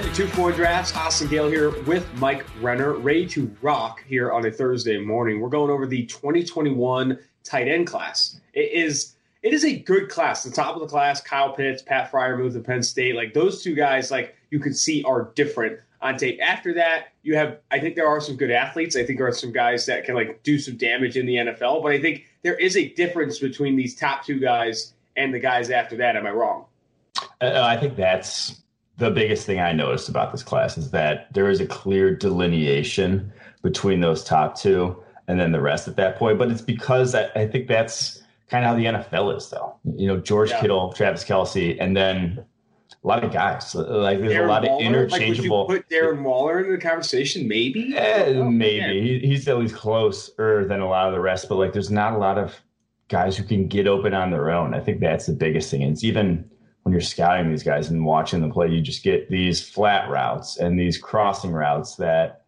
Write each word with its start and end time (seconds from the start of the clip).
In 0.00 0.06
to 0.06 0.14
2 0.14 0.28
4 0.28 0.52
Drafts. 0.52 0.96
Austin 0.96 1.28
Gayle 1.28 1.50
here 1.50 1.78
with 1.82 2.08
Mike 2.14 2.46
Renner, 2.62 2.94
ready 2.94 3.26
to 3.26 3.54
rock 3.60 4.02
here 4.06 4.32
on 4.32 4.46
a 4.46 4.50
Thursday 4.50 4.98
morning. 4.98 5.40
We're 5.42 5.50
going 5.50 5.70
over 5.70 5.86
the 5.86 6.06
2021 6.06 7.18
tight 7.44 7.68
end 7.68 7.86
class. 7.86 8.40
It 8.54 8.72
is 8.72 9.16
it 9.42 9.52
is 9.52 9.62
a 9.62 9.78
good 9.80 10.08
class. 10.08 10.42
The 10.42 10.52
top 10.52 10.74
of 10.74 10.80
the 10.80 10.86
class, 10.86 11.20
Kyle 11.20 11.52
Pitts, 11.52 11.82
Pat 11.82 12.10
Freiermuth 12.10 12.56
of 12.56 12.64
Penn 12.64 12.82
State, 12.82 13.14
like 13.14 13.34
those 13.34 13.62
two 13.62 13.74
guys, 13.74 14.10
like 14.10 14.34
you 14.48 14.58
can 14.58 14.72
see 14.72 15.04
are 15.04 15.32
different 15.34 15.78
on 16.00 16.16
tape. 16.16 16.38
After 16.42 16.72
that, 16.72 17.08
you 17.22 17.36
have 17.36 17.58
I 17.70 17.78
think 17.78 17.94
there 17.94 18.08
are 18.08 18.22
some 18.22 18.36
good 18.36 18.50
athletes. 18.50 18.96
I 18.96 19.04
think 19.04 19.18
there 19.18 19.28
are 19.28 19.32
some 19.32 19.52
guys 19.52 19.84
that 19.84 20.06
can 20.06 20.14
like 20.14 20.42
do 20.42 20.58
some 20.58 20.78
damage 20.78 21.18
in 21.18 21.26
the 21.26 21.34
NFL, 21.34 21.82
but 21.82 21.92
I 21.92 22.00
think 22.00 22.24
there 22.40 22.56
is 22.56 22.74
a 22.74 22.88
difference 22.94 23.38
between 23.38 23.76
these 23.76 23.94
top 23.94 24.24
two 24.24 24.40
guys 24.40 24.94
and 25.14 25.34
the 25.34 25.40
guys 25.40 25.68
after 25.68 25.98
that. 25.98 26.16
Am 26.16 26.26
I 26.26 26.30
wrong? 26.30 26.64
Uh, 27.42 27.60
I 27.62 27.76
think 27.76 27.96
that's 27.96 28.62
the 29.00 29.10
biggest 29.10 29.46
thing 29.46 29.58
I 29.58 29.72
noticed 29.72 30.08
about 30.08 30.30
this 30.30 30.42
class 30.42 30.76
is 30.76 30.90
that 30.90 31.32
there 31.32 31.48
is 31.48 31.58
a 31.58 31.66
clear 31.66 32.14
delineation 32.14 33.32
between 33.62 34.00
those 34.00 34.22
top 34.22 34.56
two 34.56 35.02
and 35.26 35.40
then 35.40 35.52
the 35.52 35.60
rest 35.60 35.88
at 35.88 35.96
that 35.96 36.16
point. 36.16 36.38
But 36.38 36.50
it's 36.50 36.60
because 36.60 37.14
I, 37.14 37.30
I 37.34 37.46
think 37.46 37.66
that's 37.66 38.22
kind 38.48 38.64
of 38.64 38.70
how 38.70 38.76
the 38.76 38.84
NFL 38.84 39.36
is, 39.36 39.48
though. 39.48 39.74
You 39.96 40.06
know, 40.06 40.18
George 40.18 40.50
yeah. 40.50 40.60
Kittle, 40.60 40.92
Travis 40.92 41.24
Kelce, 41.24 41.78
and 41.80 41.96
then 41.96 42.44
a 43.02 43.06
lot 43.06 43.24
of 43.24 43.32
guys. 43.32 43.74
Like 43.74 44.20
there's 44.20 44.34
Darren 44.34 44.44
a 44.44 44.48
lot 44.48 44.64
Waller? 44.64 44.76
of 44.76 44.86
interchangeable. 44.86 45.66
Like, 45.66 45.88
put 45.88 45.88
Darren 45.88 46.22
Waller 46.22 46.60
in 46.62 46.70
the 46.70 46.78
conversation? 46.78 47.48
Maybe. 47.48 47.96
Eh, 47.96 48.34
maybe 48.42 49.00
he, 49.00 49.26
he's 49.26 49.48
at 49.48 49.58
least 49.58 49.74
closer 49.74 50.66
than 50.68 50.80
a 50.80 50.88
lot 50.88 51.08
of 51.08 51.14
the 51.14 51.20
rest. 51.20 51.48
But 51.48 51.56
like, 51.56 51.72
there's 51.72 51.90
not 51.90 52.12
a 52.12 52.18
lot 52.18 52.36
of 52.36 52.54
guys 53.08 53.34
who 53.34 53.44
can 53.44 53.66
get 53.66 53.86
open 53.86 54.12
on 54.12 54.30
their 54.30 54.50
own. 54.50 54.74
I 54.74 54.80
think 54.80 55.00
that's 55.00 55.24
the 55.24 55.32
biggest 55.32 55.70
thing. 55.70 55.82
And 55.82 55.92
it's 55.92 56.04
even 56.04 56.50
when 56.90 56.94
you're 56.94 57.00
scouting 57.02 57.48
these 57.48 57.62
guys 57.62 57.88
and 57.88 58.04
watching 58.04 58.40
them 58.40 58.50
play, 58.50 58.66
you 58.66 58.80
just 58.80 59.04
get 59.04 59.30
these 59.30 59.66
flat 59.66 60.10
routes 60.10 60.56
and 60.56 60.76
these 60.78 60.98
crossing 60.98 61.52
routes 61.52 61.94
that 61.96 62.42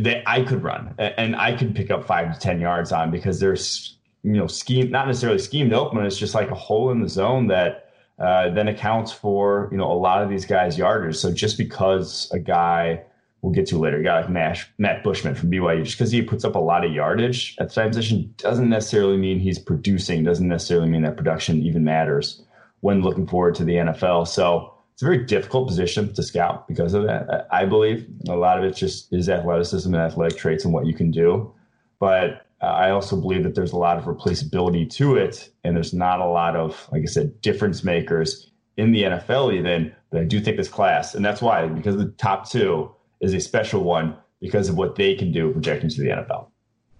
that 0.00 0.22
I 0.26 0.42
could 0.42 0.62
run 0.62 0.94
and 0.98 1.34
I 1.34 1.56
could 1.56 1.74
pick 1.74 1.90
up 1.90 2.04
five 2.04 2.34
to 2.34 2.38
ten 2.38 2.60
yards 2.60 2.92
on 2.92 3.10
because 3.10 3.40
there's 3.40 3.96
you 4.22 4.32
know 4.32 4.46
scheme 4.46 4.90
not 4.90 5.06
necessarily 5.06 5.38
schemed 5.38 5.72
open, 5.72 6.04
it's 6.04 6.18
just 6.18 6.34
like 6.34 6.50
a 6.50 6.54
hole 6.54 6.90
in 6.90 7.00
the 7.00 7.08
zone 7.08 7.46
that 7.46 7.90
uh, 8.18 8.50
then 8.50 8.68
accounts 8.68 9.12
for 9.12 9.70
you 9.72 9.78
know 9.78 9.90
a 9.90 9.94
lot 9.94 10.22
of 10.22 10.28
these 10.28 10.44
guys' 10.44 10.76
yarders. 10.76 11.16
So 11.16 11.32
just 11.32 11.56
because 11.56 12.30
a 12.32 12.38
guy 12.38 13.02
we'll 13.40 13.54
get 13.54 13.66
to 13.68 13.78
later, 13.78 13.96
a 13.96 14.02
guy 14.04 14.20
like 14.20 14.30
Matt, 14.30 14.58
Matt 14.76 15.02
Bushman 15.02 15.34
from 15.34 15.50
BYU, 15.50 15.84
just 15.84 15.96
because 15.96 16.12
he 16.12 16.20
puts 16.20 16.44
up 16.44 16.54
a 16.54 16.60
lot 16.60 16.84
of 16.84 16.92
yardage 16.92 17.56
at 17.58 17.72
the 17.72 17.88
position 17.88 18.34
doesn't 18.36 18.68
necessarily 18.68 19.16
mean 19.16 19.40
he's 19.40 19.58
producing. 19.58 20.22
Doesn't 20.22 20.46
necessarily 20.46 20.88
mean 20.88 21.02
that 21.02 21.16
production 21.16 21.62
even 21.62 21.82
matters 21.82 22.42
when 22.82 23.00
looking 23.00 23.26
forward 23.26 23.54
to 23.54 23.64
the 23.64 23.74
NFL. 23.74 24.28
So 24.28 24.74
it's 24.92 25.02
a 25.02 25.04
very 25.04 25.24
difficult 25.24 25.68
position 25.68 26.12
to 26.12 26.22
scout 26.22 26.68
because 26.68 26.94
of 26.94 27.04
that. 27.04 27.46
I 27.50 27.64
believe 27.64 28.06
a 28.28 28.36
lot 28.36 28.58
of 28.58 28.64
it 28.64 28.76
just 28.76 29.12
is 29.12 29.28
athleticism 29.28 29.92
and 29.92 30.02
athletic 30.02 30.36
traits 30.36 30.64
and 30.64 30.74
what 30.74 30.86
you 30.86 30.94
can 30.94 31.10
do. 31.10 31.52
But 31.98 32.46
uh, 32.60 32.66
I 32.66 32.90
also 32.90 33.16
believe 33.16 33.44
that 33.44 33.54
there's 33.54 33.72
a 33.72 33.78
lot 33.78 33.98
of 33.98 34.04
replaceability 34.04 34.90
to 34.90 35.16
it, 35.16 35.50
and 35.64 35.74
there's 35.74 35.94
not 35.94 36.20
a 36.20 36.26
lot 36.26 36.56
of, 36.56 36.88
like 36.92 37.02
I 37.02 37.06
said, 37.06 37.40
difference 37.40 37.82
makers 37.82 38.50
in 38.76 38.92
the 38.92 39.04
NFL 39.04 39.54
even. 39.54 39.94
But 40.10 40.20
I 40.20 40.24
do 40.24 40.40
think 40.40 40.56
this 40.56 40.68
class, 40.68 41.14
and 41.14 41.24
that's 41.24 41.40
why 41.40 41.66
because 41.66 41.96
the 41.96 42.10
top 42.18 42.50
two 42.50 42.90
is 43.20 43.32
a 43.32 43.40
special 43.40 43.84
one 43.84 44.16
because 44.40 44.68
of 44.68 44.76
what 44.76 44.96
they 44.96 45.14
can 45.14 45.32
do 45.32 45.52
projecting 45.52 45.88
to 45.88 46.00
the 46.00 46.08
NFL. 46.08 46.48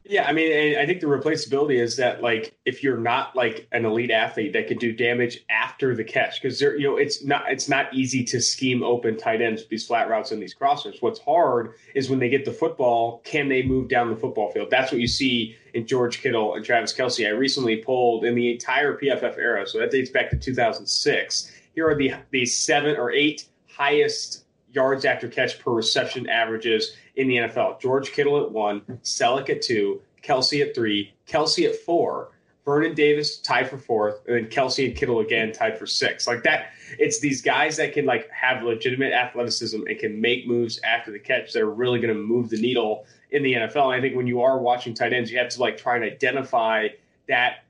Yeah, 0.05 0.27
I 0.27 0.33
mean, 0.33 0.79
I 0.79 0.87
think 0.87 1.01
the 1.01 1.07
replaceability 1.07 1.79
is 1.81 1.97
that 1.97 2.23
like 2.23 2.52
if 2.65 2.83
you're 2.83 2.99
not 2.99 3.35
like 3.35 3.67
an 3.73 3.85
elite 3.85 4.11
athlete 4.11 4.53
that 4.53 4.69
can 4.69 4.79
do 4.79 4.93
damage 4.93 5.45
after 5.51 5.97
the 5.97 6.05
catch, 6.05 6.41
because 6.41 6.61
there, 6.61 6.77
you 6.77 6.89
know, 6.89 6.97
it's 6.97 7.25
not 7.25 7.51
it's 7.51 7.69
not 7.69 7.93
easy 7.93 8.23
to 8.25 8.41
scheme 8.41 8.83
open 8.83 9.17
tight 9.17 9.43
ends 9.43 9.63
with 9.63 9.69
these 9.69 9.87
flat 9.87 10.09
routes 10.09 10.31
and 10.31 10.41
these 10.41 10.55
crossers. 10.55 11.03
What's 11.03 11.19
hard 11.21 11.75
is 11.95 12.09
when 12.09 12.21
they 12.21 12.29
get 12.29 12.45
the 12.45 12.53
football, 12.53 13.21
can 13.25 13.49
they 13.49 13.63
move 13.63 13.89
down 13.89 14.11
the 14.11 14.17
football 14.17 14.53
field? 14.53 14.71
That's 14.71 14.93
what 14.93 15.01
you 15.01 15.09
see 15.09 15.57
in 15.75 15.87
George 15.87 16.21
Kittle 16.21 16.55
and 16.55 16.65
Travis 16.65 16.95
Kelce 16.95 17.27
I 17.27 17.31
recently 17.31 17.77
pulled 17.77 18.25
in 18.25 18.35
the 18.35 18.53
entire 18.53 18.97
PFF 18.97 19.39
era, 19.39 19.67
so 19.67 19.79
that 19.79 19.91
dates 19.91 20.11
back 20.11 20.31
to 20.31 20.37
2006. 20.37 21.51
Here 21.75 21.89
are 21.89 21.97
the 21.97 22.15
the 22.31 22.47
seven 22.47 22.97
or 22.97 23.11
eight 23.11 23.49
highest 23.69 24.45
yards 24.71 25.05
after 25.05 25.29
catch 25.29 25.59
per 25.59 25.73
reception 25.73 26.29
averages 26.29 26.97
in 27.17 27.29
the 27.29 27.37
NFL. 27.37 27.81
George 27.81 28.13
Kittle 28.13 28.43
at 28.43 28.53
one, 28.53 28.81
Celek 29.03 29.51
at 29.51 29.63
two, 29.63 30.01
Kelce 30.23 30.67
at 30.67 30.75
three, 30.75 31.13
Kelce 31.27 31.69
at 31.69 31.77
four, 31.77 32.31
Vernon 32.65 32.95
Davis 32.95 33.39
tied 33.39 33.69
for 33.69 33.77
fourth, 33.77 34.21
and 34.27 34.37
then 34.37 34.47
Kelce 34.47 34.87
and 34.87 34.97
Kittle 34.97 35.21
again 35.21 35.53
tied 35.53 35.79
for 35.79 35.87
six. 35.87 36.27
Like 36.27 36.45
that, 36.45 36.71
it's 36.99 37.19
these 37.19 37.43
guys 37.43 37.77
that 37.79 37.93
can 37.93 38.07
like 38.07 38.31
have 38.31 38.63
legitimate 38.63 39.13
athleticism 39.13 39.83
and 39.87 39.99
can 39.99 40.21
make 40.21 40.47
moves 40.47 40.81
after 40.85 41.11
the 41.11 41.19
catch 41.19 41.53
that 41.53 41.63
are 41.63 41.71
really 41.71 41.99
going 41.99 42.15
to 42.15 42.21
move 42.21 42.51
the 42.51 42.61
needle 42.61 43.05
in 43.33 43.43
the 43.43 43.55
NFL. 43.55 43.87
And 43.87 43.95
I 43.95 44.01
think 44.01 44.15
when 44.15 44.29
you 44.29 44.43
are 44.43 44.59
watching 44.59 44.95
tight 44.95 45.13
ends, 45.13 45.31
you 45.31 45.39
have 45.39 45.49
to 45.51 45.61
like 45.61 45.77
try 45.77 45.97
and 45.97 46.05
identify 46.05 46.89
that 47.29 47.65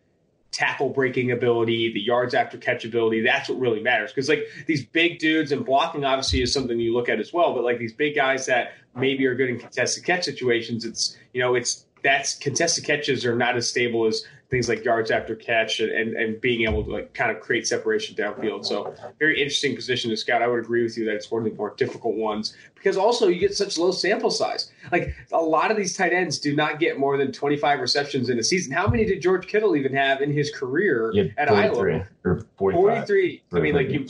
tackle 0.50 0.90
breaking 0.90 1.32
ability, 1.32 1.92
the 1.94 2.00
yards 2.00 2.34
after 2.34 2.58
catch 2.58 2.84
ability. 2.84 3.22
That's 3.22 3.48
what 3.48 3.58
really 3.58 3.82
matters. 3.82 4.12
Because 4.12 4.28
like 4.28 4.44
these 4.66 4.84
big 4.84 5.18
dudes 5.18 5.50
and 5.50 5.64
blocking 5.64 6.04
obviously 6.04 6.42
is 6.42 6.52
something 6.52 6.78
you 6.78 6.92
look 6.92 7.08
at 7.08 7.18
as 7.18 7.32
well. 7.32 7.54
But 7.54 7.64
like 7.64 7.78
these 7.78 7.94
big 7.94 8.14
guys 8.14 8.44
that 8.46 8.74
maybe 8.94 9.24
are 9.26 9.34
good 9.34 9.48
in 9.48 9.58
contested 9.58 10.04
catch 10.04 10.24
situations, 10.24 10.84
it's 10.84 11.16
you 11.32 11.40
know 11.40 11.54
it's 11.54 11.86
that's 12.04 12.34
contested 12.34 12.84
catches 12.84 13.24
are 13.24 13.34
not 13.34 13.56
as 13.56 13.68
stable 13.68 14.06
as 14.06 14.24
things 14.52 14.68
like 14.68 14.84
yards 14.84 15.10
after 15.10 15.34
catch 15.34 15.80
and, 15.80 15.90
and, 15.90 16.14
and, 16.14 16.38
being 16.42 16.68
able 16.68 16.84
to 16.84 16.90
like 16.90 17.14
kind 17.14 17.30
of 17.34 17.40
create 17.40 17.66
separation 17.66 18.14
downfield. 18.14 18.66
So 18.66 18.94
very 19.18 19.40
interesting 19.40 19.74
position 19.74 20.10
to 20.10 20.16
scout. 20.16 20.42
I 20.42 20.46
would 20.46 20.58
agree 20.58 20.82
with 20.82 20.98
you 20.98 21.06
that 21.06 21.14
it's 21.14 21.30
one 21.30 21.46
of 21.46 21.50
the 21.50 21.56
more 21.56 21.74
difficult 21.74 22.16
ones 22.16 22.54
because 22.74 22.98
also 22.98 23.28
you 23.28 23.40
get 23.40 23.56
such 23.56 23.78
low 23.78 23.92
sample 23.92 24.30
size. 24.30 24.70
Like 24.92 25.14
a 25.32 25.40
lot 25.40 25.70
of 25.70 25.78
these 25.78 25.96
tight 25.96 26.12
ends 26.12 26.38
do 26.38 26.54
not 26.54 26.78
get 26.78 26.98
more 26.98 27.16
than 27.16 27.32
25 27.32 27.80
receptions 27.80 28.28
in 28.28 28.38
a 28.38 28.42
season. 28.42 28.74
How 28.74 28.86
many 28.88 29.06
did 29.06 29.22
George 29.22 29.46
Kittle 29.46 29.74
even 29.74 29.94
have 29.94 30.20
in 30.20 30.30
his 30.30 30.50
career 30.50 31.14
at 31.38 31.50
Iowa? 31.50 32.06
Or 32.22 32.46
43. 32.58 33.42
I 33.54 33.58
mean, 33.58 33.74
like 33.74 33.88
you, 33.88 34.06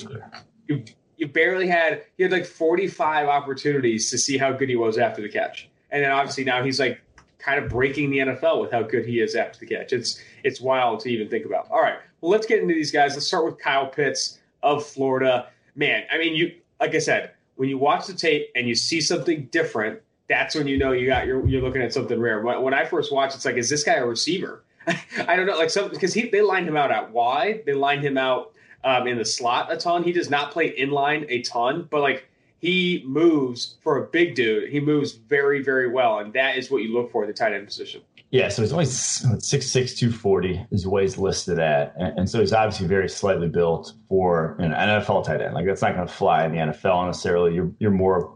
you, 0.67 0.83
you 1.19 1.29
barely 1.29 1.69
had, 1.69 2.03
he 2.17 2.25
had 2.25 2.33
like 2.33 2.47
45 2.47 3.29
opportunities 3.29 4.11
to 4.11 4.19
see 4.19 4.39
how 4.39 4.51
good 4.51 4.69
he 4.69 4.75
was 4.75 4.99
after 4.99 5.23
the 5.23 5.29
catch. 5.29 5.69
And 5.93 6.03
then 6.03 6.11
obviously 6.11 6.43
now 6.43 6.65
he's 6.65 6.81
like 6.81 7.01
kind 7.43 7.63
of 7.63 7.71
breaking 7.71 8.11
the 8.11 8.19
NFL 8.19 8.61
with 8.61 8.71
how 8.71 8.83
good 8.83 9.05
he 9.05 9.21
is 9.21 9.35
after 9.35 9.59
the 9.59 9.67
catch. 9.67 9.93
It's 9.93 10.23
it's 10.45 10.61
wild 10.61 11.01
to 11.01 11.11
even 11.11 11.29
think 11.29 11.45
about. 11.45 11.71
All 11.71 11.83
right, 11.83 11.99
well, 12.21 12.31
let's 12.31 12.47
get 12.47 12.61
into 12.61 12.75
these 12.75 12.93
guys. 12.93 13.15
Let's 13.15 13.27
start 13.27 13.45
with 13.45 13.59
Kyle 13.59 13.87
Pitts 13.87 14.39
of 14.63 14.87
Florida. 14.87 15.49
Man, 15.75 16.05
I 16.11 16.19
mean, 16.19 16.35
you 16.35 16.55
like 16.81 16.95
I 16.95 16.99
said, 16.99 17.33
when 17.57 17.69
you 17.69 17.79
watch 17.79 18.07
the 18.07 18.15
tape 18.15 18.51
and 18.55 18.69
you 18.69 18.75
see 18.75 19.01
something 19.01 19.47
different, 19.47 20.01
that's 20.29 20.55
when 20.55 20.67
you 20.67 20.79
know 20.79 20.93
you 20.93 21.07
got 21.07 21.27
you're, 21.27 21.47
you're 21.47 21.63
looking 21.63 21.83
at 21.83 21.93
something 21.93 22.19
rare. 22.21 22.41
When 22.41 22.75
I 22.75 22.85
first 22.85 23.13
watched, 23.13 23.35
it's 23.35 23.45
like, 23.45 23.57
is 23.57 23.69
this 23.69 23.85
guy 23.85 23.95
a 23.95 24.07
receiver? 24.07 24.65
I 24.87 25.37
don't 25.37 25.47
know, 25.47 25.57
like 25.57 25.71
some 25.71 25.91
because 25.91 26.15
he 26.15 26.29
they 26.29 26.43
lined 26.43 26.69
him 26.69 26.77
out 26.77 26.91
at 26.91 27.13
wide, 27.13 27.63
they 27.67 27.75
lined 27.75 28.05
him 28.05 28.19
out 28.19 28.53
um, 28.85 29.07
in 29.07 29.19
the 29.19 29.25
slot 29.25 29.73
a 29.73 29.77
ton. 29.77 30.03
He 30.03 30.13
does 30.13 30.31
not 30.31 30.51
play 30.51 30.69
in 30.69 30.91
line 30.91 31.27
a 31.29 31.43
ton, 31.43 31.87
but 31.91 32.01
like 32.01 32.29
he 32.63 33.03
moves 33.05 33.75
for 33.83 33.99
a 33.99 34.07
big 34.07 34.37
dude. 34.37 34.71
He 34.71 34.79
moves 34.79 35.13
very, 35.13 35.63
very 35.63 35.89
well, 35.89 36.21
and 36.21 36.33
that 36.35 36.57
is 36.57 36.71
what 36.71 36.83
you 36.83 36.95
look 36.95 37.11
for 37.11 37.25
in 37.25 37.29
the 37.29 37.35
tight 37.35 37.53
end 37.53 37.67
position. 37.67 38.03
Yeah, 38.31 38.49
so 38.49 38.63
he's 38.63 38.73
only 38.73 38.87
six 38.87 39.67
six 39.67 39.95
two 39.95 40.11
forty 40.11 40.65
is 40.71 40.87
what 40.87 41.03
he's 41.03 41.19
listed 41.19 41.59
at, 41.59 41.93
and, 41.99 42.21
and, 42.21 42.31
so 42.31 42.41
he's 42.41 42.53
obviously 42.53 42.87
very 42.87 43.09
slightly 43.09 43.49
built 43.49 43.93
for 44.09 44.57
an 44.59 44.71
NFL 44.71 45.27
tight 45.27 45.43
end. 45.43 45.53
Like 45.53 45.67
that's 45.67 45.83
not 45.83 45.95
going 45.95 46.07
to 46.07 46.13
fly 46.13 46.47
in 46.47 46.53
the 46.53 46.59
NFL 46.59 47.07
necessarily. 47.07 47.55
You're 47.55 47.73
you're 47.79 47.91
more 47.91 48.33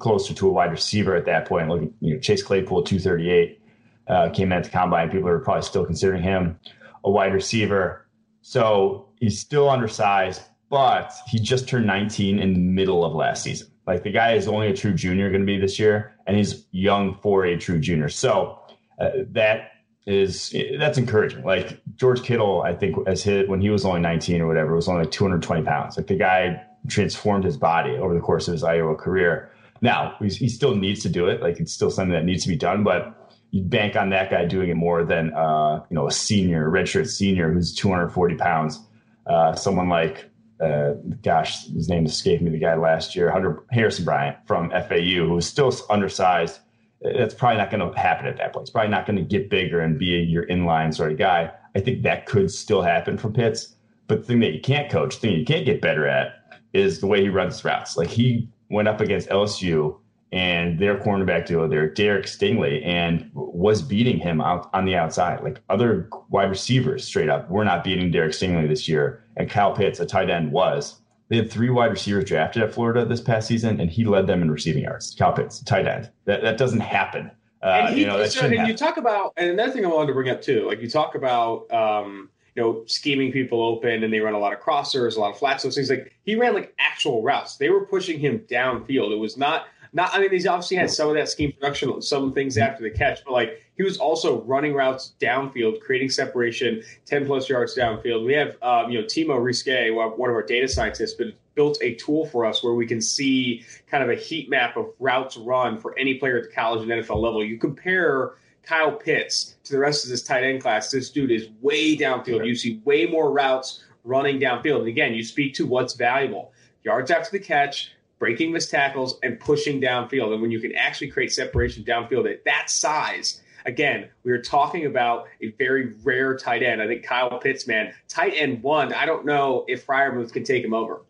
closer 0.00 0.34
to 0.34 0.48
a 0.48 0.50
wide 0.50 0.72
receiver 0.72 1.14
at 1.14 1.26
that 1.26 1.46
point. 1.46 1.68
Look, 1.68 1.82
you 2.00 2.14
know, 2.14 2.20
Chase 2.20 2.42
Claypool 2.42 2.82
two 2.82 2.98
thirty 2.98 3.30
eight 3.30 3.60
uh, 4.08 4.30
came 4.30 4.52
at 4.52 4.64
the 4.64 4.70
combine. 4.70 5.10
People 5.10 5.28
are 5.28 5.38
probably 5.38 5.62
still 5.62 5.84
considering 5.84 6.22
him 6.22 6.58
a 7.04 7.10
wide 7.10 7.34
receiver. 7.34 8.08
So 8.40 9.10
he's 9.20 9.38
still 9.38 9.68
undersized, 9.68 10.42
but 10.70 11.12
he 11.28 11.38
just 11.38 11.68
turned 11.68 11.86
19 11.86 12.38
in 12.38 12.52
the 12.52 12.58
middle 12.58 13.04
of 13.04 13.12
last 13.14 13.42
season. 13.42 13.68
Like 13.86 14.02
the 14.02 14.10
guy 14.10 14.32
is 14.32 14.48
only 14.48 14.68
a 14.68 14.74
true 14.74 14.92
junior 14.92 15.30
going 15.30 15.42
to 15.42 15.46
be 15.46 15.58
this 15.58 15.78
year, 15.78 16.14
and 16.26 16.36
he's 16.36 16.66
young 16.72 17.14
for 17.14 17.44
a 17.44 17.56
true 17.56 17.78
junior. 17.78 18.08
So 18.08 18.60
uh, 18.98 19.10
that 19.30 19.70
is 20.06 20.54
that's 20.78 20.98
encouraging. 20.98 21.44
Like 21.44 21.80
George 21.96 22.22
Kittle, 22.22 22.62
I 22.62 22.74
think 22.74 22.96
as 23.06 23.22
hit 23.22 23.48
when 23.48 23.60
he 23.60 23.70
was 23.70 23.84
only 23.84 24.00
19 24.00 24.40
or 24.40 24.46
whatever, 24.46 24.74
was 24.74 24.88
only 24.88 25.02
like 25.02 25.12
220 25.12 25.62
pounds. 25.62 25.96
Like 25.96 26.06
the 26.06 26.16
guy 26.16 26.62
transformed 26.88 27.44
his 27.44 27.56
body 27.56 27.92
over 27.92 28.14
the 28.14 28.20
course 28.20 28.48
of 28.48 28.52
his 28.52 28.64
Iowa 28.64 28.94
career. 28.94 29.50
Now 29.80 30.16
he 30.20 30.48
still 30.48 30.74
needs 30.74 31.02
to 31.02 31.08
do 31.08 31.26
it. 31.26 31.42
Like 31.42 31.60
it's 31.60 31.72
still 31.72 31.90
something 31.90 32.12
that 32.12 32.24
needs 32.24 32.42
to 32.44 32.48
be 32.48 32.56
done, 32.56 32.82
but 32.82 33.32
you 33.50 33.62
bank 33.62 33.96
on 33.96 34.10
that 34.10 34.30
guy 34.30 34.44
doing 34.44 34.70
it 34.70 34.76
more 34.76 35.04
than 35.04 35.32
uh, 35.34 35.84
you 35.90 35.94
know 35.94 36.06
a 36.06 36.12
senior, 36.12 36.68
redshirt 36.68 37.08
senior 37.08 37.52
who's 37.52 37.74
240 37.74 38.36
pounds. 38.36 38.80
Uh, 39.26 39.54
someone 39.54 39.88
like 39.88 40.30
uh, 40.60 40.94
gosh, 41.22 41.66
his 41.66 41.88
name 41.88 42.06
escaped 42.06 42.42
me, 42.42 42.50
the 42.50 42.58
guy 42.58 42.74
last 42.74 43.14
year, 43.14 43.30
Hunter 43.30 43.62
Harrison 43.70 44.04
Bryant 44.04 44.36
from 44.46 44.70
FAU, 44.70 45.26
who 45.26 45.34
was 45.34 45.46
still 45.46 45.72
undersized. 45.90 46.60
That's 47.02 47.34
probably 47.34 47.58
not 47.58 47.70
going 47.70 47.92
to 47.92 47.98
happen 47.98 48.26
at 48.26 48.38
that 48.38 48.52
point. 48.52 48.62
It's 48.62 48.70
probably 48.70 48.90
not 48.90 49.06
going 49.06 49.16
to 49.16 49.22
get 49.22 49.50
bigger 49.50 49.80
and 49.80 49.98
be 49.98 50.16
a, 50.16 50.20
your 50.20 50.46
inline 50.46 50.94
sort 50.94 51.12
of 51.12 51.18
guy. 51.18 51.50
I 51.74 51.80
think 51.80 52.02
that 52.02 52.26
could 52.26 52.50
still 52.50 52.80
happen 52.80 53.18
from 53.18 53.34
Pitts. 53.34 53.74
But 54.06 54.20
the 54.20 54.24
thing 54.24 54.40
that 54.40 54.52
you 54.52 54.60
can't 54.60 54.90
coach, 54.90 55.16
the 55.16 55.28
thing 55.28 55.38
you 55.38 55.44
can't 55.44 55.66
get 55.66 55.80
better 55.80 56.06
at 56.06 56.60
is 56.72 57.00
the 57.00 57.06
way 57.06 57.20
he 57.20 57.28
runs 57.28 57.64
routes. 57.64 57.96
Like 57.96 58.08
he 58.08 58.48
went 58.70 58.88
up 58.88 59.00
against 59.00 59.28
LSU 59.28 59.98
and 60.32 60.78
their 60.78 60.98
cornerback 60.98 61.46
duo 61.46 61.68
there, 61.68 61.88
Derek 61.88 62.26
Stingley, 62.26 62.84
and 62.84 63.30
was 63.34 63.80
beating 63.80 64.18
him 64.18 64.40
out 64.40 64.68
on 64.72 64.84
the 64.84 64.96
outside. 64.96 65.42
Like 65.42 65.60
other 65.68 66.08
wide 66.30 66.50
receivers, 66.50 67.04
straight 67.04 67.28
up, 67.28 67.48
were 67.50 67.64
not 67.64 67.84
beating 67.84 68.10
Derek 68.10 68.32
Stingley 68.32 68.68
this 68.68 68.88
year, 68.88 69.24
and 69.36 69.48
Kyle 69.48 69.74
Pitts, 69.74 70.00
a 70.00 70.06
tight 70.06 70.30
end, 70.30 70.52
was. 70.52 71.00
They 71.28 71.36
had 71.36 71.50
three 71.50 71.70
wide 71.70 71.90
receivers 71.90 72.24
drafted 72.24 72.62
at 72.62 72.72
Florida 72.72 73.04
this 73.04 73.20
past 73.20 73.48
season, 73.48 73.80
and 73.80 73.90
he 73.90 74.04
led 74.04 74.26
them 74.26 74.42
in 74.42 74.50
receiving 74.50 74.84
yards. 74.84 75.14
Kyle 75.18 75.32
Pitts, 75.32 75.60
tight 75.60 75.86
end. 75.86 76.10
That 76.24 76.42
that 76.42 76.58
doesn't 76.58 76.80
happen. 76.80 77.30
Uh, 77.62 77.66
and 77.66 77.94
he, 77.94 78.02
you 78.02 78.06
know, 78.06 78.24
so, 78.26 78.44
and 78.44 78.52
happen. 78.52 78.70
you 78.70 78.76
talk 78.76 78.96
about, 78.96 79.32
and 79.36 79.50
another 79.50 79.72
thing 79.72 79.84
I 79.84 79.88
wanted 79.88 80.08
to 80.08 80.12
bring 80.14 80.30
up 80.30 80.42
too, 80.42 80.66
like 80.66 80.80
you 80.80 80.88
talk 80.88 81.14
about. 81.14 81.72
Um, 81.72 82.30
you 82.56 82.62
know, 82.62 82.82
scheming 82.86 83.32
people 83.32 83.62
open 83.62 84.02
and 84.02 84.10
they 84.10 84.18
run 84.18 84.32
a 84.32 84.38
lot 84.38 84.54
of 84.54 84.60
crossers, 84.60 85.16
a 85.16 85.20
lot 85.20 85.30
of 85.30 85.38
flats, 85.38 85.62
those 85.62 85.74
things. 85.74 85.90
Like 85.90 86.14
he 86.22 86.36
ran 86.36 86.54
like 86.54 86.74
actual 86.78 87.22
routes. 87.22 87.58
They 87.58 87.68
were 87.68 87.84
pushing 87.84 88.18
him 88.18 88.40
downfield. 88.50 89.12
It 89.12 89.18
was 89.18 89.36
not 89.36 89.66
not, 89.96 90.14
I 90.14 90.20
mean, 90.20 90.30
he's 90.30 90.46
obviously 90.46 90.76
had 90.76 90.90
some 90.90 91.08
of 91.08 91.14
that 91.14 91.26
scheme 91.30 91.52
production, 91.52 92.02
some 92.02 92.34
things 92.34 92.58
after 92.58 92.82
the 92.82 92.90
catch, 92.90 93.24
but 93.24 93.32
like 93.32 93.62
he 93.78 93.82
was 93.82 93.96
also 93.96 94.42
running 94.42 94.74
routes 94.74 95.14
downfield, 95.18 95.80
creating 95.80 96.10
separation, 96.10 96.82
ten 97.06 97.24
plus 97.24 97.48
yards 97.48 97.74
downfield. 97.74 98.26
We 98.26 98.34
have, 98.34 98.62
um, 98.62 98.90
you 98.90 99.00
know, 99.00 99.06
Timo 99.06 99.40
Riske, 99.40 99.94
one 99.94 100.28
of 100.28 100.36
our 100.36 100.42
data 100.42 100.68
scientists, 100.68 101.14
but 101.14 101.28
built 101.54 101.78
a 101.80 101.94
tool 101.94 102.26
for 102.26 102.44
us 102.44 102.62
where 102.62 102.74
we 102.74 102.86
can 102.86 103.00
see 103.00 103.64
kind 103.86 104.04
of 104.04 104.10
a 104.10 104.20
heat 104.20 104.50
map 104.50 104.76
of 104.76 104.90
routes 105.00 105.38
run 105.38 105.78
for 105.78 105.98
any 105.98 106.16
player 106.16 106.36
at 106.36 106.42
the 106.42 106.50
college 106.50 106.82
and 106.82 106.90
NFL 106.90 107.16
level. 107.16 107.42
You 107.42 107.56
compare 107.56 108.34
Kyle 108.64 108.92
Pitts 108.92 109.56
to 109.64 109.72
the 109.72 109.78
rest 109.78 110.04
of 110.04 110.10
this 110.10 110.22
tight 110.22 110.44
end 110.44 110.60
class. 110.60 110.90
This 110.90 111.08
dude 111.08 111.30
is 111.30 111.48
way 111.62 111.96
downfield. 111.96 112.46
You 112.46 112.54
see 112.54 112.82
way 112.84 113.06
more 113.06 113.32
routes 113.32 113.82
running 114.04 114.38
downfield. 114.38 114.80
And 114.80 114.88
again, 114.88 115.14
you 115.14 115.24
speak 115.24 115.54
to 115.54 115.64
what's 115.64 115.94
valuable 115.94 116.52
yards 116.84 117.10
after 117.10 117.30
the 117.30 117.42
catch 117.42 117.92
breaking 118.18 118.52
missed 118.52 118.70
tackles, 118.70 119.18
and 119.22 119.38
pushing 119.38 119.80
downfield. 119.80 120.32
And 120.32 120.42
when 120.42 120.50
you 120.50 120.60
can 120.60 120.74
actually 120.74 121.08
create 121.08 121.32
separation 121.32 121.84
downfield 121.84 122.30
at 122.30 122.44
that 122.44 122.70
size, 122.70 123.42
again, 123.66 124.08
we 124.24 124.32
are 124.32 124.40
talking 124.40 124.86
about 124.86 125.28
a 125.40 125.50
very 125.52 125.94
rare 126.02 126.36
tight 126.36 126.62
end. 126.62 126.80
I 126.80 126.86
think 126.86 127.02
Kyle 127.02 127.38
Pitts, 127.38 127.66
man, 127.66 127.92
tight 128.08 128.34
end 128.36 128.62
one. 128.62 128.92
I 128.92 129.06
don't 129.06 129.26
know 129.26 129.64
if 129.68 129.86
Freiermuth 129.86 130.32
can 130.32 130.44
take 130.44 130.64
him 130.64 130.74
over. 130.74 131.02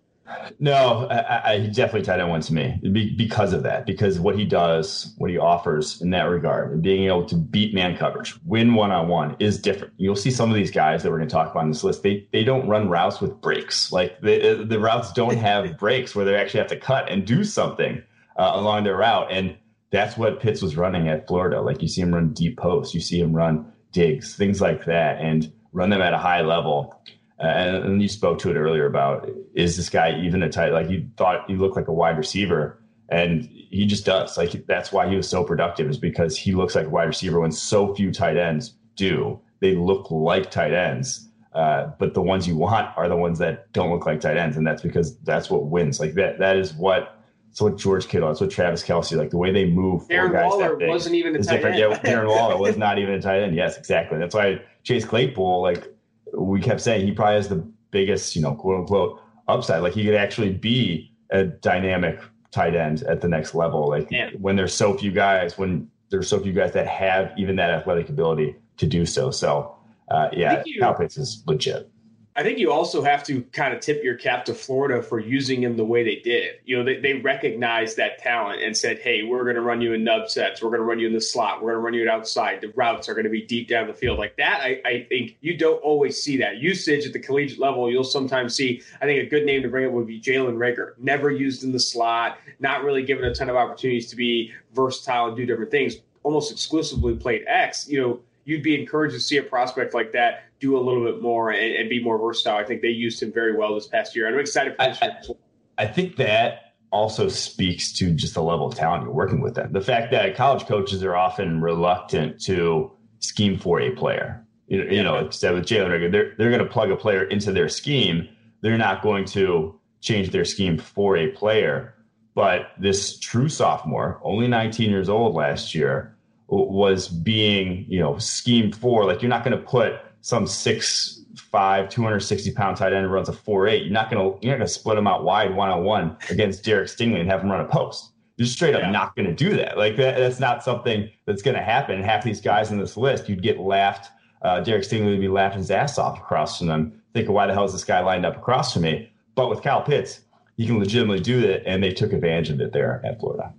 No, 0.59 1.07
I, 1.11 1.53
I 1.53 1.59
definitely 1.67 2.03
tight 2.03 2.21
end 2.21 2.31
one 2.31 2.41
to 2.43 2.55
me 2.55 2.79
because 3.17 3.53
of 3.53 3.63
that. 3.63 3.87
Because 3.87 4.19
what 4.19 4.37
he 4.37 4.45
does, 4.45 5.15
what 5.19 5.31
he 5.31 5.39
offers 5.39 6.01
in 6.01 6.11
that 6.11 6.25
regard, 6.25 6.73
and 6.73 6.83
being 6.83 7.05
able 7.07 7.25
to 7.27 7.37
beat 7.37 7.75
man 7.75 7.97
coverage, 7.97 8.35
win 8.45 8.75
one 8.75 8.91
on 8.91 9.09
one 9.09 9.37
is 9.39 9.59
different. 9.61 9.95
You'll 9.97 10.17
see 10.17 10.31
some 10.31 10.51
of 10.51 10.57
these 10.57 10.71
guys 10.71 11.03
that 11.03 11.11
we're 11.11 11.19
going 11.19 11.29
to 11.29 11.33
talk 11.33 11.51
about 11.51 11.63
on 11.63 11.71
this 11.71 11.85
list. 11.85 12.03
They 12.03 12.27
they 12.33 12.45
don't 12.45 12.69
run 12.69 12.89
routes 12.89 13.21
with 13.21 13.41
breaks. 13.41 13.93
Like 13.93 14.21
the 14.21 14.65
the 14.69 14.81
routes 14.81 15.13
don't 15.13 15.37
have 15.37 15.79
breaks 15.79 16.15
where 16.15 16.25
they 16.25 16.35
actually 16.35 16.61
have 16.61 16.71
to 16.71 16.79
cut 16.79 17.11
and 17.11 17.27
do 17.27 17.45
something 17.45 18.03
uh, 18.37 18.53
along 18.55 18.85
their 18.85 18.97
route. 18.97 19.31
And 19.31 19.57
that's 19.91 20.17
what 20.17 20.41
Pitts 20.41 20.63
was 20.63 20.77
running 20.77 21.09
at 21.09 21.27
Florida. 21.27 21.61
Like 21.61 21.83
you 21.83 21.89
see 21.89 22.01
him 22.01 22.15
run 22.15 22.33
deep 22.33 22.59
posts, 22.59 22.95
you 22.95 23.01
see 23.01 23.21
him 23.21 23.35
run 23.35 23.73
digs, 23.93 24.37
things 24.37 24.61
like 24.61 24.85
that, 24.87 25.21
and 25.21 25.53
run 25.73 25.91
them 25.91 26.03
at 26.03 26.13
a 26.13 26.19
high 26.19 26.43
level. 26.43 27.01
And, 27.39 28.01
you 28.01 28.09
spoke 28.09 28.39
to 28.41 28.51
it 28.51 28.55
earlier 28.57 28.87
about 28.87 29.29
is 29.55 29.77
this 29.77 29.91
guy 29.91 30.19
even 30.21 30.43
a 30.43 30.49
tight? 30.49 30.73
Like 30.73 30.89
you 30.89 31.09
thought 31.17 31.49
you 31.51 31.59
looked 31.59 31.77
like 31.77 31.89
a 31.89 31.93
wide 31.93 32.17
receiver, 32.17 32.83
and 33.09 33.45
he 33.45 33.85
just 33.87 34.07
does. 34.07 34.37
Like 34.39 34.67
that's 34.67 34.91
why 34.91 35.09
he 35.09 35.17
was 35.17 35.29
so 35.29 35.45
productive 35.45 35.91
is 35.91 35.99
because 35.99 36.37
he 36.37 36.53
looks 36.53 36.75
like 36.75 36.87
a 36.87 36.91
wide 36.91 37.05
receiver 37.05 37.41
when 37.41 37.53
so 37.53 37.95
few 37.95 38.11
tight 38.13 38.37
ends 38.37 38.75
do. 38.95 39.39
They 39.61 39.75
look 39.75 40.11
like 40.11 40.51
tight 40.51 40.73
ends, 40.73 41.29
uh, 41.53 41.89
but 41.99 42.15
the 42.15 42.23
ones 42.23 42.47
you 42.49 42.57
want 42.57 42.89
are 42.97 43.09
the 43.09 43.17
ones 43.17 43.39
that 43.39 43.71
don't 43.73 43.91
look 43.91 44.07
like 44.07 44.21
tight 44.21 44.37
ends, 44.39 44.57
and 44.57 44.67
that's 44.67 44.83
because 44.83 45.19
that's 45.19 45.51
what 45.51 45.67
wins. 45.67 46.01
Like 46.01 46.15
that. 46.15 46.39
That 46.39 46.57
is 46.57 46.73
what. 46.75 47.13
That's 47.49 47.63
what 47.63 47.79
George 47.79 48.07
Kittle. 48.09 48.29
That's 48.29 48.43
what 48.43 48.51
Travis 48.51 48.83
Kelce, 48.83 49.17
Like 49.17 49.31
the 49.31 49.39
way 49.39 49.51
they 49.51 49.65
move. 49.65 50.07
Darren 50.09 50.31
guys 50.31 50.51
Waller 50.51 50.77
wasn't 50.77 51.15
even 51.15 51.35
a 51.35 51.43
tight 51.43 51.57
different. 51.57 51.81
end. 51.81 52.01
Yeah, 52.05 52.13
Darren 52.13 52.29
Waller 52.29 52.59
was 52.59 52.77
not 52.77 52.99
even 52.99 53.15
a 53.15 53.23
tight 53.23 53.41
end. 53.41 53.57
Yes, 53.57 53.79
exactly. 53.79 54.19
That's 54.19 54.35
why 54.35 54.61
Chase 54.83 55.07
Claypool 55.07 55.63
like 55.63 55.91
we 56.37 56.61
kept 56.61 56.81
saying 56.81 57.07
he 57.07 57.13
probably 57.13 57.37
has 57.37 57.49
the 57.49 57.67
biggest, 57.91 58.37
you 58.37 58.43
know, 58.43 58.55
quote 58.55 58.81
unquote 58.81 59.21
upside. 59.49 59.83
Like 59.83 59.95
he 59.95 60.05
could 60.05 60.15
actually 60.15 60.53
be 60.53 61.13
a 61.31 61.45
dynamic 61.45 62.21
tight 62.51 62.75
end 62.75 63.03
at 63.05 63.21
the 63.21 63.29
next 63.29 63.55
level. 63.55 63.89
Like 63.89 64.09
yeah. 64.11 64.31
when 64.39 64.57
there's 64.57 64.75
so 64.75 64.97
few 64.97 65.13
guys, 65.13 65.59
when 65.59 65.91
there's 66.11 66.29
so 66.29 66.41
few 66.41 66.53
guys 66.53 66.73
that 66.73 66.87
have 66.87 67.33
even 67.37 67.57
that 67.57 67.71
athletic 67.71 68.09
ability 68.09 68.57
to 68.79 68.87
do 68.87 69.07
so. 69.07 69.31
So 69.31 69.75
uh, 70.11 70.29
yeah, 70.33 70.63
Kyle 70.81 70.95
Pitts 70.95 71.17
is 71.17 71.43
legit. 71.47 71.91
I 72.39 72.43
think 72.43 72.59
you 72.59 72.71
also 72.71 73.03
have 73.03 73.25
to 73.25 73.41
kind 73.53 73.73
of 73.73 73.81
tip 73.81 74.05
your 74.05 74.15
cap 74.15 74.45
to 74.45 74.55
Florida 74.55 75.03
for 75.03 75.19
using 75.19 75.63
him 75.63 75.79
the 75.79 75.87
way 75.87 76.05
they 76.05 76.17
did. 76.17 76.57
You 76.67 76.77
know, 76.77 76.85
they, 76.85 77.01
they 77.01 77.15
recognized 77.15 77.97
that 77.97 78.19
talent 78.19 78.63
and 78.63 78.77
said, 78.77 78.99
hey, 78.99 79.23
we're 79.23 79.45
going 79.45 79.57
to 79.57 79.63
run 79.63 79.81
you 79.81 79.95
in 79.95 80.05
nub 80.05 80.29
sets. 80.29 80.61
We're 80.61 80.69
going 80.69 80.81
to 80.81 80.85
run 80.85 80.99
you 80.99 81.07
in 81.07 81.15
the 81.15 81.21
slot. 81.21 81.63
We're 81.63 81.73
going 81.73 81.81
to 81.81 81.85
run 81.85 81.95
you 81.95 82.11
outside. 82.11 82.61
The 82.61 82.69
routes 82.77 83.09
are 83.09 83.15
going 83.15 83.25
to 83.25 83.31
be 83.31 83.41
deep 83.41 83.69
down 83.69 83.87
the 83.87 83.95
field. 83.95 84.19
Like 84.19 84.37
that, 84.37 84.61
I, 84.61 84.83
I 84.85 85.07
think 85.09 85.39
you 85.41 85.57
don't 85.57 85.83
always 85.83 86.23
see 86.23 86.37
that. 86.37 86.59
Usage 86.59 87.07
at 87.07 87.15
the 87.15 87.19
collegiate 87.19 87.59
level, 87.59 87.91
you'll 87.91 88.05
sometimes 88.05 88.55
see, 88.55 88.83
I 89.01 89.07
think 89.07 89.23
a 89.23 89.31
good 89.31 89.47
name 89.47 89.63
to 89.63 89.69
bring 89.69 89.87
up 89.87 89.93
would 89.93 90.07
be 90.07 90.21
Jalen 90.21 90.59
Reagor. 90.59 90.93
Never 90.99 91.31
used 91.31 91.65
in 91.65 91.73
the 91.73 91.81
slot, 91.81 92.39
not 92.61 92.85
really 92.85 93.03
given 93.03 93.25
a 93.25 93.35
ton 93.35 93.49
of 93.49 93.57
opportunities 93.57 94.11
to 94.11 94.17
be 94.17 94.53
versatile 94.75 95.29
and 95.29 95.37
do 95.39 95.47
different 95.47 95.71
things. 95.71 95.97
Almost 96.23 96.53
exclusively 96.53 97.17
played 97.17 97.45
X. 97.47 97.89
You 97.89 98.01
know, 98.03 98.21
you'd 98.47 98.63
be 98.63 98.81
encouraged 98.81 99.15
to 99.15 99.21
see 99.21 99.37
a 99.37 99.43
prospect 99.43 99.93
like 99.93 100.13
that 100.13 100.45
do 100.61 100.79
a 100.79 100.81
little 100.81 101.05
bit 101.05 101.21
more 101.21 101.51
and, 101.51 101.75
and 101.75 101.91
be 101.91 102.03
more 102.03 102.17
versatile. 102.17 102.57
I 102.57 102.65
think 102.65 102.81
they 102.81 102.89
used 102.89 103.23
him 103.23 103.33
very 103.33 103.55
well 103.55 103.75
this 103.75 103.89
past 103.89 104.17
year. 104.17 104.27
I'm 104.27 104.39
excited 104.39 104.75
for 104.77 104.87
this 104.87 104.99
I, 105.03 105.07
I, 105.07 105.85
I 105.85 105.87
think 105.87 106.17
that 106.17 106.75
also 106.93 107.29
speaks 107.29 107.93
to 107.93 108.13
just 108.13 108.35
the 108.35 108.43
level 108.43 108.67
of 108.67 108.75
talent 108.75 109.03
you're 109.03 109.13
working 109.13 109.43
with 109.43 109.57
them. 109.57 109.73
The 109.73 109.81
fact 109.81 110.13
that 110.13 110.35
college 110.37 110.65
coaches 110.67 111.03
are 111.03 111.15
often 111.15 111.61
reluctant 111.61 112.41
to 112.45 112.91
scheme 113.19 113.59
for 113.59 113.81
a 113.81 113.91
player. 113.91 114.47
You, 114.69 114.85
you 114.85 115.03
know, 115.03 115.19
instead 115.19 115.53
with 115.53 115.67
Jalen 115.67 115.91
Reagor, 115.91 116.13
they're 116.13 116.35
they're 116.39 116.51
going 116.51 116.65
to 116.65 116.71
plug 116.71 116.91
a 116.91 116.97
player 116.97 117.25
into 117.25 117.53
their 117.53 117.69
scheme. 117.69 118.29
They're 118.63 118.79
not 118.79 119.03
going 119.03 119.27
to 119.27 119.79
change 120.01 120.31
their 120.31 120.45
scheme 120.45 120.79
for 120.79 121.17
a 121.17 121.29
player. 121.33 121.95
But 122.35 122.73
this 122.79 123.19
true 123.19 123.49
sophomore, 123.49 124.21
only 124.23 124.47
19 124.47 124.91
years 124.91 125.09
old 125.09 125.35
last 125.35 125.75
year, 125.75 126.16
was 126.49 127.09
being 127.09 127.85
you 127.89 128.01
know 128.01 128.19
schemed 128.19 128.77
for. 128.77 129.05
Like 129.05 129.23
you're 129.23 129.29
not 129.29 129.45
going 129.45 129.59
to 129.59 129.65
put 129.65 129.95
some 130.21 130.47
six 130.47 131.25
five, 131.37 131.89
260 131.89 132.53
pound 132.53 132.77
tight 132.77 132.93
end 132.93 133.11
runs 133.11 133.29
a 133.29 133.33
four 133.33 133.67
eight. 133.67 133.85
You're 133.85 133.93
not 133.93 134.11
gonna 134.11 134.35
you're 134.41 134.53
not 134.53 134.59
gonna 134.59 134.69
split 134.69 134.99
him 134.99 135.07
out 135.07 135.25
wide 135.25 135.55
one 135.55 135.71
on 135.71 135.85
one 135.85 136.17
against 136.31 136.65
Derek 136.65 136.89
Stingley 136.89 137.21
and 137.21 137.31
have 137.31 137.43
him 137.43 137.51
run 137.51 137.61
a 137.61 137.69
post. 137.69 138.13
You're 138.37 138.47
straight 138.47 138.75
up 138.75 138.83
yeah. 138.83 138.91
not 138.91 139.17
going 139.17 139.27
to 139.27 139.35
do 139.35 139.57
that. 139.57 139.79
Like 139.79 139.97
that, 139.97 140.19
that's 140.19 140.39
not 140.39 140.63
something 140.63 141.11
that's 141.25 141.41
going 141.41 141.57
to 141.57 141.63
happen. 141.63 141.97
And 141.97 142.05
Half 142.05 142.23
these 142.23 142.41
guys 142.41 142.71
in 142.71 142.79
this 142.79 142.95
list, 142.99 143.31
you'd 143.31 143.43
get 143.43 143.59
laughed. 143.59 144.11
Uh, 144.43 144.61
Derek 144.61 144.83
Stingley 144.83 145.13
would 145.13 145.21
be 145.21 145.29
laughing 145.29 145.59
his 145.59 145.71
ass 145.71 145.97
off 145.97 146.19
across 146.19 146.59
from 146.59 146.67
them, 146.67 147.01
thinking, 147.15 147.33
"Why 147.33 147.47
the 147.47 147.55
hell 147.55 147.65
is 147.65 147.73
this 147.73 147.85
guy 147.85 148.01
lined 148.01 148.27
up 148.27 148.37
across 148.37 148.75
from 148.75 148.83
me?" 148.83 149.11
But 149.35 149.49
with 149.49 149.63
Kyle 149.63 149.83
Pitts, 149.83 150.21
he 150.57 150.67
can 150.67 150.79
legitimately 150.79 151.21
do 151.21 151.41
that, 151.43 151.67
and 151.67 151.83
they 151.83 151.93
took 151.93 152.13
advantage 152.13 152.51
of 152.51 152.61
it 152.61 152.73
there 152.73 153.01
at 153.05 153.19
Florida. 153.19 153.55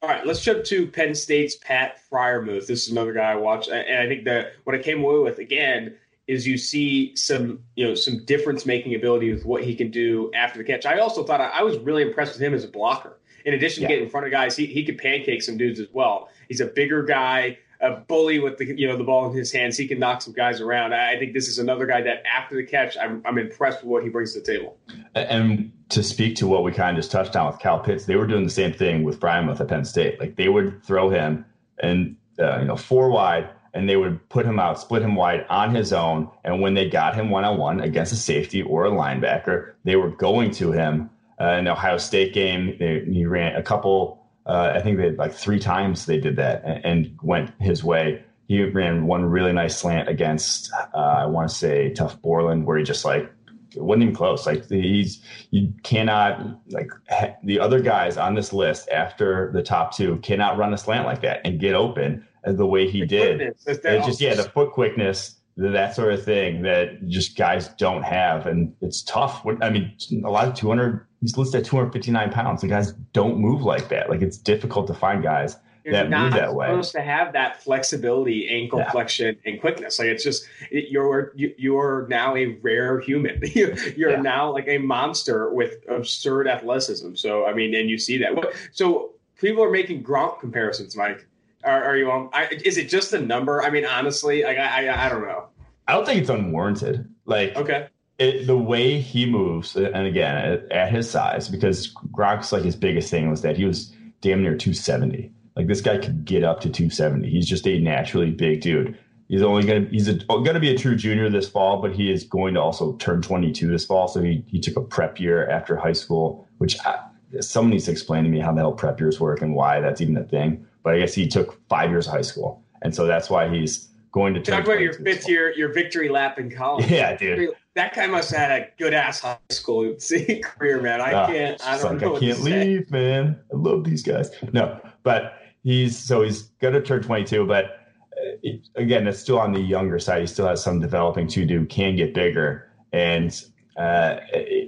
All 0.00 0.08
right, 0.08 0.24
let's 0.24 0.40
jump 0.40 0.64
to 0.66 0.86
Penn 0.86 1.12
State's 1.12 1.56
Pat 1.56 1.98
Freiermuth. 2.08 2.68
This 2.68 2.86
is 2.86 2.92
another 2.92 3.12
guy 3.12 3.32
I 3.32 3.34
watched, 3.34 3.68
and 3.68 3.98
I 3.98 4.06
think 4.06 4.24
that 4.26 4.52
what 4.62 4.76
I 4.76 4.78
came 4.78 5.02
away 5.02 5.18
with 5.18 5.38
again 5.38 5.96
is 6.28 6.46
you 6.46 6.56
see 6.56 7.16
some 7.16 7.60
you 7.74 7.84
know 7.84 7.96
some 7.96 8.24
difference 8.24 8.64
making 8.64 8.94
ability 8.94 9.32
with 9.32 9.44
what 9.44 9.64
he 9.64 9.74
can 9.74 9.90
do 9.90 10.30
after 10.34 10.58
the 10.58 10.64
catch. 10.64 10.86
I 10.86 11.00
also 11.00 11.24
thought 11.24 11.40
I, 11.40 11.48
I 11.48 11.62
was 11.62 11.78
really 11.78 12.02
impressed 12.02 12.34
with 12.34 12.42
him 12.42 12.54
as 12.54 12.62
a 12.62 12.68
blocker. 12.68 13.18
In 13.44 13.54
addition 13.54 13.82
yeah. 13.82 13.88
to 13.88 13.94
getting 13.94 14.04
in 14.04 14.10
front 14.10 14.26
of 14.26 14.30
guys, 14.30 14.56
he, 14.56 14.66
he 14.66 14.84
could 14.84 14.98
pancake 14.98 15.42
some 15.42 15.56
dudes 15.56 15.80
as 15.80 15.88
well. 15.92 16.28
He's 16.48 16.60
a 16.60 16.66
bigger 16.66 17.02
guy, 17.02 17.58
a 17.80 17.92
bully 17.92 18.40
with 18.40 18.58
the 18.58 18.66
you 18.66 18.88
know 18.88 18.96
the 18.96 19.04
ball 19.04 19.30
in 19.30 19.36
his 19.36 19.52
hands. 19.52 19.76
He 19.76 19.86
can 19.86 19.98
knock 19.98 20.22
some 20.22 20.32
guys 20.32 20.60
around. 20.60 20.94
I, 20.94 21.18
think 21.18 21.32
this 21.32 21.48
is 21.48 21.58
another 21.58 21.86
guy 21.86 22.02
that 22.02 22.22
after 22.26 22.56
the 22.56 22.64
catch, 22.64 22.96
I'm, 22.96 23.22
I'm 23.24 23.38
impressed 23.38 23.82
with 23.82 23.90
what 23.90 24.02
he 24.02 24.08
brings 24.08 24.32
to 24.34 24.40
the 24.40 24.46
table. 24.46 24.76
And 25.14 25.72
to 25.90 26.02
speak 26.02 26.36
to 26.36 26.46
what 26.46 26.64
we 26.64 26.72
kind 26.72 26.96
of 26.96 27.02
just 27.02 27.12
touched 27.12 27.36
on 27.36 27.46
with 27.46 27.60
Cal 27.60 27.78
Pitts, 27.78 28.06
they 28.06 28.16
were 28.16 28.26
doing 28.26 28.44
the 28.44 28.50
same 28.50 28.72
thing 28.72 29.04
with 29.04 29.20
Freiermuth 29.20 29.60
at 29.60 29.68
Penn 29.68 29.84
State. 29.84 30.18
Like 30.18 30.36
they 30.36 30.48
would 30.48 30.82
throw 30.84 31.08
him 31.08 31.44
and 31.78 32.16
uh, 32.38 32.58
you 32.58 32.64
know 32.64 32.76
four 32.76 33.10
wide 33.10 33.48
and 33.74 33.88
they 33.88 33.96
would 33.96 34.26
put 34.28 34.46
him 34.46 34.58
out, 34.58 34.80
split 34.80 35.02
him 35.02 35.14
wide 35.14 35.46
on 35.48 35.74
his 35.74 35.92
own. 35.92 36.28
And 36.44 36.60
when 36.60 36.74
they 36.74 36.88
got 36.88 37.14
him 37.14 37.30
one 37.30 37.44
on 37.44 37.58
one 37.58 37.80
against 37.80 38.12
a 38.12 38.16
safety 38.16 38.62
or 38.62 38.86
a 38.86 38.90
linebacker, 38.90 39.74
they 39.84 39.96
were 39.96 40.10
going 40.10 40.50
to 40.52 40.72
him. 40.72 41.10
Uh, 41.40 41.50
in 41.50 41.64
the 41.66 41.70
Ohio 41.70 41.98
State 41.98 42.34
game, 42.34 42.76
they, 42.80 43.04
he 43.04 43.24
ran 43.24 43.54
a 43.54 43.62
couple. 43.62 44.17
Uh, 44.48 44.72
I 44.74 44.80
think 44.80 44.96
they 44.96 45.04
had 45.04 45.18
like 45.18 45.34
three 45.34 45.58
times 45.58 46.06
they 46.06 46.18
did 46.18 46.36
that 46.36 46.64
and, 46.64 46.84
and, 46.84 47.18
went 47.22 47.52
his 47.60 47.84
way. 47.84 48.24
He 48.46 48.64
ran 48.64 49.06
one 49.06 49.26
really 49.26 49.52
nice 49.52 49.76
slant 49.76 50.08
against 50.08 50.72
uh, 50.94 50.96
I 50.96 51.26
want 51.26 51.50
to 51.50 51.54
say 51.54 51.92
Tuf 51.94 52.20
Borland, 52.22 52.64
where 52.64 52.78
he 52.78 52.84
just 52.84 53.04
like 53.04 53.30
it 53.76 53.82
wasn't 53.82 54.04
even 54.04 54.14
close. 54.14 54.46
Like 54.46 54.66
he's 54.70 55.22
you 55.50 55.72
cannot 55.82 56.60
like 56.70 56.90
ha- 57.10 57.34
the 57.44 57.60
other 57.60 57.80
guys 57.80 58.16
on 58.16 58.34
this 58.34 58.54
list 58.54 58.88
after 58.88 59.52
the 59.52 59.62
top 59.62 59.94
two 59.94 60.16
cannot 60.18 60.56
run 60.56 60.72
a 60.72 60.78
slant 60.78 61.04
like 61.04 61.20
that 61.20 61.42
and 61.44 61.60
get 61.60 61.74
open 61.74 62.26
the 62.44 62.66
way 62.66 62.90
he 62.90 63.00
the 63.00 63.06
did. 63.06 63.40
It's 63.66 64.06
just 64.06 64.20
yeah, 64.20 64.34
the 64.34 64.44
foot 64.44 64.72
quickness, 64.72 65.38
that 65.58 65.94
sort 65.94 66.14
of 66.14 66.24
thing 66.24 66.62
that 66.62 67.06
just 67.08 67.36
guys 67.36 67.68
don't 67.68 68.02
have, 68.02 68.46
and 68.46 68.72
it's 68.80 69.02
tough. 69.02 69.44
I 69.60 69.70
mean, 69.70 69.92
a 70.24 70.30
lot 70.30 70.48
of 70.48 70.54
200 70.54 71.06
he's 71.20 71.36
listed 71.36 71.60
at 71.60 71.66
259 71.66 72.30
pounds. 72.32 72.60
The 72.60 72.68
guys 72.68 72.92
don't 73.12 73.38
move 73.38 73.62
like 73.62 73.88
that. 73.88 74.08
Like 74.10 74.22
it's 74.22 74.38
difficult 74.38 74.86
to 74.88 74.94
find 74.94 75.22
guys 75.22 75.56
You're 75.84 75.94
that 75.94 76.10
move 76.10 76.32
that 76.32 76.54
way. 76.54 76.66
supposed 76.68 76.92
to 76.92 77.00
have 77.00 77.32
that 77.32 77.62
flexibility, 77.62 78.48
ankle 78.48 78.78
Yeah. 78.80 78.90
flexion, 78.90 79.36
and 79.44 79.60
quickness. 79.60 79.98
Like 79.98 80.08
it's 80.08 80.22
just 80.24 80.46
it, 80.70 80.90
you're 80.90 81.32
you, 81.34 81.54
you're 81.58 82.06
now 82.08 82.36
a 82.36 82.46
rare 82.62 83.00
human. 83.00 83.40
You- 83.54 83.74
you're 83.96 84.10
Yeah. 84.12 84.20
now 84.22 84.52
like 84.52 84.68
a 84.68 84.78
monster 84.78 85.52
with 85.52 85.76
absurd 85.88 86.46
athleticism. 86.48 87.14
So 87.14 87.46
I 87.46 87.52
mean, 87.54 87.74
and 87.74 87.88
you 87.90 87.98
see 87.98 88.18
that. 88.18 88.32
So 88.72 89.12
people 89.40 89.62
are 89.64 89.70
making 89.70 90.02
Gronk 90.04 90.40
comparisons, 90.40 90.96
Mike. 90.96 91.26
Are, 91.64 91.82
are 91.82 91.96
you 91.96 92.08
on? 92.10 92.30
I, 92.32 92.46
is 92.64 92.78
it 92.78 92.88
just 92.88 93.12
a 93.14 93.20
number? 93.20 93.62
I 93.64 93.70
mean, 93.70 93.84
honestly, 93.84 94.44
like 94.44 94.58
I, 94.58 94.86
I 94.88 95.06
I 95.06 95.08
don't 95.08 95.22
know. 95.22 95.48
I 95.88 95.92
don't 95.94 96.04
think 96.06 96.20
it's 96.20 96.30
unwarranted. 96.30 97.08
Like 97.24 97.56
Okay, 97.56 97.88
it, 98.18 98.46
the 98.46 98.58
way 98.58 99.00
he 99.00 99.26
moves, 99.26 99.76
uh, 99.76 99.90
and 99.94 100.06
again 100.06 100.36
at, 100.36 100.72
at 100.72 100.92
his 100.92 101.08
size, 101.08 101.48
because 101.48 101.92
Gronk's 102.12 102.52
like 102.52 102.64
his 102.64 102.76
biggest 102.76 103.10
thing 103.10 103.30
was 103.30 103.42
that 103.42 103.56
he 103.56 103.64
was 103.64 103.92
damn 104.20 104.42
near 104.42 104.56
270. 104.56 105.32
Like 105.56 105.66
this 105.66 105.80
guy 105.80 105.98
could 105.98 106.24
get 106.24 106.44
up 106.44 106.60
to 106.60 106.70
270. 106.70 107.28
He's 107.30 107.46
just 107.46 107.66
a 107.66 107.78
naturally 107.78 108.30
big 108.30 108.60
dude. 108.60 108.98
He's 109.28 109.42
only 109.42 109.64
gonna 109.64 109.86
he's 109.90 110.08
a, 110.08 110.18
oh, 110.28 110.42
gonna 110.42 110.60
be 110.60 110.74
a 110.74 110.78
true 110.78 110.96
junior 110.96 111.28
this 111.28 111.48
fall, 111.48 111.80
but 111.80 111.92
he 111.92 112.10
is 112.10 112.24
going 112.24 112.54
to 112.54 112.60
also 112.60 112.96
turn 112.96 113.22
22 113.22 113.68
this 113.68 113.84
fall. 113.84 114.08
So 114.08 114.22
he 114.22 114.44
he 114.48 114.58
took 114.58 114.76
a 114.76 114.80
prep 114.80 115.20
year 115.20 115.48
after 115.48 115.76
high 115.76 115.92
school, 115.92 116.48
which 116.58 116.78
uh, 116.86 116.96
I, 117.36 117.40
someone 117.40 117.70
needs 117.70 117.84
to 117.84 117.92
explain 117.92 118.24
to 118.24 118.30
me 118.30 118.40
how 118.40 118.52
the 118.52 118.60
hell 118.60 118.72
prep 118.72 118.98
years 118.98 119.20
work 119.20 119.42
and 119.42 119.54
why 119.54 119.80
that's 119.80 120.00
even 120.00 120.16
a 120.16 120.24
thing. 120.24 120.66
But 120.82 120.94
I 120.94 121.00
guess 121.00 121.14
he 121.14 121.28
took 121.28 121.60
five 121.68 121.90
years 121.90 122.06
of 122.06 122.14
high 122.14 122.22
school, 122.22 122.64
and 122.82 122.94
so 122.94 123.06
that's 123.06 123.28
why 123.28 123.48
he's 123.48 123.88
going 124.12 124.34
to 124.34 124.40
turn 124.40 124.56
talk 124.56 124.64
about 124.64 124.80
your 124.80 124.94
fifth 124.94 125.28
year, 125.28 125.52
your 125.54 125.72
victory 125.72 126.08
lap 126.08 126.38
in 126.38 126.50
college. 126.50 126.86
Yeah, 126.90 127.16
dude. 127.16 127.50
That 127.78 127.94
guy 127.94 128.08
must 128.08 128.32
have 128.32 128.40
had 128.50 128.60
a 128.62 128.66
good 128.76 128.92
ass 128.92 129.20
high 129.20 129.38
school 129.50 129.94
career, 130.42 130.82
man. 130.82 131.00
I 131.00 131.12
Ah, 131.12 131.26
can't. 131.28 131.64
I 131.64 131.78
don't 131.78 131.92
like, 131.92 132.00
know. 132.00 132.16
I 132.16 132.18
can't 132.18 132.38
say. 132.38 132.64
leave, 132.64 132.90
man. 132.90 133.38
I 133.52 133.56
love 133.56 133.84
these 133.84 134.02
guys. 134.02 134.32
No, 134.52 134.80
but 135.04 135.34
he's 135.62 135.96
so 135.96 136.22
he's 136.22 136.42
going 136.60 136.74
to 136.74 136.82
turn 136.82 137.04
22, 137.04 137.46
but 137.46 137.64
uh, 137.66 138.34
it, 138.42 138.68
again, 138.74 139.06
it's 139.06 139.20
still 139.20 139.38
on 139.38 139.52
the 139.52 139.60
younger 139.60 140.00
side. 140.00 140.22
He 140.22 140.26
still 140.26 140.48
has 140.48 140.60
some 140.60 140.80
developing 140.80 141.28
to 141.28 141.46
do. 141.46 141.66
Can 141.66 141.94
get 141.94 142.14
bigger, 142.14 142.68
and 142.92 143.40
uh, 143.76 144.16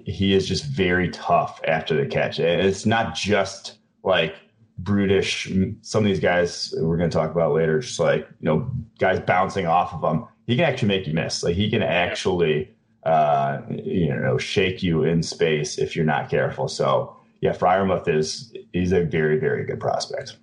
he 0.07 0.33
is 0.33 0.47
just 0.47 0.67
very 0.67 1.09
tough 1.09 1.61
after 1.67 1.97
the 1.97 2.07
catch. 2.07 2.39
And 2.39 2.61
it's 2.61 2.87
not 2.87 3.17
just 3.17 3.79
like 4.05 4.37
brutish. 4.79 5.51
Some 5.83 6.05
of 6.05 6.09
these 6.09 6.21
guys 6.21 6.73
we're 6.79 6.97
going 6.97 7.11
to 7.11 7.17
talk 7.19 7.33
about 7.33 7.55
later, 7.55 7.81
just 7.81 7.99
like 7.99 8.21
you 8.39 8.47
know, 8.47 8.71
guys 9.01 9.19
bouncing 9.19 9.67
off 9.67 9.93
of 9.93 10.05
him. 10.05 10.27
He 10.47 10.55
can 10.55 10.65
actually 10.65 10.87
make 10.89 11.09
you 11.09 11.13
miss. 11.13 11.43
Like 11.43 11.57
he 11.57 11.69
can 11.69 11.83
actually 11.83 12.71
uh, 13.05 13.63
you 13.71 14.15
know, 14.15 14.39
shake 14.39 14.83
you 14.83 15.05
in 15.05 15.23
space 15.23 15.79
if 15.79 15.97
you're 15.97 16.05
not 16.05 16.29
careful. 16.29 16.69
So 16.69 17.17
yeah, 17.41 17.53
Freiermuth 17.53 18.09
is 18.09 18.55
he's 18.73 18.93
a 18.93 19.05
very, 19.05 19.39
very 19.39 19.65
good 19.65 19.81
prospect. 19.81 20.37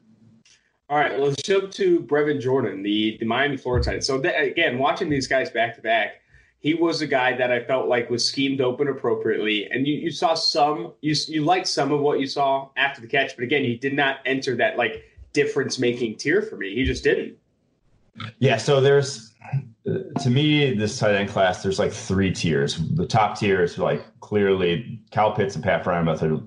All 0.89 0.97
right, 0.97 1.19
let's 1.19 1.41
jump 1.41 1.71
to 1.73 1.99
Brevin 1.99 2.39
Jordan, 2.39 2.81
the, 2.81 3.17
the 3.19 3.25
Miami 3.25 3.57
Florida 3.57 3.83
Titan. 3.83 4.01
So 4.01 4.21
again, 4.21 4.77
watching 4.77 5.09
these 5.09 5.27
guys 5.27 5.49
back 5.49 5.75
to 5.75 5.81
back, 5.81 6.21
he 6.59 6.73
was 6.73 7.01
a 7.01 7.07
guy 7.07 7.35
that 7.35 7.51
I 7.51 7.61
felt 7.63 7.87
like 7.87 8.09
was 8.09 8.27
schemed 8.27 8.61
open 8.61 8.87
appropriately, 8.87 9.69
and 9.69 9.85
you, 9.85 9.95
you 9.95 10.11
saw 10.11 10.33
some 10.33 10.93
you 11.01 11.13
you 11.27 11.43
liked 11.43 11.67
some 11.67 11.91
of 11.91 11.99
what 11.99 12.19
you 12.19 12.25
saw 12.25 12.69
after 12.77 13.01
the 13.01 13.07
catch, 13.07 13.35
but 13.35 13.43
again, 13.43 13.63
he 13.63 13.75
did 13.75 13.93
not 13.93 14.19
enter 14.25 14.55
that 14.55 14.77
like 14.77 15.03
difference 15.33 15.77
making 15.77 16.15
tier 16.15 16.41
for 16.41 16.55
me. 16.55 16.73
He 16.73 16.83
just 16.83 17.03
didn't. 17.03 17.37
Yeah, 18.39 18.57
so 18.57 18.81
there's 18.81 19.33
uh, 19.87 19.99
to 20.21 20.29
me 20.29 20.73
this 20.73 20.99
tight 20.99 21.15
end 21.15 21.29
class. 21.29 21.63
There's 21.63 21.79
like 21.79 21.91
three 21.91 22.31
tiers. 22.31 22.77
The 22.77 23.05
top 23.05 23.39
tier 23.39 23.63
is 23.63 23.77
like 23.77 24.05
clearly 24.19 24.99
Cal 25.11 25.31
Pitts 25.31 25.55
and 25.55 25.63
Pat 25.63 25.83
Freiermuth 25.83 26.21
are, 26.21 26.43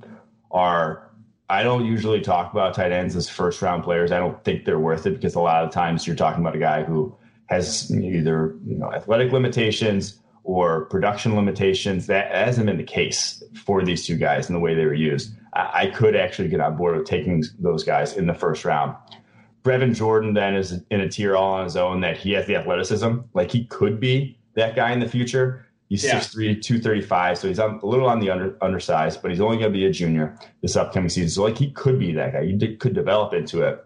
are. 0.51 1.07
I 1.49 1.65
don't 1.65 1.85
usually 1.85 2.21
talk 2.21 2.53
about 2.53 2.75
tight 2.75 2.93
ends 2.93 3.17
as 3.17 3.29
first 3.29 3.61
round 3.61 3.83
players. 3.83 4.13
I 4.13 4.19
don't 4.19 4.43
think 4.45 4.65
they're 4.65 4.79
worth 4.79 5.07
it 5.07 5.15
because 5.15 5.35
a 5.35 5.41
lot 5.41 5.65
of 5.65 5.73
times 5.73 6.07
you're 6.07 6.15
talking 6.15 6.41
about 6.43 6.55
a 6.55 6.61
guy 6.61 6.85
who 6.85 7.15
has 7.47 7.91
either 7.91 8.57
you 8.65 8.77
know 8.77 8.93
athletic 8.93 9.33
limitations 9.33 10.21
or 10.45 10.85
production 10.87 11.35
limitations. 11.35 12.07
That 12.07 12.31
hasn't 12.33 12.67
been 12.67 12.77
the 12.77 12.85
case 12.85 13.43
for 13.55 13.83
these 13.85 14.07
two 14.07 14.17
guys 14.17 14.49
in 14.49 14.55
the 14.55 14.61
way 14.61 14.75
they 14.75 14.85
were 14.85 14.95
used. 14.95 15.33
I, 15.55 15.71
I 15.75 15.87
could 15.87 16.15
actually 16.15 16.49
get 16.49 16.61
on 16.61 16.77
board 16.77 16.97
with 16.97 17.07
taking 17.07 17.43
those 17.59 17.83
guys 17.85 18.17
in 18.17 18.27
the 18.27 18.35
first 18.35 18.65
round. 18.65 18.95
Brevin 19.63 19.95
Jordan 19.95 20.33
then 20.33 20.55
is 20.55 20.81
in 20.91 21.01
a 21.01 21.09
tier 21.09 21.37
all 21.37 21.55
on 21.55 21.65
his 21.65 21.77
own 21.77 22.01
that 22.01 22.17
he 22.17 22.33
has 22.33 22.47
the 22.47 22.57
athleticism. 22.57 23.19
Like 23.35 23.51
he 23.51 23.65
could 23.67 24.01
be 24.01 24.39
that 24.55 24.75
guy 24.75 24.93
in 24.93 25.01
the 25.01 25.09
future. 25.09 25.67
He's 25.89 26.05
Yeah. 26.05 26.21
6'3, 26.21 26.63
235. 26.63 27.39
So 27.39 27.49
he's 27.49 27.59
on, 27.59 27.81
a 27.83 27.87
little 27.87 28.09
on 28.09 28.21
the 28.21 28.31
under, 28.31 28.57
undersized, 28.63 29.21
but 29.21 29.31
he's 29.31 29.41
only 29.41 29.59
going 29.59 29.73
to 29.73 29.79
be 29.79 29.87
a 29.87 29.91
junior 29.91 30.39
this 30.63 30.77
upcoming 30.77 31.09
season. 31.09 31.31
So 31.31 31.43
like 31.43 31.59
he 31.59 31.73
could 31.73 31.99
be 31.99 32.13
that 32.13 32.33
guy. 32.33 32.47
He 32.47 32.53
did, 32.53 32.79
could 32.79 32.95
develop 32.95 33.35
into 33.35 33.63
it. 33.63 33.85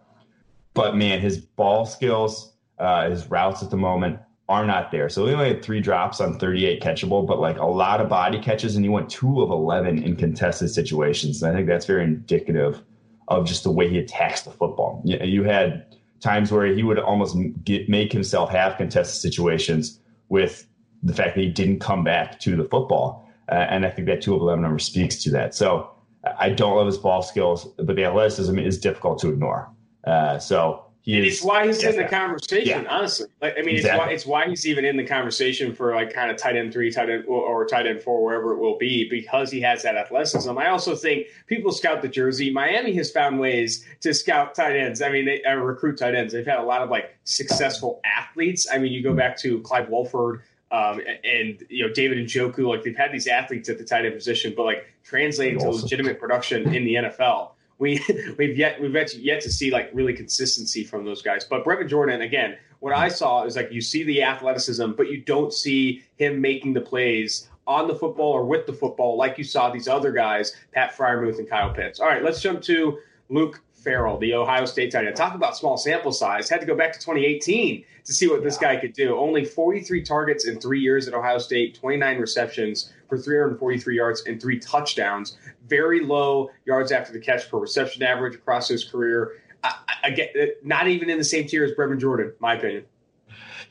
But 0.75 0.97
man, 0.97 1.21
his 1.21 1.38
ball 1.38 1.87
skills, 1.87 2.52
uh, 2.78 3.09
his 3.09 3.26
routes 3.31 3.62
at 3.62 3.71
the 3.71 3.76
moment 3.76 4.19
are 4.49 4.66
not 4.66 4.90
there. 4.90 5.09
So 5.09 5.26
he 5.26 5.33
only 5.33 5.49
had 5.49 5.62
three 5.62 5.81
drops 5.81 6.21
on 6.21 6.38
38 6.38 6.83
catchable, 6.83 7.26
but 7.26 7.40
like 7.40 7.59
a 7.59 7.64
lot 7.64 8.00
of 8.00 8.09
body 8.09 8.38
catches, 8.38 8.76
and 8.76 8.85
he 8.85 8.88
went 8.90 9.09
two 9.09 9.40
of 9.40 9.50
11 9.50 10.02
in 10.02 10.16
contested 10.16 10.71
situations. 10.71 11.43
And 11.43 11.52
I 11.52 11.57
think 11.57 11.66
that's 11.66 11.87
very 11.87 12.04
indicative 12.04 12.83
of 13.28 13.47
just 13.47 13.64
the 13.64 13.71
way 13.71 13.88
he 13.88 13.99
attacks 13.99 14.43
the 14.43 14.50
football. 14.50 15.00
You, 15.04 15.45
had 15.45 15.97
times 16.21 16.52
where 16.52 16.66
he 16.66 16.83
would 16.83 16.99
almost 16.99 17.37
get, 17.64 17.88
make 17.88 18.12
himself 18.12 18.50
have 18.50 18.76
contested 18.76 19.21
situations 19.21 20.00
with 20.28 20.66
the 21.02 21.12
fact 21.12 21.35
that 21.35 21.40
he 21.43 21.50
didn't 21.50 21.81
come 21.81 22.04
back 22.04 22.40
to 22.40 22.57
the 22.57 22.64
football. 22.64 23.28
Uh, 23.50 23.54
and 23.54 23.85
I 23.85 23.90
think 23.90 24.09
that 24.09 24.23
2 24.23 24.35
of 24.35 24.40
11 24.40 24.62
number 24.62 24.78
speaks 24.78 25.23
to 25.25 25.31
that. 25.31 25.54
So 25.54 25.90
I 26.38 26.50
don't 26.50 26.76
love 26.76 26.87
his 26.87 26.99
ball 26.99 27.23
skills, 27.23 27.66
but 27.78 27.97
the 27.97 28.04
athleticism 28.04 28.59
is 28.59 28.78
difficult 28.78 29.19
to 29.21 29.28
ignore. 29.28 29.71
Uh, 30.04 30.38
so 30.38 30.84
he 31.04 31.18
is. 31.18 31.34
It's 31.34 31.44
why 31.44 31.66
he's 31.66 31.84
in 31.84 31.96
the 31.96 32.02
yeah. 32.02 32.08
conversation, 32.08 32.87
honestly. 32.87 33.26
Like, 33.42 33.56
I 33.58 33.62
mean, 33.62 33.76
it's 33.76 33.87
why 33.87 34.08
it's 34.08 34.25
why 34.25 34.49
he's 34.49 34.66
even 34.66 34.87
in 34.87 34.96
the 34.96 35.04
conversation 35.04 35.75
for 35.75 35.94
like 35.94 36.14
kind 36.14 36.30
of 36.30 36.38
tight 36.38 36.56
end 36.56 36.73
three, 36.73 36.90
tight 36.90 37.11
end 37.11 37.26
or, 37.28 37.42
or 37.42 37.66
tight 37.66 37.87
end 37.87 38.00
four, 38.00 38.25
wherever 38.25 38.54
it 38.54 38.58
will 38.58 38.78
be, 38.78 39.06
because 39.11 39.50
he 39.50 39.61
has 39.61 39.82
that 39.82 39.96
athleticism. 39.96 40.56
I 40.56 40.70
also 40.70 40.96
think 40.96 41.26
people 41.46 41.73
scout 41.73 42.00
the 42.00 42.08
jersey. 42.08 42.50
Miami 42.50 42.94
has 42.94 43.11
found 43.11 43.38
ways 43.38 43.84
to 44.00 44.14
scout 44.14 44.54
tight 44.54 44.76
ends. 44.76 45.02
I 45.02 45.11
mean, 45.11 45.26
they 45.26 45.44
uh, 45.44 45.56
recruit 45.56 45.99
tight 45.99 46.14
ends. 46.14 46.32
They've 46.32 46.46
had 46.46 46.58
a 46.58 46.62
lot 46.62 46.80
of 46.80 46.88
like 46.88 47.14
successful 47.25 48.00
athletes. 48.02 48.66
I 48.73 48.78
mean, 48.78 48.90
you 48.90 49.02
go 49.02 49.12
back 49.14 49.37
to 49.40 49.61
Clive 49.61 49.90
Walford. 49.90 50.40
Um, 50.73 51.00
and 51.23 51.62
you 51.68 51.87
know 51.87 51.92
David 51.92 52.18
Njoku, 52.18 52.66
like 52.66 52.82
they've 52.82 52.96
had 52.96 53.12
these 53.12 53.28
athletes 53.28 53.68
at 53.68 53.78
the 53.78 53.84
tight 53.84 54.06
end 54.06 54.14
position, 54.14 54.54
but 54.56 54.64
like 54.64 54.87
translating 55.04 55.61
to 55.61 55.68
legitimate 55.68 56.18
production 56.18 56.75
in 56.75 56.84
the 56.84 56.94
NFL, 56.94 57.50
we 57.78 58.04
we've 58.38 58.57
yet 58.57 58.81
we've 58.81 58.95
yet 58.95 59.09
to, 59.09 59.21
yet 59.21 59.40
to 59.43 59.50
see 59.50 59.71
like 59.71 59.90
really 59.93 60.14
consistency 60.14 60.85
from 60.85 61.04
those 61.04 61.23
guys. 61.23 61.45
But 61.45 61.64
Brevin 61.64 61.88
Jordan, 61.88 62.23
again, 62.23 62.57
what 62.81 62.95
I 62.95 63.09
saw 63.09 63.45
is 63.45 63.57
like 63.57 63.73
you 63.73 63.81
see 63.81 64.02
the 64.04 64.23
athleticism, 64.23 64.93
but 64.93 65.09
you 65.09 65.23
don't 65.23 65.52
see 65.52 66.02
him 66.16 66.40
making 66.40 66.75
the 66.75 66.81
plays 66.81 67.49
on 67.66 67.88
the 67.88 67.95
football 67.95 68.33
or 68.33 68.45
with 68.45 68.66
the 68.66 68.73
football 68.73 69.16
like 69.16 69.38
you 69.38 69.45
saw 69.45 69.71
these 69.71 69.88
other 69.88 70.12
guys, 70.12 70.54
Pat 70.73 70.95
Freiermuth 70.97 71.38
and 71.38 71.49
Kyle 71.49 71.73
Pitts. 71.73 72.00
All 72.00 72.07
right, 72.07 72.23
let's 72.23 72.40
jump 72.43 72.61
to 72.62 72.99
Luke 73.31 73.62
Farrell, 73.73 74.19
the 74.19 74.35
Ohio 74.35 74.64
State 74.64 74.90
tight 74.90 75.07
end. 75.07 75.14
Talk 75.14 75.35
about 75.35 75.57
small 75.57 75.76
sample 75.76 76.12
size. 76.12 76.49
Had 76.49 76.61
to 76.61 76.66
go 76.66 76.75
back 76.75 76.93
to 76.95 76.99
2018 76.99 77.85
to 78.04 78.12
see 78.12 78.26
what 78.28 78.43
this 78.43 78.57
guy 78.57 78.76
could 78.76 78.95
do. 78.95 79.16
Only 79.16 79.45
43 79.45 80.02
targets 80.02 80.47
in 80.47 80.59
three 80.59 80.81
years 80.81 81.07
at 81.07 81.14
Ohio 81.14 81.38
State, 81.38 81.75
29 81.75 82.19
receptions 82.19 82.93
for 83.09 83.19
343 83.19 83.97
yards 83.97 84.23
and 84.26 84.40
three 84.40 84.59
touchdowns. 84.59 85.37
Very 85.66 86.00
low 86.00 86.50
yards 86.66 86.92
after 86.92 87.12
the 87.12 87.21
catch 87.21 87.49
per 87.50 87.59
reception 87.59 88.02
average 88.02 88.35
across 88.35 88.68
his 88.68 88.85
career. 88.85 89.33
I, 89.62 89.75
I, 90.04 90.11
get 90.11 90.35
uh, 90.38 90.47
not 90.62 90.88
even 90.88 91.09
in 91.09 91.18
the 91.18 91.25
same 91.25 91.47
tier 91.47 91.64
as 91.64 91.73
Brevin 91.73 91.99
Jordan, 91.99 92.33
my 92.38 92.54
opinion. 92.54 92.85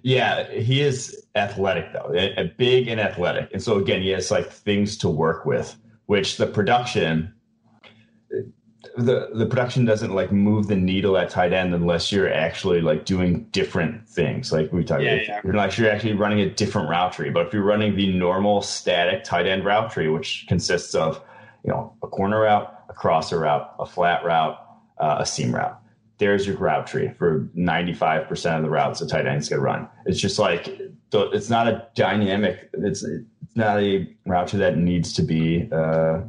Yeah, 0.01 0.49
he 0.51 0.81
is 0.81 1.25
athletic 1.35 1.93
though, 1.93 2.11
a, 2.13 2.33
a 2.35 2.43
big 2.57 2.89
and 2.89 2.99
athletic, 2.99 3.49
and 3.53 3.63
so 3.63 3.77
again, 3.77 4.01
he 4.01 4.09
has 4.09 4.31
like 4.31 4.51
things 4.51 4.97
to 4.97 5.09
work 5.09 5.45
with, 5.45 5.75
which 6.07 6.35
the 6.35 6.45
production, 6.45 7.33
the 8.97 9.29
the 9.33 9.45
production 9.45 9.85
doesn't 9.85 10.13
like 10.13 10.29
move 10.31 10.67
the 10.67 10.75
needle 10.75 11.17
at 11.17 11.29
tight 11.29 11.53
end 11.53 11.73
unless 11.73 12.11
you're 12.11 12.31
actually 12.31 12.81
like 12.81 13.05
doing 13.05 13.45
different 13.51 14.09
things. 14.09 14.51
Like 14.51 14.73
we 14.73 14.83
talked, 14.83 15.03
Yeah, 15.03 15.13
about, 15.13 15.27
yeah. 15.27 15.41
you're 15.45 15.53
like 15.53 15.77
you're 15.77 15.89
actually 15.89 16.13
running 16.13 16.41
a 16.41 16.49
different 16.49 16.89
route 16.89 17.13
tree. 17.13 17.29
But 17.29 17.47
if 17.47 17.53
you're 17.53 17.63
running 17.63 17.95
the 17.95 18.11
normal 18.13 18.61
static 18.61 19.23
tight 19.23 19.47
end 19.47 19.63
route 19.63 19.89
tree, 19.91 20.09
which 20.09 20.45
consists 20.49 20.95
of 20.95 21.21
you 21.63 21.71
know 21.71 21.95
a 22.03 22.07
corner 22.07 22.41
route, 22.41 22.73
a 22.89 22.93
crosser 22.93 23.39
route, 23.39 23.73
a 23.79 23.85
flat 23.85 24.23
route, 24.23 24.57
uh, 24.99 25.17
a 25.19 25.25
seam 25.25 25.53
route 25.53 25.79
there's 26.23 26.47
your 26.47 26.57
route 26.57 26.87
tree 26.87 27.09
for 27.17 27.49
95% 27.57 28.55
of 28.55 28.63
the 28.63 28.69
routes 28.69 29.01
a 29.01 29.07
tight 29.07 29.25
end's 29.25 29.49
going 29.49 29.59
to 29.59 29.63
run. 29.63 29.89
It's 30.05 30.19
just 30.19 30.39
like, 30.39 30.69
it's 31.11 31.49
not 31.49 31.67
a 31.67 31.87
dynamic, 31.95 32.69
it's, 32.73 33.03
it's 33.03 33.55
not 33.55 33.81
a 33.81 34.07
route 34.25 34.47
tree 34.47 34.59
that 34.59 34.77
needs 34.77 35.11
to 35.13 35.21
be, 35.21 35.67
uh, 35.71 36.21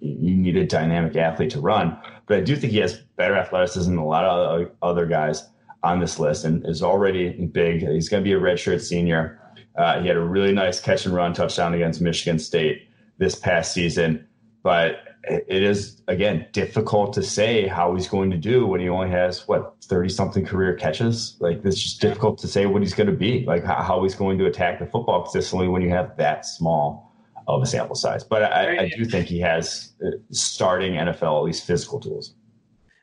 you 0.00 0.36
need 0.36 0.56
a 0.56 0.66
dynamic 0.66 1.16
athlete 1.16 1.50
to 1.50 1.60
run. 1.60 1.98
But 2.26 2.38
I 2.38 2.40
do 2.42 2.54
think 2.54 2.72
he 2.72 2.78
has 2.78 2.94
better 3.16 3.34
athleticism 3.34 3.90
than 3.90 3.98
a 3.98 4.06
lot 4.06 4.24
of 4.24 4.70
other 4.82 5.06
guys 5.06 5.48
on 5.82 5.98
this 5.98 6.18
list 6.18 6.44
and 6.44 6.64
is 6.66 6.82
already 6.82 7.30
big. 7.46 7.86
He's 7.86 8.08
going 8.08 8.22
to 8.22 8.28
be 8.28 8.34
a 8.34 8.40
redshirt 8.40 8.82
senior. 8.82 9.40
Uh, 9.76 10.00
he 10.00 10.08
had 10.08 10.16
a 10.16 10.20
really 10.20 10.52
nice 10.52 10.80
catch 10.80 11.06
and 11.06 11.14
run 11.14 11.32
touchdown 11.32 11.74
against 11.74 12.00
Michigan 12.00 12.38
State 12.38 12.86
this 13.18 13.34
past 13.34 13.72
season. 13.72 14.26
But 14.62 15.02
it 15.22 15.62
is 15.62 16.02
again 16.08 16.46
difficult 16.52 17.12
to 17.14 17.22
say 17.22 17.66
how 17.66 17.94
he's 17.94 18.08
going 18.08 18.30
to 18.30 18.36
do 18.36 18.66
when 18.66 18.80
he 18.80 18.88
only 18.88 19.10
has 19.10 19.46
what 19.46 19.74
30 19.84 20.08
something 20.08 20.44
career 20.44 20.74
catches? 20.74 21.36
Like 21.40 21.64
it's 21.64 21.80
just 21.80 22.00
difficult 22.00 22.38
to 22.38 22.48
say 22.48 22.66
what 22.66 22.82
he's 22.82 22.94
going 22.94 23.08
to 23.08 23.16
be 23.16 23.44
like 23.46 23.64
how, 23.64 24.02
he's 24.02 24.14
going 24.14 24.38
to 24.38 24.46
attack 24.46 24.78
the 24.78 24.86
football 24.86 25.22
consistently 25.22 25.68
when 25.68 25.82
you 25.82 25.90
have 25.90 26.16
that 26.16 26.46
small 26.46 27.12
of 27.46 27.62
a 27.62 27.66
sample 27.66 27.96
size. 27.96 28.24
But 28.24 28.44
i, 28.44 28.84
I 28.84 28.90
do 28.96 29.04
think 29.04 29.26
he 29.26 29.40
has 29.40 29.92
uh, 30.04 30.10
starting 30.30 30.92
nfl 30.94 31.38
at 31.38 31.44
least 31.44 31.66
physical 31.66 32.00
tools 32.00 32.34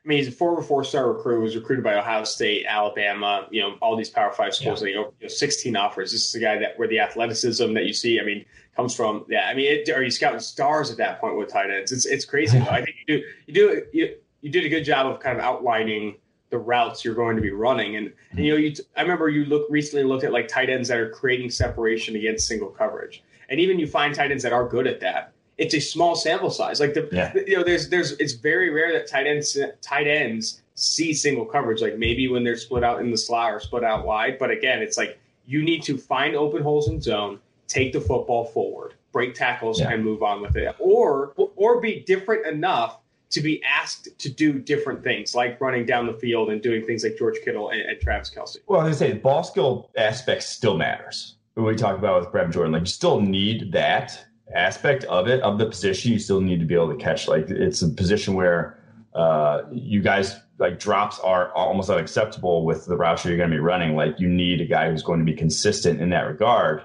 I 0.08 0.12
mean, 0.12 0.18
he's 0.20 0.28
a 0.28 0.32
former 0.32 0.62
four-star 0.62 1.12
recruit. 1.12 1.42
Was 1.42 1.54
recruited 1.54 1.84
by 1.84 1.94
Ohio 1.94 2.24
State, 2.24 2.64
Alabama. 2.66 3.46
You 3.50 3.60
know, 3.60 3.74
all 3.82 3.94
these 3.94 4.08
Power 4.08 4.32
Five 4.32 4.54
schools. 4.54 4.80
Yeah. 4.80 4.88
You 4.88 5.12
know, 5.20 5.28
16 5.28 5.76
offers. 5.76 6.12
This 6.12 6.26
is 6.26 6.34
a 6.34 6.40
guy 6.40 6.56
that 6.56 6.78
where 6.78 6.88
the 6.88 7.00
athleticism 7.00 7.74
that 7.74 7.84
you 7.84 7.92
see. 7.92 8.18
I 8.18 8.24
mean, 8.24 8.46
comes 8.74 8.96
from. 8.96 9.26
Yeah, 9.28 9.46
I 9.46 9.52
mean, 9.52 9.70
it, 9.70 9.90
are 9.90 10.02
you 10.02 10.10
scouting 10.10 10.40
stars 10.40 10.90
at 10.90 10.96
that 10.96 11.20
point 11.20 11.36
with 11.36 11.52
tight 11.52 11.70
ends? 11.70 11.92
It's 11.92 12.06
it's 12.06 12.24
crazy. 12.24 12.58
I 12.58 12.82
think 12.82 12.96
you 13.06 13.18
do 13.18 13.24
you 13.48 13.52
do 13.52 13.82
you, 13.92 14.16
you 14.40 14.50
did 14.50 14.64
a 14.64 14.70
good 14.70 14.84
job 14.84 15.06
of 15.06 15.20
kind 15.20 15.36
of 15.36 15.44
outlining 15.44 16.16
the 16.48 16.58
routes 16.58 17.04
you're 17.04 17.14
going 17.14 17.36
to 17.36 17.42
be 17.42 17.50
running. 17.50 17.96
And, 17.96 18.10
and 18.30 18.46
you 18.46 18.52
know, 18.52 18.56
you, 18.56 18.74
I 18.96 19.02
remember 19.02 19.28
you 19.28 19.44
look 19.44 19.66
recently 19.68 20.04
looked 20.04 20.24
at 20.24 20.32
like 20.32 20.48
tight 20.48 20.70
ends 20.70 20.88
that 20.88 20.98
are 20.98 21.10
creating 21.10 21.50
separation 21.50 22.16
against 22.16 22.48
single 22.48 22.70
coverage, 22.70 23.22
and 23.50 23.60
even 23.60 23.78
you 23.78 23.86
find 23.86 24.14
tight 24.14 24.30
ends 24.30 24.42
that 24.44 24.54
are 24.54 24.66
good 24.66 24.86
at 24.86 25.00
that 25.00 25.34
it's 25.58 25.74
a 25.74 25.80
small 25.80 26.14
sample 26.14 26.50
size. 26.50 26.80
Like 26.80 26.94
the, 26.94 27.08
yeah. 27.12 27.32
you 27.46 27.56
know, 27.56 27.64
there's 27.64 27.88
there's 27.88 28.12
it's 28.12 28.32
very 28.32 28.70
rare 28.70 28.92
that 28.92 29.08
tight 29.08 29.26
ends 29.26 29.58
tight 29.82 30.06
ends 30.06 30.62
see 30.74 31.12
single 31.12 31.44
coverage. 31.44 31.82
Like 31.82 31.98
maybe 31.98 32.28
when 32.28 32.44
they're 32.44 32.56
split 32.56 32.84
out 32.84 33.00
in 33.00 33.10
the 33.10 33.18
slot 33.18 33.52
or 33.52 33.60
split 33.60 33.84
out 33.84 34.06
wide. 34.06 34.38
But 34.38 34.50
again, 34.50 34.80
it's 34.80 34.96
like 34.96 35.18
you 35.46 35.62
need 35.62 35.82
to 35.82 35.98
find 35.98 36.36
open 36.36 36.62
holes 36.62 36.88
in 36.88 37.00
zone, 37.00 37.40
take 37.66 37.92
the 37.92 38.00
football 38.00 38.46
forward, 38.46 38.94
break 39.12 39.34
tackles, 39.34 39.80
yeah. 39.80 39.90
and 39.90 40.04
move 40.04 40.22
on 40.22 40.40
with 40.40 40.56
it, 40.56 40.74
or 40.78 41.34
or 41.56 41.80
be 41.80 42.00
different 42.00 42.46
enough 42.46 42.98
to 43.30 43.40
be 43.42 43.62
asked 43.62 44.08
to 44.18 44.30
do 44.30 44.58
different 44.58 45.02
things, 45.02 45.34
like 45.34 45.60
running 45.60 45.84
down 45.84 46.06
the 46.06 46.14
field 46.14 46.48
and 46.50 46.62
doing 46.62 46.86
things 46.86 47.04
like 47.04 47.18
George 47.18 47.36
Kittle 47.44 47.68
and, 47.70 47.82
and 47.82 48.00
Travis 48.00 48.30
Kelce. 48.34 48.56
Well, 48.66 48.80
I 48.80 48.84
was 48.84 48.98
say 48.98 49.12
ball 49.12 49.42
skill 49.42 49.90
aspect 49.98 50.44
still 50.44 50.78
matters. 50.78 51.34
When 51.54 51.66
we 51.66 51.74
talk 51.74 51.98
about 51.98 52.20
with 52.20 52.32
Brevin 52.32 52.52
Jordan, 52.52 52.72
like 52.72 52.82
you 52.82 52.86
still 52.86 53.20
need 53.20 53.72
that 53.72 54.24
aspect 54.54 55.04
of 55.04 55.28
it 55.28 55.40
of 55.42 55.58
the 55.58 55.66
position 55.66 56.12
you 56.12 56.18
still 56.18 56.40
need 56.40 56.60
to 56.60 56.66
be 56.66 56.74
able 56.74 56.90
to 56.90 56.96
catch 56.96 57.28
like 57.28 57.48
it's 57.50 57.82
a 57.82 57.88
position 57.88 58.34
where 58.34 58.78
uh, 59.14 59.62
you 59.72 60.00
guys 60.00 60.36
like 60.58 60.78
drops 60.78 61.18
are 61.20 61.52
almost 61.52 61.90
unacceptable 61.90 62.64
with 62.64 62.86
the 62.86 62.96
routes 62.96 63.24
you're 63.24 63.36
going 63.36 63.50
to 63.50 63.56
be 63.56 63.60
running 63.60 63.94
like 63.94 64.18
you 64.18 64.28
need 64.28 64.60
a 64.60 64.66
guy 64.66 64.90
who's 64.90 65.02
going 65.02 65.18
to 65.18 65.24
be 65.24 65.34
consistent 65.34 66.00
in 66.00 66.10
that 66.10 66.22
regard 66.22 66.82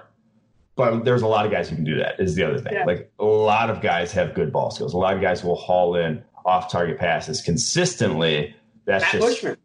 but 0.76 1.04
there's 1.04 1.22
a 1.22 1.26
lot 1.26 1.46
of 1.46 1.52
guys 1.52 1.68
who 1.68 1.76
can 1.76 1.84
do 1.84 1.96
that 1.96 2.18
is 2.18 2.34
the 2.34 2.44
other 2.44 2.58
thing 2.58 2.72
yeah. 2.72 2.84
like 2.84 3.10
a 3.18 3.24
lot 3.24 3.70
of 3.70 3.80
guys 3.80 4.12
have 4.12 4.34
good 4.34 4.52
ball 4.52 4.70
skills 4.70 4.92
a 4.92 4.98
lot 4.98 5.14
of 5.14 5.22
guys 5.22 5.42
will 5.42 5.56
haul 5.56 5.96
in 5.96 6.22
off 6.44 6.70
target 6.70 6.98
passes 6.98 7.40
consistently 7.40 8.54
that's 8.84 9.02
Matt 9.04 9.12
just 9.12 9.26
Bushman. 9.26 9.56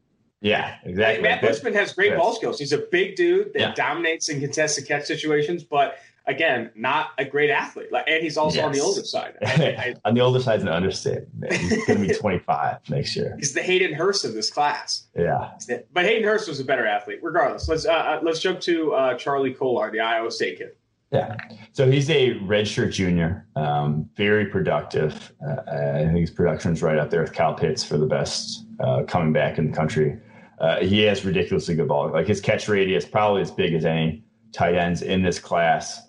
Yeah, 0.41 0.75
exactly. 0.83 1.23
Matt 1.23 1.41
Bushman 1.41 1.73
has 1.73 1.93
great 1.93 2.15
ball 2.15 2.33
skills. 2.33 2.59
He's 2.59 2.71
a 2.71 2.77
big 2.77 3.15
dude 3.15 3.53
that 3.53 3.59
yeah. 3.59 3.73
dominates 3.73 4.29
in 4.29 4.39
contested 4.39 4.87
catch 4.87 5.05
situations, 5.05 5.63
but 5.63 5.97
again, 6.25 6.71
not 6.75 7.09
a 7.17 7.25
great 7.25 7.49
athlete. 7.49 7.91
Like, 7.91 8.05
and 8.07 8.23
he's 8.23 8.37
also 8.37 8.57
yes. 8.57 8.65
on 8.65 8.71
the 8.71 8.79
older 8.79 9.03
side. 9.03 9.35
I, 9.41 9.95
on 10.05 10.13
the 10.13 10.21
older 10.21 10.39
side 10.39 10.57
is 10.57 10.63
an 10.63 10.69
understatement. 10.69 11.53
He's 11.53 11.85
going 11.85 12.01
to 12.01 12.07
be 12.07 12.13
25 12.19 12.89
next 12.89 13.15
year. 13.15 13.35
He's 13.37 13.53
the 13.53 13.63
Hayden 13.63 13.93
Hurst 13.93 14.25
of 14.25 14.33
this 14.33 14.49
class. 14.49 15.07
Yeah, 15.15 15.51
but 15.93 16.05
Hayden 16.05 16.23
Hurst 16.23 16.47
was 16.47 16.59
a 16.59 16.65
better 16.65 16.85
athlete. 16.85 17.19
Regardless, 17.21 17.67
let's 17.67 17.85
uh, 17.85 17.91
uh, 17.91 18.19
let's 18.23 18.39
jump 18.39 18.59
to 18.61 18.93
uh, 18.93 19.13
Charlie 19.15 19.53
Kolar, 19.53 19.91
the 19.91 19.99
Iowa 19.99 20.31
State 20.31 20.57
kid. 20.57 20.71
Yeah, 21.11 21.35
so 21.71 21.89
he's 21.89 22.07
a 22.11 22.35
redshirt 22.41 22.91
junior, 22.91 23.47
um, 23.55 24.07
very 24.15 24.45
productive. 24.45 25.33
Uh, 25.43 25.61
I 25.67 26.05
think 26.05 26.19
his 26.19 26.29
production 26.29 26.73
is 26.73 26.83
right 26.83 26.99
up 26.99 27.09
there 27.09 27.21
with 27.21 27.33
Cal 27.33 27.55
Pitts 27.55 27.83
for 27.83 27.97
the 27.97 28.05
best 28.05 28.63
uh, 28.79 29.03
coming 29.07 29.33
back 29.33 29.57
in 29.57 29.71
the 29.71 29.75
country. 29.75 30.19
Uh, 30.59 30.81
he 30.81 31.01
has 31.01 31.25
ridiculously 31.25 31.73
good 31.73 31.87
ball. 31.87 32.11
Like 32.11 32.27
his 32.27 32.39
catch 32.39 32.67
radius, 32.67 33.05
probably 33.05 33.41
as 33.41 33.49
big 33.49 33.73
as 33.73 33.85
any 33.85 34.23
tight 34.51 34.75
ends 34.75 35.01
in 35.01 35.23
this 35.23 35.39
class. 35.39 35.99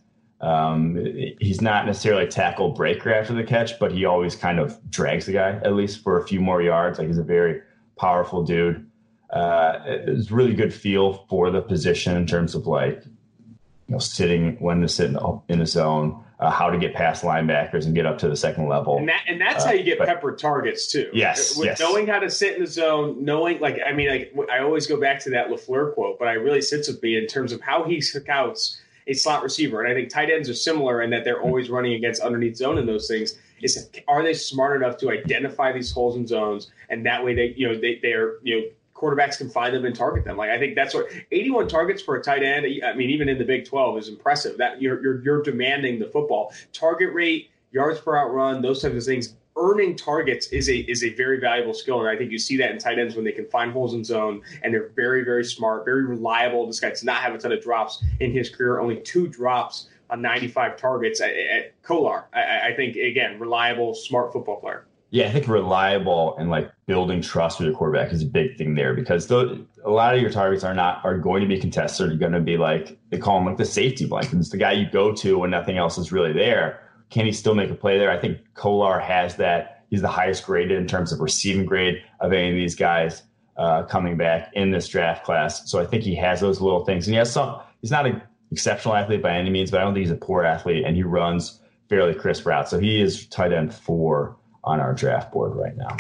Um, 0.41 0.97
he's 1.39 1.61
not 1.61 1.85
necessarily 1.85 2.25
a 2.25 2.29
tackle 2.29 2.71
breaker 2.71 3.13
after 3.13 3.35
the 3.35 3.45
catch, 3.45 3.79
but 3.79 3.93
he 3.93 4.07
always 4.07 4.35
kind 4.35 4.59
of 4.59 4.79
drags 4.91 5.27
the 5.27 5.33
guy 5.33 5.61
at 5.63 5.75
least 5.75 6.03
for 6.03 6.19
a 6.19 6.27
few 6.27 6.41
more 6.41 6.63
yards. 6.63 6.99
Like 6.99 7.09
he's 7.09 7.19
a 7.19 7.23
very 7.23 7.61
powerful 7.99 8.43
dude. 8.43 8.91
Uh, 9.29 9.79
it's 9.87 10.31
really 10.31 10.55
good 10.55 10.73
feel 10.73 11.27
for 11.29 11.51
the 11.51 11.61
position 11.61 12.17
in 12.17 12.27
terms 12.27 12.55
of 12.55 12.67
like 12.67 13.03
you 13.05 13.93
know 13.93 13.99
sitting 13.99 14.57
when 14.61 14.81
to 14.81 14.89
sit 14.89 15.11
in, 15.11 15.61
a 15.61 15.67
zone, 15.67 16.25
uh, 16.41 16.51
how 16.51 16.71
to 16.71 16.79
get 16.79 16.95
past 16.95 17.23
linebackers 17.23 17.85
and 17.85 17.95
get 17.95 18.07
up 18.07 18.17
to 18.19 18.29
the 18.29 18.37
second 18.37 18.67
level. 18.67 18.97
And, 18.97 19.09
that, 19.09 19.23
and 19.29 19.39
that's 19.41 19.65
uh, 19.65 19.69
how 19.69 19.73
you 19.75 19.85
get 19.85 19.99
but, 19.99 20.09
peppered 20.09 20.39
targets 20.39 20.91
too. 20.91 21.11
Yes, 21.13 21.57
With 21.57 21.67
yes. 21.67 21.81
Knowing 21.81 22.07
how 22.07 22.19
to 22.19 22.31
sit 22.31 22.55
in 22.55 22.63
the 22.63 22.67
zone, 22.67 23.23
knowing 23.23 23.61
like 23.61 23.79
I 23.87 23.93
mean, 23.93 24.09
like 24.09 24.51
I 24.51 24.61
always 24.61 24.87
go 24.87 24.99
back 24.99 25.21
to 25.25 25.31
that 25.31 25.49
Lafleur 25.49 25.93
quote, 25.93 26.19
but 26.19 26.29
I 26.29 26.33
really 26.33 26.63
sits 26.63 26.89
with 26.89 27.03
me 27.03 27.19
in 27.19 27.27
terms 27.27 27.53
of 27.53 27.61
how 27.61 27.85
he 27.85 28.01
scouts 28.01 28.81
a 29.11 29.15
slot 29.15 29.43
receiver. 29.43 29.83
And 29.83 29.91
I 29.91 29.95
think 29.95 30.09
tight 30.09 30.31
ends 30.31 30.49
are 30.49 30.55
similar 30.55 31.03
in 31.03 31.11
that 31.11 31.25
they're 31.25 31.41
hmm. 31.41 31.47
always 31.47 31.69
running 31.69 31.95
against 31.95 32.23
underneath 32.23 32.57
zone 32.57 32.79
and 32.79 32.89
those 32.89 33.09
things. 33.09 33.37
Is 33.61 33.91
are 34.09 34.23
they 34.23 34.33
smart 34.33 34.81
enough 34.81 34.97
to 34.99 35.11
identify 35.11 35.71
these 35.71 35.93
holes 35.93 36.17
and 36.17 36.27
zones, 36.27 36.71
and 36.89 37.05
that 37.05 37.23
way 37.23 37.35
they 37.35 37.53
you 37.59 37.69
know 37.69 37.79
they 37.79 37.99
they're 38.01 38.39
you 38.43 38.59
know 38.59 38.67
quarterbacks 38.95 39.37
can 39.37 39.51
find 39.51 39.75
them 39.75 39.85
and 39.85 39.95
target 39.95 40.25
them. 40.25 40.39
Like 40.39 40.49
I 40.49 40.59
think 40.59 40.75
that's 40.77 40.95
what 40.95 41.09
81 41.31 41.69
targets 41.69 42.01
for 42.01 42.17
a 42.17 42.23
tight 42.23 42.43
end. 42.43 42.67
I 42.83 42.95
mean, 42.95 43.11
even 43.11 43.29
in 43.29 43.37
the 43.37 43.45
Big 43.45 43.67
12 43.67 43.99
is 43.99 44.09
impressive. 44.09 44.57
That 44.57 44.81
you're 44.81 45.03
you're, 45.03 45.23
you're 45.23 45.43
demanding 45.43 45.99
the 45.99 46.07
football 46.07 46.55
target 46.73 47.13
rate, 47.13 47.51
yards 47.71 48.01
per 48.01 48.17
outrun, 48.17 48.63
those 48.63 48.81
types 48.81 48.97
of 48.97 49.05
things 49.05 49.35
earning 49.57 49.97
targets 49.97 50.49
is 50.49 50.69
a 50.69 50.79
is 50.91 51.05
a 51.05 51.15
very 51.15 51.41
valuable 51.41 51.75
skill, 51.75 52.01
and 52.01 52.09
I 52.09 52.17
think 52.17 52.31
you 52.31 52.39
see 52.39 52.57
that 52.59 52.71
in 52.71 52.79
tight 52.79 52.99
ends 52.99 53.15
when 53.15 53.25
they 53.25 53.33
can 53.33 53.47
find 53.47 53.73
holes 53.73 53.95
in 53.95 54.05
zone 54.05 54.43
and 54.63 54.73
they're 54.73 54.91
very 54.97 55.25
very 55.25 55.45
smart, 55.45 55.85
very 55.85 56.05
reliable. 56.05 56.67
This 56.67 56.81
guy 56.81 56.91
does 56.91 57.05
not 57.05 57.23
have 57.23 57.35
a 57.35 57.39
ton 57.39 57.53
of 57.53 57.63
drops 57.63 58.03
in 58.21 58.33
his 58.33 58.51
career, 58.51 58.81
only 58.81 58.97
two 59.01 59.29
drops 59.29 59.89
on 60.11 60.21
95 60.23 60.77
targets 60.77 61.21
at, 61.21 61.31
at 61.31 61.83
Kolar. 61.83 62.27
I, 62.33 62.71
I 62.71 62.75
think 62.75 62.97
again, 62.97 63.39
reliable, 63.39 63.95
smart 63.95 64.33
football 64.33 64.61
player. 64.61 64.87
Yeah, 65.13 65.27
I 65.27 65.33
think 65.33 65.49
reliable 65.49 66.37
and 66.37 66.51
like 66.51 66.71
building 66.87 67.21
trust 67.21 67.59
with 67.59 67.67
your 67.67 67.77
quarterback 67.77 68.13
is 68.13 68.23
a 68.23 68.27
big 68.27 68.57
thing 68.57 68.77
there 68.77 68.95
because 68.95 69.29
a 69.31 69.67
lot 69.85 70.15
of 70.15 70.21
your 70.21 70.31
targets 70.31 70.63
are 70.63 70.75
not 70.75 71.05
are 71.05 71.19
going 71.19 71.43
to 71.43 71.49
be 71.49 71.59
contested. 71.59 72.11
You're 72.11 72.19
going 72.19 72.33
to 72.33 72.41
be 72.41 72.57
like 72.57 72.97
they 73.11 73.19
call 73.19 73.39
them 73.39 73.47
like 73.47 73.57
the 73.57 73.65
safety 73.65 74.07
blanket. 74.07 74.39
It's 74.39 74.51
the 74.51 74.57
guy 74.57 74.73
you 74.73 74.89
go 74.89 75.13
to 75.17 75.39
when 75.39 75.51
nothing 75.51 75.79
else 75.79 75.99
is 75.99 76.13
really 76.13 76.33
there 76.33 76.90
can 77.11 77.27
he 77.27 77.33
still 77.33 77.55
make 77.55 77.71
a 77.71 77.75
play 77.75 77.99
there? 77.99 78.11
I 78.11 78.19
think 78.19 78.39
Kolar 78.55 79.01
has 79.01 79.37
that. 79.37 79.85
He's 79.91 80.01
the 80.01 80.09
highest 80.09 80.47
graded 80.47 80.79
in 80.79 80.87
terms 80.87 81.13
of 81.13 81.21
receiving 81.21 81.67
grade 81.67 82.03
of 82.21 82.33
any 82.33 82.51
of 82.51 82.55
these 82.55 82.77
guys 82.77 83.23
uh, 83.57 83.83
coming 83.83 84.17
back 84.17 84.51
in 84.55 84.71
this 84.71 84.89
draft 84.89 85.25
class. 85.25 85.69
So 85.71 85.81
I 85.81 85.87
think 85.87 86.05
he 86.05 86.15
has 86.15 86.41
those 86.41 86.61
little 86.61 86.85
things. 86.85 87.07
And 87.07 87.15
he 87.15 87.19
has 87.19 87.33
some, 87.33 87.61
he's 87.83 87.91
not 87.91 88.07
an 88.07 88.23
exceptional 88.53 88.95
athlete 88.95 89.23
by 89.23 89.37
any 89.37 89.51
means, 89.51 89.71
but 89.71 89.81
I 89.81 89.85
don't 89.85 89.95
think 89.95 90.07
he's 90.07 90.13
a 90.13 90.17
poor 90.17 90.45
athlete 90.45 90.85
and 90.85 90.97
he 90.97 91.03
runs 91.03 91.61
fairly 91.89 92.15
crisp 92.15 92.47
routes. 92.47 92.71
So 92.71 92.79
he 92.79 93.01
is 93.01 93.27
tight 93.27 93.53
end 93.53 93.75
four 93.75 94.37
on 94.63 94.81
our 94.81 94.95
draft 94.95 95.33
board 95.33 95.57
right 95.57 95.77
now. 95.77 95.97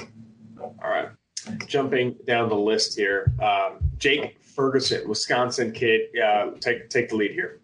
All 0.61 0.91
right. 0.91 1.09
Jumping 1.67 2.17
down 2.27 2.49
the 2.49 2.55
list 2.55 2.97
here, 2.97 3.33
um, 3.43 3.79
Jake 3.99 4.41
Ferguson, 4.41 5.09
Wisconsin 5.09 5.73
kid, 5.73 6.03
uh, 6.23 6.51
take 6.61 6.89
take 6.91 7.09
the 7.09 7.17
lead 7.17 7.33
here. 7.33 7.61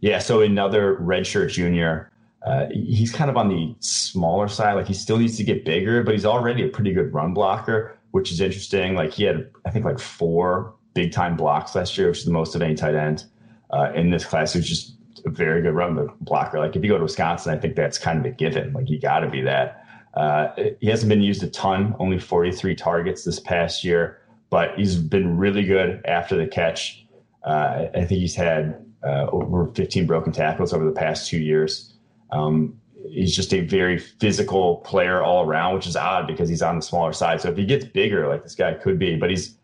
Yeah, 0.00 0.18
so 0.18 0.42
another 0.42 0.96
redshirt 0.96 1.50
junior. 1.50 2.10
Uh, 2.44 2.66
he's 2.72 3.12
kind 3.12 3.30
of 3.30 3.36
on 3.36 3.48
the 3.48 3.74
smaller 3.80 4.48
side. 4.48 4.74
Like 4.74 4.86
he 4.86 4.94
still 4.94 5.18
needs 5.18 5.36
to 5.36 5.44
get 5.44 5.64
bigger, 5.64 6.02
but 6.02 6.14
he's 6.14 6.24
already 6.24 6.64
a 6.64 6.68
pretty 6.68 6.92
good 6.92 7.12
run 7.12 7.34
blocker, 7.34 7.98
which 8.12 8.32
is 8.32 8.40
interesting. 8.40 8.94
Like 8.94 9.12
he 9.12 9.24
had, 9.24 9.50
I 9.66 9.70
think, 9.70 9.84
like 9.84 9.98
four 9.98 10.74
big 10.94 11.12
time 11.12 11.36
blocks 11.36 11.74
last 11.74 11.98
year, 11.98 12.08
which 12.08 12.18
is 12.18 12.24
the 12.24 12.32
most 12.32 12.54
of 12.54 12.62
any 12.62 12.74
tight 12.74 12.94
end 12.94 13.24
uh, 13.70 13.92
in 13.94 14.10
this 14.10 14.24
class. 14.24 14.54
Who's 14.54 14.68
just 14.68 14.96
a 15.24 15.30
very 15.30 15.62
good 15.62 15.74
run 15.74 16.08
blocker. 16.20 16.58
Like 16.58 16.76
if 16.76 16.82
you 16.82 16.90
go 16.90 16.96
to 16.96 17.02
Wisconsin, 17.02 17.52
I 17.52 17.58
think 17.58 17.76
that's 17.76 17.98
kind 17.98 18.18
of 18.18 18.24
a 18.24 18.30
given. 18.30 18.72
Like 18.72 18.88
you 18.88 18.98
got 18.98 19.20
to 19.20 19.30
be 19.30 19.42
that. 19.42 19.84
Uh, 20.14 20.48
he 20.80 20.88
hasn't 20.88 21.08
been 21.08 21.22
used 21.22 21.42
a 21.42 21.48
ton, 21.48 21.94
only 21.98 22.18
43 22.18 22.74
targets 22.74 23.24
this 23.24 23.38
past 23.38 23.84
year, 23.84 24.18
but 24.50 24.76
he's 24.76 24.96
been 24.96 25.36
really 25.36 25.64
good 25.64 26.00
after 26.04 26.36
the 26.36 26.46
catch. 26.46 27.06
Uh, 27.44 27.86
I 27.94 28.04
think 28.04 28.20
he's 28.20 28.34
had 28.34 28.84
uh, 29.04 29.26
over 29.30 29.70
15 29.72 30.06
broken 30.06 30.32
tackles 30.32 30.72
over 30.72 30.84
the 30.84 30.92
past 30.92 31.28
two 31.28 31.38
years. 31.38 31.94
Um, 32.32 32.80
he's 33.08 33.34
just 33.34 33.52
a 33.54 33.60
very 33.60 33.98
physical 33.98 34.78
player 34.78 35.22
all 35.22 35.44
around, 35.44 35.74
which 35.74 35.86
is 35.86 35.96
odd 35.96 36.26
because 36.26 36.48
he's 36.48 36.62
on 36.62 36.76
the 36.76 36.82
smaller 36.82 37.12
side. 37.12 37.40
So 37.40 37.50
if 37.50 37.56
he 37.56 37.64
gets 37.64 37.84
bigger, 37.84 38.28
like 38.28 38.42
this 38.42 38.54
guy 38.54 38.74
could 38.74 38.98
be, 38.98 39.16
but 39.16 39.30
he's 39.30 39.56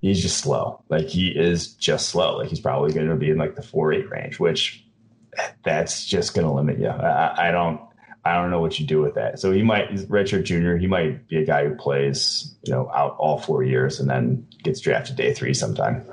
he's 0.00 0.20
just 0.20 0.38
slow. 0.38 0.82
Like 0.88 1.06
he 1.06 1.28
is 1.28 1.74
just 1.74 2.08
slow. 2.08 2.38
Like 2.38 2.48
he's 2.48 2.60
probably 2.60 2.92
going 2.92 3.08
to 3.08 3.16
be 3.16 3.30
in 3.30 3.38
like 3.38 3.56
the 3.56 3.62
four 3.62 3.92
eight 3.92 4.10
range, 4.10 4.38
which 4.38 4.84
that's 5.64 6.04
just 6.04 6.34
going 6.34 6.46
to 6.46 6.52
limit 6.52 6.78
you. 6.78 6.88
I, 6.88 7.48
I, 7.48 7.50
don't. 7.50 7.80
I 8.24 8.34
don't 8.34 8.50
know 8.50 8.60
what 8.60 8.78
you 8.78 8.86
do 8.86 9.00
with 9.00 9.14
that. 9.14 9.38
So 9.38 9.50
he 9.50 9.62
might, 9.62 9.90
redshirt 9.90 10.44
junior, 10.44 10.76
he 10.76 10.86
might 10.86 11.26
be 11.28 11.38
a 11.38 11.44
guy 11.46 11.66
who 11.66 11.74
plays, 11.74 12.54
you 12.64 12.72
know, 12.72 12.90
out 12.94 13.16
all 13.18 13.38
four 13.38 13.62
years 13.62 13.98
and 13.98 14.10
then 14.10 14.46
gets 14.62 14.80
drafted 14.80 15.16
day 15.16 15.32
three 15.32 15.54
sometime. 15.54 16.04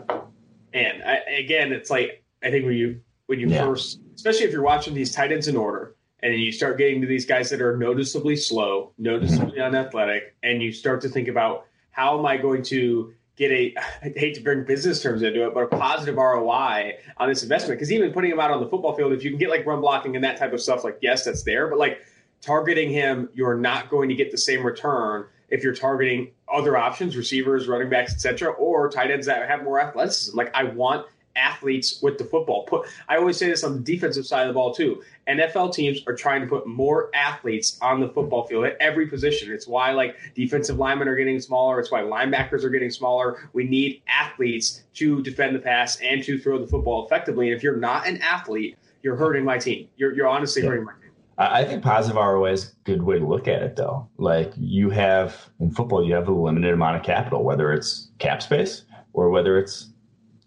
And 0.73 1.03
I, 1.03 1.15
again, 1.37 1.73
it's 1.73 1.89
like 1.89 2.23
I 2.43 2.51
think 2.51 2.65
when 2.65 2.75
you 2.75 3.01
when 3.25 3.39
you 3.39 3.49
yeah. 3.49 3.65
first, 3.65 3.99
especially 4.15 4.45
if 4.45 4.53
you're 4.53 4.61
watching 4.61 4.93
these 4.93 5.11
tight 5.11 5.33
ends 5.33 5.49
in 5.49 5.57
order, 5.57 5.96
and 6.21 6.33
then 6.33 6.39
you 6.39 6.51
start 6.51 6.77
getting 6.77 7.01
to 7.01 7.07
these 7.07 7.25
guys 7.25 7.49
that 7.51 7.61
are 7.61 7.77
noticeably 7.77 8.35
slow, 8.35 8.91
noticeably 8.97 9.59
mm-hmm. 9.59 9.75
unathletic, 9.75 10.35
and 10.41 10.61
you 10.61 10.71
start 10.71 11.01
to 11.01 11.09
think 11.09 11.27
about 11.27 11.65
how 11.91 12.17
am 12.17 12.25
I 12.25 12.37
going 12.37 12.63
to 12.63 13.13
get 13.35 13.51
a 13.51 13.75
I 14.03 14.13
hate 14.15 14.35
to 14.35 14.41
bring 14.41 14.63
business 14.63 15.01
terms 15.01 15.21
into 15.21 15.45
it, 15.45 15.53
but 15.53 15.63
a 15.63 15.67
positive 15.67 16.15
ROI 16.15 16.97
on 17.17 17.29
this 17.29 17.43
investment. 17.43 17.79
Because 17.79 17.91
even 17.91 18.11
putting 18.11 18.31
him 18.31 18.39
out 18.39 18.51
on 18.51 18.59
the 18.59 18.67
football 18.67 18.95
field, 18.95 19.13
if 19.13 19.23
you 19.23 19.29
can 19.29 19.39
get 19.39 19.49
like 19.49 19.65
run 19.65 19.79
blocking 19.81 20.15
and 20.15 20.23
that 20.23 20.37
type 20.37 20.53
of 20.53 20.61
stuff, 20.61 20.83
like 20.83 20.97
yes, 21.01 21.25
that's 21.25 21.43
there, 21.43 21.67
but 21.67 21.77
like 21.77 22.01
targeting 22.41 22.89
him, 22.89 23.29
you're 23.33 23.55
not 23.55 23.89
going 23.89 24.09
to 24.09 24.15
get 24.15 24.31
the 24.31 24.37
same 24.37 24.65
return 24.65 25.25
if 25.49 25.63
you're 25.63 25.75
targeting 25.75 26.31
other 26.51 26.77
options, 26.77 27.15
receivers, 27.15 27.67
running 27.67 27.89
backs, 27.89 28.13
etc., 28.13 28.51
or 28.51 28.89
tight 28.89 29.11
ends 29.11 29.27
that 29.27 29.47
have 29.47 29.63
more 29.63 29.79
athleticism. 29.79 30.35
Like 30.35 30.53
I 30.53 30.63
want 30.63 31.05
athletes 31.37 32.01
with 32.01 32.17
the 32.17 32.23
football. 32.25 32.63
Put 32.63 32.87
I 33.07 33.17
always 33.17 33.37
say 33.37 33.47
this 33.47 33.63
on 33.63 33.73
the 33.73 33.79
defensive 33.79 34.25
side 34.25 34.41
of 34.41 34.47
the 34.47 34.53
ball 34.53 34.73
too. 34.73 35.03
NFL 35.27 35.73
teams 35.73 36.01
are 36.07 36.15
trying 36.15 36.41
to 36.41 36.47
put 36.47 36.67
more 36.67 37.09
athletes 37.13 37.77
on 37.81 37.99
the 37.99 38.09
football 38.09 38.47
field 38.47 38.65
at 38.65 38.77
every 38.79 39.07
position. 39.07 39.51
It's 39.51 39.67
why 39.67 39.91
like 39.91 40.15
defensive 40.35 40.77
linemen 40.77 41.07
are 41.07 41.15
getting 41.15 41.39
smaller. 41.39 41.79
It's 41.79 41.91
why 41.91 42.01
linebackers 42.01 42.63
are 42.63 42.69
getting 42.69 42.91
smaller. 42.91 43.49
We 43.53 43.63
need 43.63 44.01
athletes 44.07 44.83
to 44.95 45.21
defend 45.21 45.55
the 45.55 45.59
pass 45.59 45.97
and 46.01 46.23
to 46.23 46.39
throw 46.39 46.59
the 46.59 46.67
football 46.67 47.05
effectively. 47.05 47.49
And 47.49 47.55
if 47.55 47.63
you're 47.63 47.77
not 47.77 48.07
an 48.07 48.17
athlete, 48.21 48.77
you're 49.03 49.15
hurting 49.15 49.45
my 49.45 49.57
team. 49.57 49.87
You're 49.97 50.13
you're 50.13 50.27
honestly 50.27 50.63
yeah. 50.63 50.69
hurting 50.69 50.85
my 50.85 50.93
team. 50.93 51.01
I 51.39 51.65
think 51.65 51.83
positive 51.83 52.15
ROI 52.15 52.51
is 52.51 52.65
a 52.65 52.73
good 52.83 53.03
way 53.03 53.19
to 53.19 53.25
look 53.25 53.47
at 53.47 53.61
it, 53.61 53.75
though. 53.75 54.09
Like 54.17 54.51
you 54.57 54.89
have 54.89 55.49
in 55.59 55.69
football, 55.69 56.03
you 56.03 56.15
have 56.15 56.27
a 56.27 56.31
limited 56.31 56.73
amount 56.73 56.97
of 56.97 57.03
capital, 57.03 57.43
whether 57.43 57.71
it's 57.71 58.09
cap 58.17 58.41
space 58.41 58.85
or 59.13 59.29
whether 59.29 59.59
it's 59.59 59.91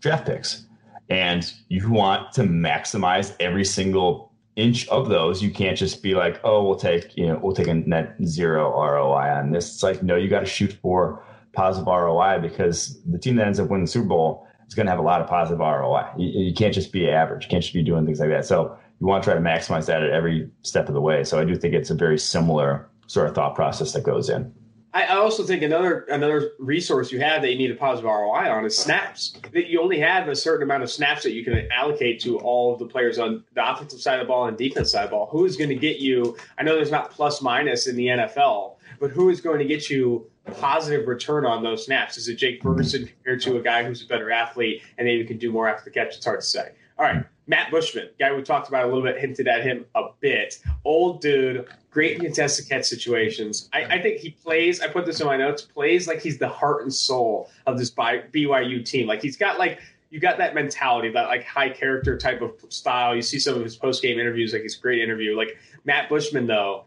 draft 0.00 0.26
picks 0.26 0.66
and 1.10 1.52
you 1.68 1.90
want 1.90 2.32
to 2.32 2.42
maximize 2.42 3.34
every 3.40 3.64
single 3.64 4.32
inch 4.56 4.88
of 4.88 5.08
those. 5.08 5.42
You 5.42 5.50
can't 5.50 5.76
just 5.76 6.02
be 6.02 6.14
like, 6.14 6.40
oh, 6.44 6.64
we'll 6.64 6.76
take 6.76 7.16
you 7.16 7.26
know 7.26 7.38
we'll 7.42 7.54
take 7.54 7.68
a 7.68 7.74
net 7.74 8.16
zero 8.24 8.70
ROI 8.70 9.38
on 9.38 9.50
this. 9.50 9.74
It's 9.74 9.82
like 9.82 10.02
no, 10.02 10.16
you 10.16 10.28
got 10.28 10.40
to 10.40 10.46
shoot 10.46 10.72
for 10.80 11.22
positive 11.52 11.86
ROI 11.86 12.38
because 12.40 13.00
the 13.04 13.18
team 13.18 13.36
that 13.36 13.46
ends 13.46 13.58
up 13.58 13.68
winning 13.68 13.84
the 13.84 13.90
Super 13.90 14.06
Bowl 14.06 14.46
is 14.68 14.74
going 14.74 14.86
to 14.86 14.90
have 14.90 15.00
a 15.00 15.02
lot 15.02 15.20
of 15.20 15.26
positive 15.26 15.58
ROI. 15.58 16.06
You, 16.16 16.44
you 16.46 16.54
can't 16.54 16.72
just 16.72 16.92
be 16.92 17.10
average. 17.10 17.44
You 17.44 17.50
can't 17.50 17.62
just 17.62 17.74
be 17.74 17.82
doing 17.82 18.06
things 18.06 18.20
like 18.20 18.30
that. 18.30 18.46
So 18.46 18.76
you 19.00 19.06
want 19.06 19.24
to 19.24 19.30
try 19.30 19.34
to 19.34 19.40
maximize 19.40 19.86
that 19.86 20.02
at 20.02 20.10
every 20.10 20.48
step 20.62 20.86
of 20.88 20.94
the 20.94 21.00
way. 21.00 21.24
So 21.24 21.40
I 21.40 21.44
do 21.44 21.56
think 21.56 21.74
it's 21.74 21.90
a 21.90 21.94
very 21.94 22.18
similar 22.18 22.88
sort 23.08 23.28
of 23.28 23.34
thought 23.34 23.56
process 23.56 23.92
that 23.92 24.04
goes 24.04 24.28
in. 24.28 24.52
I 24.92 25.06
also 25.16 25.44
think 25.44 25.62
another 25.62 26.00
another 26.10 26.52
resource 26.58 27.12
you 27.12 27.20
have 27.20 27.42
that 27.42 27.52
you 27.52 27.58
need 27.58 27.70
a 27.70 27.76
positive 27.76 28.10
ROI 28.10 28.50
on 28.50 28.64
is 28.64 28.76
snaps. 28.76 29.36
That 29.52 29.68
you 29.68 29.80
only 29.80 30.00
have 30.00 30.26
a 30.26 30.34
certain 30.34 30.64
amount 30.64 30.82
of 30.82 30.90
snaps 30.90 31.22
that 31.22 31.32
you 31.32 31.44
can 31.44 31.70
allocate 31.70 32.20
to 32.22 32.38
all 32.40 32.72
of 32.72 32.80
the 32.80 32.86
players 32.86 33.18
on 33.18 33.44
the 33.54 33.70
offensive 33.70 34.00
side 34.00 34.18
of 34.18 34.26
the 34.26 34.28
ball 34.28 34.46
and 34.46 34.58
defense 34.58 34.90
side 34.90 35.04
of 35.04 35.10
the 35.10 35.16
ball. 35.16 35.28
Who 35.30 35.44
is 35.44 35.56
going 35.56 35.70
to 35.70 35.76
get 35.76 36.00
you? 36.00 36.36
I 36.58 36.64
know 36.64 36.74
there's 36.74 36.90
not 36.90 37.12
plus 37.12 37.40
minus 37.40 37.86
in 37.86 37.94
the 37.94 38.06
NFL, 38.06 38.76
but 38.98 39.10
who 39.10 39.28
is 39.28 39.40
going 39.40 39.60
to 39.60 39.64
get 39.64 39.88
you 39.88 40.28
positive 40.56 41.06
return 41.06 41.46
on 41.46 41.62
those 41.62 41.84
snaps? 41.84 42.16
Is 42.16 42.28
it 42.28 42.34
Jake 42.34 42.60
Ferguson 42.60 43.06
compared 43.06 43.40
to 43.42 43.58
a 43.58 43.62
guy 43.62 43.84
who's 43.84 44.02
a 44.02 44.06
better 44.06 44.32
athlete 44.32 44.82
and 44.98 45.06
maybe 45.06 45.24
can 45.24 45.38
do 45.38 45.52
more 45.52 45.68
after 45.68 45.84
the 45.84 45.90
catch? 45.90 46.16
It's 46.16 46.24
hard 46.24 46.40
to 46.40 46.46
say. 46.46 46.72
All 46.98 47.04
right, 47.04 47.24
Matt 47.50 47.72
Bushman, 47.72 48.08
guy 48.16 48.32
we 48.32 48.42
talked 48.42 48.68
about 48.68 48.84
a 48.84 48.86
little 48.86 49.02
bit, 49.02 49.18
hinted 49.18 49.48
at 49.48 49.64
him 49.64 49.84
a 49.96 50.04
bit. 50.20 50.60
Old 50.84 51.20
dude, 51.20 51.66
great 51.90 52.14
in 52.14 52.20
contested 52.20 52.68
catch 52.68 52.84
situations. 52.84 53.68
I, 53.72 53.82
I, 53.86 54.02
think 54.02 54.20
he 54.20 54.30
plays. 54.30 54.80
I 54.80 54.86
put 54.86 55.04
this 55.04 55.20
in 55.20 55.26
my 55.26 55.36
notes. 55.36 55.62
Plays 55.62 56.06
like 56.06 56.22
he's 56.22 56.38
the 56.38 56.48
heart 56.48 56.82
and 56.82 56.94
soul 56.94 57.50
of 57.66 57.76
this 57.76 57.90
BYU 57.90 58.84
team. 58.84 59.08
Like 59.08 59.20
he's 59.20 59.36
got 59.36 59.58
like 59.58 59.80
you 60.10 60.20
got 60.20 60.38
that 60.38 60.54
mentality, 60.54 61.10
that 61.10 61.26
like 61.26 61.44
high 61.44 61.70
character 61.70 62.16
type 62.16 62.40
of 62.40 62.52
style. 62.68 63.16
You 63.16 63.22
see 63.22 63.40
some 63.40 63.56
of 63.56 63.64
his 63.64 63.74
post 63.74 64.00
game 64.00 64.20
interviews. 64.20 64.52
Like 64.52 64.62
he's 64.62 64.78
a 64.78 64.80
great 64.80 65.02
interview. 65.02 65.36
Like 65.36 65.58
Matt 65.84 66.08
Bushman 66.08 66.46
though, 66.46 66.84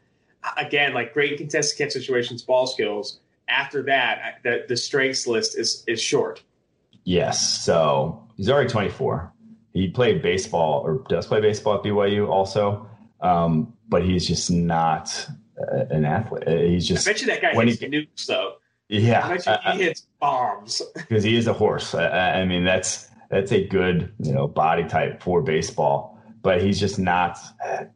again 0.56 0.94
like 0.94 1.14
great 1.14 1.34
in 1.34 1.38
contested 1.40 1.78
catch 1.78 1.92
situations, 1.92 2.42
ball 2.42 2.68
skills. 2.68 3.20
After 3.50 3.84
that, 3.84 4.40
the 4.44 4.64
the 4.70 4.78
strengths 4.78 5.28
list 5.28 5.58
is 5.58 5.84
is 5.88 6.02
short. 6.02 6.42
Yes. 7.04 7.66
So 7.66 8.26
he's 8.38 8.50
already 8.50 8.70
24. 8.70 9.34
He 9.74 9.90
played 9.90 10.22
baseball 10.22 10.82
or 10.86 11.04
does 11.10 11.26
play 11.26 11.42
baseball 11.42 11.76
at 11.76 11.84
BYU 11.84 12.30
also. 12.30 12.88
Um, 13.22 13.74
but 13.88 14.04
he's 14.04 14.28
just 14.28 14.52
not 14.52 15.28
uh, 15.60 15.86
an 15.90 16.06
athlete. 16.06 16.48
Uh, 16.48 16.58
he's 16.58 16.88
just. 16.88 17.08
I 17.08 17.12
bet 17.12 17.22
you 17.22 17.28
that 17.28 17.42
guy 17.42 17.56
when 17.56 17.68
hits 17.68 17.80
he, 17.80 17.88
nukes 17.88 18.26
though. 18.26 18.56
Yeah, 18.90 19.26
I 19.26 19.38
bet 19.38 19.46
you 19.46 19.72
he 19.72 19.84
hits 19.84 20.08
bombs 20.20 20.82
because 20.96 21.24
he 21.24 21.36
is 21.36 21.48
a 21.48 21.54
horse. 21.54 21.96
I, 21.96 22.42
I, 22.42 22.46
mean, 22.46 22.64
that's 22.64 23.10
that's 23.30 23.52
a 23.52 23.66
good 23.66 24.14
you 24.20 24.34
know 24.34 24.48
body 24.48 24.84
type 24.84 25.24
for 25.24 25.42
baseball, 25.42 26.20
but 26.42 26.62
he's 26.62 26.80
just 26.80 27.00
not 27.00 27.38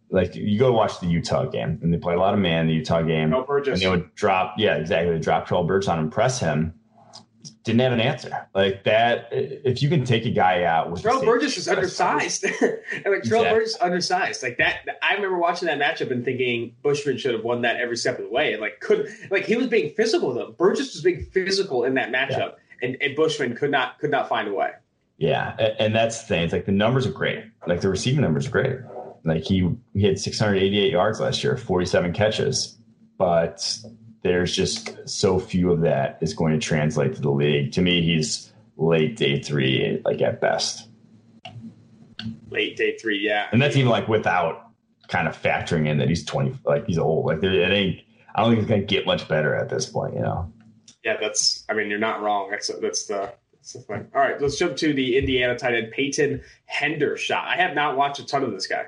like 0.10 0.34
you 0.36 0.58
go 0.58 0.72
watch 0.72 1.00
the 1.00 1.08
Utah 1.08 1.46
game 1.46 1.80
and 1.84 1.94
they 1.94 1.98
play 1.98 2.14
a 2.14 2.20
lot 2.20 2.34
of 2.34 2.40
man 2.40 2.62
in 2.62 2.68
the 2.68 2.74
Utah 2.74 3.02
game. 3.02 3.30
No 3.30 3.44
Burgess. 3.44 3.74
And 3.74 3.82
they 3.82 3.90
would 3.90 4.16
drop, 4.16 4.56
yeah, 4.58 4.76
exactly. 4.76 5.14
They 5.14 5.20
drop 5.20 5.48
Terrell 5.48 5.66
Burgess 5.66 5.90
on 5.90 6.00
impress 6.00 6.40
him 6.40 6.74
didn't 7.68 7.82
have 7.82 7.92
an 7.92 8.00
answer 8.00 8.48
like 8.56 8.84
that. 8.86 9.30
If 9.32 9.82
you 9.82 9.90
can 9.90 10.04
take 10.04 10.26
a 10.26 10.32
guy 10.32 10.64
out 10.64 10.90
with 10.90 11.02
Terrell 11.04 11.24
Burgess 11.24 11.58
is 11.58 11.68
undersized, 11.68 12.44
and 12.44 12.54
like 12.54 12.64
Terrell 12.64 13.16
exactly. 13.18 13.50
Burgess 13.50 13.78
undersized 13.80 14.44
like 14.44 14.58
that. 14.58 14.88
I 15.04 15.14
remember 15.14 15.38
watching 15.38 15.68
that 15.68 15.80
matchup 15.80 16.12
and 16.12 16.26
thinking 16.26 16.76
Bushman 16.82 17.18
should 17.18 17.34
have 17.34 17.44
won 17.44 17.62
that 17.62 17.78
every 17.78 17.98
step 17.98 18.18
of 18.18 18.26
the 18.26 18.32
way, 18.32 18.54
and 18.54 18.62
like 18.62 18.80
couldn't 18.80 19.10
like 19.30 19.46
he 19.46 19.56
was 19.56 19.68
being 19.68 19.94
physical 19.94 20.34
though. 20.34 20.52
Burgess 20.52 20.94
was 20.94 21.04
being 21.04 21.24
physical 21.32 21.84
in 21.84 21.94
that 21.96 22.12
matchup, 22.12 22.56
yeah. 22.82 22.88
and, 22.88 22.98
and 23.02 23.16
Bushman 23.16 23.56
could 23.56 23.72
not 23.72 24.00
could 24.00 24.12
not 24.12 24.28
find 24.28 24.48
a 24.48 24.54
way. 24.54 24.72
Yeah, 25.18 25.56
and 25.80 25.96
that's 25.96 26.22
the 26.22 26.28
thing. 26.28 26.44
It's 26.44 26.54
like 26.54 26.66
the 26.66 26.72
numbers 26.72 27.06
are 27.06 27.12
great. 27.12 27.44
Like 27.66 27.82
the 27.82 27.90
receiving 27.90 28.22
numbers 28.22 28.48
are 28.48 28.52
great. 28.52 28.80
Like 29.24 29.44
he 29.44 29.70
he 29.94 30.06
had 30.06 30.20
688 30.20 30.92
yards 30.92 31.20
last 31.20 31.44
year, 31.44 31.58
47 31.58 32.14
catches, 32.14 32.78
but 33.18 33.80
there's 34.28 34.56
just 34.56 35.08
so 35.08 35.40
few 35.40 35.72
of 35.72 35.82
that 35.82 36.18
is 36.22 36.34
going 36.34 36.54
to 36.54 36.60
translate 36.60 37.16
to 37.16 37.22
the 37.22 37.32
league. 37.32 37.72
To 37.74 37.82
me, 37.82 38.02
he's 38.02 38.52
late 38.76 39.16
day 39.16 39.42
three, 39.42 40.02
like 40.06 40.22
at 40.22 40.42
best. 40.42 40.88
Late 42.50 42.76
day 42.76 42.98
three, 42.98 43.20
yeah. 43.20 43.48
And 43.52 43.62
that's 43.62 43.76
even 43.76 43.90
like 43.90 44.08
without 44.08 44.72
kind 45.08 45.28
of 45.28 45.42
factoring 45.42 45.88
in 45.88 45.98
that 46.00 46.10
he's 46.10 46.26
20, 46.26 46.60
like 46.66 46.86
he's 46.86 46.98
old. 46.98 47.26
Like 47.26 47.40
there, 47.40 47.54
it 47.54 47.72
ain't, 47.72 48.02
I 48.36 48.42
don't 48.42 48.52
think 48.52 48.60
it's 48.60 48.70
going 48.70 48.82
to 48.82 48.88
get 48.88 49.06
much 49.06 49.28
better 49.28 49.56
at 49.56 49.70
this 49.70 49.86
point, 49.86 50.14
you 50.14 50.22
know? 50.22 50.52
Yeah, 51.04 51.18
that's, 51.20 51.64
I 51.70 51.74
mean, 51.74 51.90
you're 51.90 52.00
not 52.00 52.22
wrong. 52.22 52.52
That's, 52.52 52.68
that's 52.68 53.06
the, 53.06 53.34
that's 53.54 53.74
the 53.74 53.80
thing. 53.80 54.08
All 54.14 54.22
right, 54.22 54.40
let's 54.42 54.58
jump 54.58 54.76
to 54.78 54.94
the 54.94 55.18
Indiana 55.18 55.58
tight 55.58 55.74
end, 55.74 55.92
Peyton 55.92 56.42
Hendershot. 56.72 57.46
I 57.46 57.56
have 57.56 57.74
not 57.74 57.96
watched 57.96 58.20
a 58.20 58.26
ton 58.26 58.44
of 58.44 58.52
this 58.52 58.68
guy. 58.68 58.86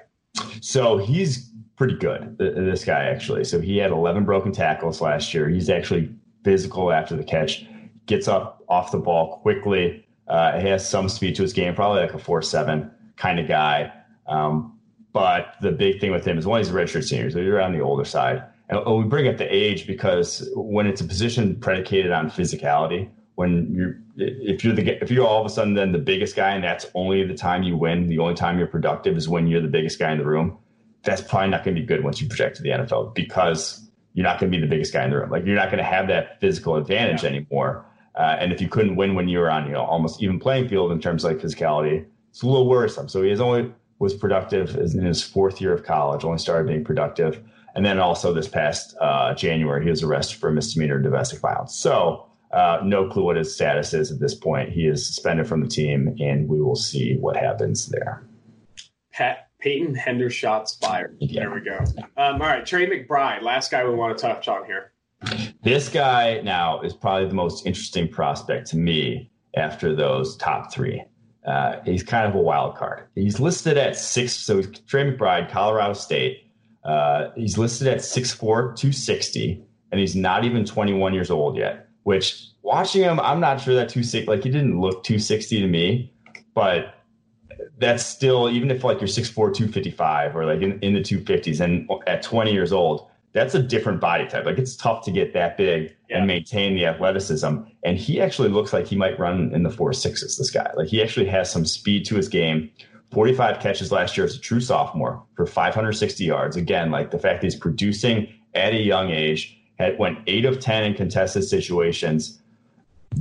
So 0.61 0.97
he's 0.97 1.48
pretty 1.79 1.95
good. 1.95 2.37
This 2.37 2.83
guy 2.83 3.05
actually. 3.05 3.45
So 3.45 3.61
he 3.61 3.77
had 3.77 3.91
11 3.91 4.25
broken 4.25 4.51
tackles 4.51 4.99
last 4.99 5.33
year. 5.33 5.47
He's 5.47 5.69
actually 5.69 6.13
physical 6.43 6.91
after 6.91 7.15
the 7.15 7.23
catch, 7.23 7.65
gets 8.05 8.27
up 8.27 8.61
off 8.67 8.91
the 8.91 8.97
ball 8.97 9.37
quickly. 9.37 10.05
Uh, 10.27 10.59
he 10.59 10.67
has 10.67 10.87
some 10.87 11.07
speed 11.07 11.35
to 11.37 11.41
his 11.41 11.53
game, 11.53 11.73
probably 11.73 12.01
like 12.01 12.13
a 12.13 12.19
four 12.19 12.41
seven 12.41 12.91
kind 13.15 13.39
of 13.39 13.47
guy. 13.47 13.93
Um, 14.27 14.77
but 15.13 15.55
the 15.61 15.71
big 15.71 16.01
thing 16.01 16.11
with 16.11 16.25
him 16.25 16.37
is 16.37 16.45
one, 16.45 16.59
he's 16.59 16.69
a 16.69 16.73
redshirt 16.73 17.05
senior, 17.05 17.31
so 17.31 17.39
you're 17.39 17.61
on 17.61 17.71
the 17.71 17.79
older 17.79 18.05
side. 18.05 18.43
And 18.67 18.85
we 18.85 19.05
bring 19.05 19.29
up 19.29 19.37
the 19.37 19.51
age 19.51 19.87
because 19.87 20.47
when 20.55 20.85
it's 20.85 20.99
a 20.99 21.05
position 21.05 21.55
predicated 21.61 22.11
on 22.11 22.29
physicality, 22.29 23.09
when 23.35 23.73
you're 23.73 23.95
if 24.17 24.65
you're 24.65 24.75
the 24.75 25.01
if 25.01 25.09
you're 25.09 25.25
all 25.25 25.39
of 25.39 25.45
a 25.45 25.49
sudden 25.49 25.75
then 25.75 25.93
the 25.93 25.97
biggest 25.97 26.35
guy 26.35 26.55
and 26.55 26.63
that's 26.63 26.87
only 26.93 27.25
the 27.25 27.33
time 27.33 27.63
you 27.63 27.77
win, 27.77 28.07
the 28.07 28.19
only 28.19 28.35
time 28.35 28.57
you're 28.57 28.67
productive 28.67 29.15
is 29.15 29.29
when 29.29 29.47
you're 29.47 29.61
the 29.61 29.69
biggest 29.69 29.97
guy 29.97 30.11
in 30.11 30.17
the 30.17 30.25
room 30.25 30.57
that's 31.03 31.21
probably 31.21 31.49
not 31.49 31.63
going 31.63 31.75
to 31.75 31.81
be 31.81 31.87
good 31.87 32.03
once 32.03 32.21
you 32.21 32.27
project 32.27 32.57
to 32.57 32.63
the 32.63 32.69
NFL 32.69 33.15
because 33.15 33.89
you're 34.13 34.25
not 34.25 34.39
going 34.39 34.51
to 34.51 34.57
be 34.57 34.61
the 34.61 34.69
biggest 34.69 34.91
guy 34.91 35.03
in 35.03 35.11
the 35.11 35.17
room. 35.17 35.29
Like 35.29 35.45
you're 35.45 35.55
not 35.55 35.67
going 35.67 35.77
to 35.77 35.83
have 35.83 36.07
that 36.07 36.39
physical 36.39 36.75
advantage 36.75 37.23
yeah. 37.23 37.29
anymore. 37.29 37.85
Uh, 38.15 38.35
and 38.39 38.51
if 38.51 38.59
you 38.59 38.67
couldn't 38.67 38.95
win 38.95 39.15
when 39.15 39.29
you 39.29 39.39
were 39.39 39.49
on, 39.49 39.65
you 39.65 39.71
know, 39.71 39.83
almost 39.83 40.21
even 40.21 40.39
playing 40.39 40.67
field 40.67 40.91
in 40.91 40.99
terms 40.99 41.23
of 41.23 41.31
like 41.31 41.41
physicality, 41.41 42.05
it's 42.29 42.41
a 42.41 42.47
little 42.47 42.67
worrisome. 42.67 43.07
So 43.07 43.23
he 43.23 43.29
has 43.29 43.39
only 43.39 43.71
was 43.99 44.13
productive 44.13 44.75
in 44.75 45.05
his 45.05 45.21
fourth 45.21 45.61
year 45.61 45.73
of 45.73 45.83
college, 45.83 46.23
only 46.23 46.37
started 46.37 46.67
being 46.67 46.83
productive. 46.83 47.41
And 47.75 47.85
then 47.85 47.99
also 47.99 48.33
this 48.33 48.47
past 48.47 48.95
uh, 48.99 49.33
January, 49.35 49.83
he 49.83 49.89
was 49.89 50.03
arrested 50.03 50.39
for 50.39 50.51
misdemeanor 50.51 50.99
domestic 50.99 51.39
violence. 51.39 51.75
So 51.75 52.25
uh, 52.51 52.79
no 52.83 53.07
clue 53.07 53.23
what 53.23 53.35
his 53.35 53.53
status 53.53 53.93
is 53.93 54.11
at 54.11 54.19
this 54.19 54.33
point. 54.33 54.71
He 54.71 54.87
is 54.87 55.05
suspended 55.05 55.47
from 55.47 55.61
the 55.61 55.67
team, 55.67 56.15
and 56.19 56.47
we 56.47 56.61
will 56.61 56.75
see 56.75 57.17
what 57.17 57.35
happens 57.35 57.87
there. 57.87 58.25
Pat 59.11 59.48
Peyton 59.59 59.95
Hendershot's 59.95 60.75
fired. 60.75 61.17
Yeah. 61.19 61.41
There 61.41 61.53
we 61.53 61.61
go. 61.61 61.77
Um, 62.17 62.41
all 62.41 62.47
right, 62.47 62.65
Trey 62.65 62.87
McBride, 62.87 63.41
last 63.41 63.71
guy 63.71 63.83
we 63.87 63.93
want 63.93 64.17
to 64.17 64.21
touch 64.21 64.47
on 64.47 64.65
here. 64.65 64.91
This 65.63 65.89
guy 65.89 66.41
now 66.41 66.81
is 66.81 66.93
probably 66.93 67.27
the 67.27 67.33
most 67.33 67.65
interesting 67.65 68.07
prospect 68.07 68.67
to 68.67 68.77
me 68.77 69.31
after 69.55 69.93
those 69.93 70.37
top 70.37 70.71
three. 70.71 71.03
Uh, 71.45 71.77
he's 71.83 72.03
kind 72.03 72.27
of 72.27 72.35
a 72.35 72.41
wild 72.41 72.75
card. 72.75 73.07
He's 73.15 73.39
listed 73.39 73.77
at 73.77 73.97
six. 73.97 74.33
So 74.33 74.61
Trey 74.61 75.11
McBride, 75.11 75.51
Colorado 75.51 75.93
State. 75.93 76.45
Uh, 76.83 77.31
he's 77.35 77.57
listed 77.57 77.87
at 77.87 77.97
6'4, 77.97 78.39
260, 78.39 79.61
and 79.91 79.99
he's 79.99 80.15
not 80.15 80.45
even 80.45 80.63
21 80.63 81.13
years 81.13 81.29
old 81.29 81.57
yet. 81.57 81.87
Which 82.03 82.47
watching 82.61 83.01
him, 83.01 83.19
I'm 83.19 83.39
not 83.39 83.59
sure 83.59 83.75
that 83.75 83.89
260, 83.89 84.25
like 84.25 84.43
he 84.43 84.49
didn't 84.49 84.79
look 84.79 85.03
260 85.03 85.59
to 85.59 85.67
me, 85.67 86.13
but 86.55 86.95
that's 87.79 88.05
still 88.05 88.49
even 88.49 88.71
if 88.71 88.83
like 88.83 88.99
you're 88.99 89.07
6'4", 89.07 89.33
255 89.33 90.35
or 90.35 90.45
like 90.45 90.61
in, 90.61 90.79
in 90.79 90.93
the 90.93 91.01
250s 91.01 91.59
and 91.59 91.89
at 92.07 92.21
20 92.21 92.51
years 92.51 92.71
old, 92.71 93.07
that's 93.31 93.55
a 93.55 93.61
different 93.61 94.01
body 94.01 94.27
type. 94.27 94.45
Like 94.45 94.57
it's 94.57 94.75
tough 94.75 95.05
to 95.05 95.11
get 95.11 95.33
that 95.33 95.57
big 95.57 95.95
yeah. 96.09 96.17
and 96.17 96.27
maintain 96.27 96.75
the 96.75 96.85
athleticism. 96.85 97.57
And 97.83 97.97
he 97.97 98.19
actually 98.19 98.49
looks 98.49 98.73
like 98.73 98.87
he 98.87 98.95
might 98.95 99.19
run 99.19 99.53
in 99.53 99.63
the 99.63 99.69
four 99.69 99.93
sixes, 99.93 100.37
this 100.37 100.51
guy. 100.51 100.71
Like 100.75 100.87
he 100.87 101.01
actually 101.01 101.27
has 101.27 101.51
some 101.51 101.65
speed 101.65 102.05
to 102.05 102.15
his 102.15 102.27
game. 102.27 102.69
45 103.11 103.59
catches 103.59 103.91
last 103.91 104.17
year 104.17 104.25
as 104.25 104.35
a 104.35 104.39
true 104.39 104.61
sophomore 104.61 105.23
for 105.35 105.45
560 105.45 106.23
yards. 106.23 106.55
Again, 106.55 106.91
like 106.91 107.11
the 107.11 107.19
fact 107.19 107.41
that 107.41 107.47
he's 107.47 107.55
producing 107.55 108.31
at 108.53 108.73
a 108.73 108.81
young 108.81 109.09
age, 109.09 109.55
had 109.79 109.97
went 109.97 110.19
eight 110.27 110.45
of 110.45 110.59
10 110.59 110.83
in 110.83 110.93
contested 110.93 111.43
situations. 111.43 112.41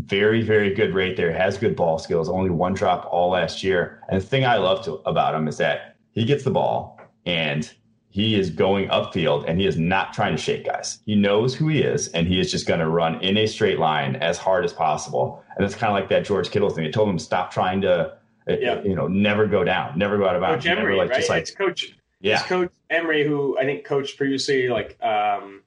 Very, 0.05 0.43
very 0.43 0.75
good 0.75 0.95
rate 0.95 1.17
there. 1.17 1.33
Has 1.33 1.59
good 1.59 1.75
ball 1.75 1.99
skills. 1.99 2.29
Only 2.29 2.51
one 2.51 2.75
drop 2.75 3.09
all 3.11 3.31
last 3.31 3.63
year. 3.63 4.01
And 4.09 4.21
the 4.21 4.25
thing 4.25 4.45
I 4.45 4.57
love 4.57 4.85
to, 4.85 4.95
about 5.07 5.35
him 5.35 5.49
is 5.49 5.57
that 5.59 5.97
he 6.13 6.25
gets 6.25 6.45
the 6.45 6.51
ball 6.51 7.01
and 7.27 7.71
he 8.11 8.39
is 8.39 8.51
going 8.51 8.89
upfield 8.89 9.45
and 9.47 9.61
he 9.61 9.67
is 9.67 9.77
not 9.77 10.13
trying 10.13 10.35
to 10.35 10.41
shake 10.41 10.65
guys. 10.65 11.01
He 11.05 11.15
knows 11.15 11.55
who 11.55 11.69
he 11.69 11.81
is 11.81 12.09
and 12.09 12.27
he 12.27 12.41
is 12.41 12.51
just 12.51 12.67
going 12.67 12.81
to 12.81 12.89
run 12.89 13.21
in 13.23 13.37
a 13.37 13.47
straight 13.47 13.79
line 13.79 14.17
as 14.17 14.39
hard 14.39 14.65
as 14.65 14.73
possible. 14.73 15.45
And 15.57 15.65
it's 15.65 15.75
kind 15.75 15.91
of 15.91 15.95
like 15.95 16.09
that 16.11 16.25
George 16.25 16.51
Kittle 16.51 16.71
thing. 16.71 16.85
They 16.85 16.91
told 16.91 17.09
him 17.09 17.19
stop 17.19 17.53
trying 17.53 17.81
to, 17.83 18.17
yeah. 18.47 18.83
you 18.83 18.95
know, 18.95 19.09
never 19.09 19.47
go 19.47 19.63
down, 19.65 19.99
never 19.99 20.17
go 20.17 20.27
out 20.27 20.37
of 20.37 20.43
bounds. 20.43 20.65
Coach 20.65 20.79
Emery, 20.79 20.97
like, 20.97 21.11
right? 21.11 21.17
Just 21.19 21.29
like, 21.29 21.43
it's 21.43 21.51
Coach, 21.51 21.95
yeah. 22.21 22.35
It's 22.35 22.43
Coach 22.45 22.73
Emery, 22.91 23.27
who 23.27 23.59
I 23.59 23.65
think 23.65 23.85
coached 23.85 24.17
previously, 24.17 24.69
like 24.69 25.01
um, 25.03 25.63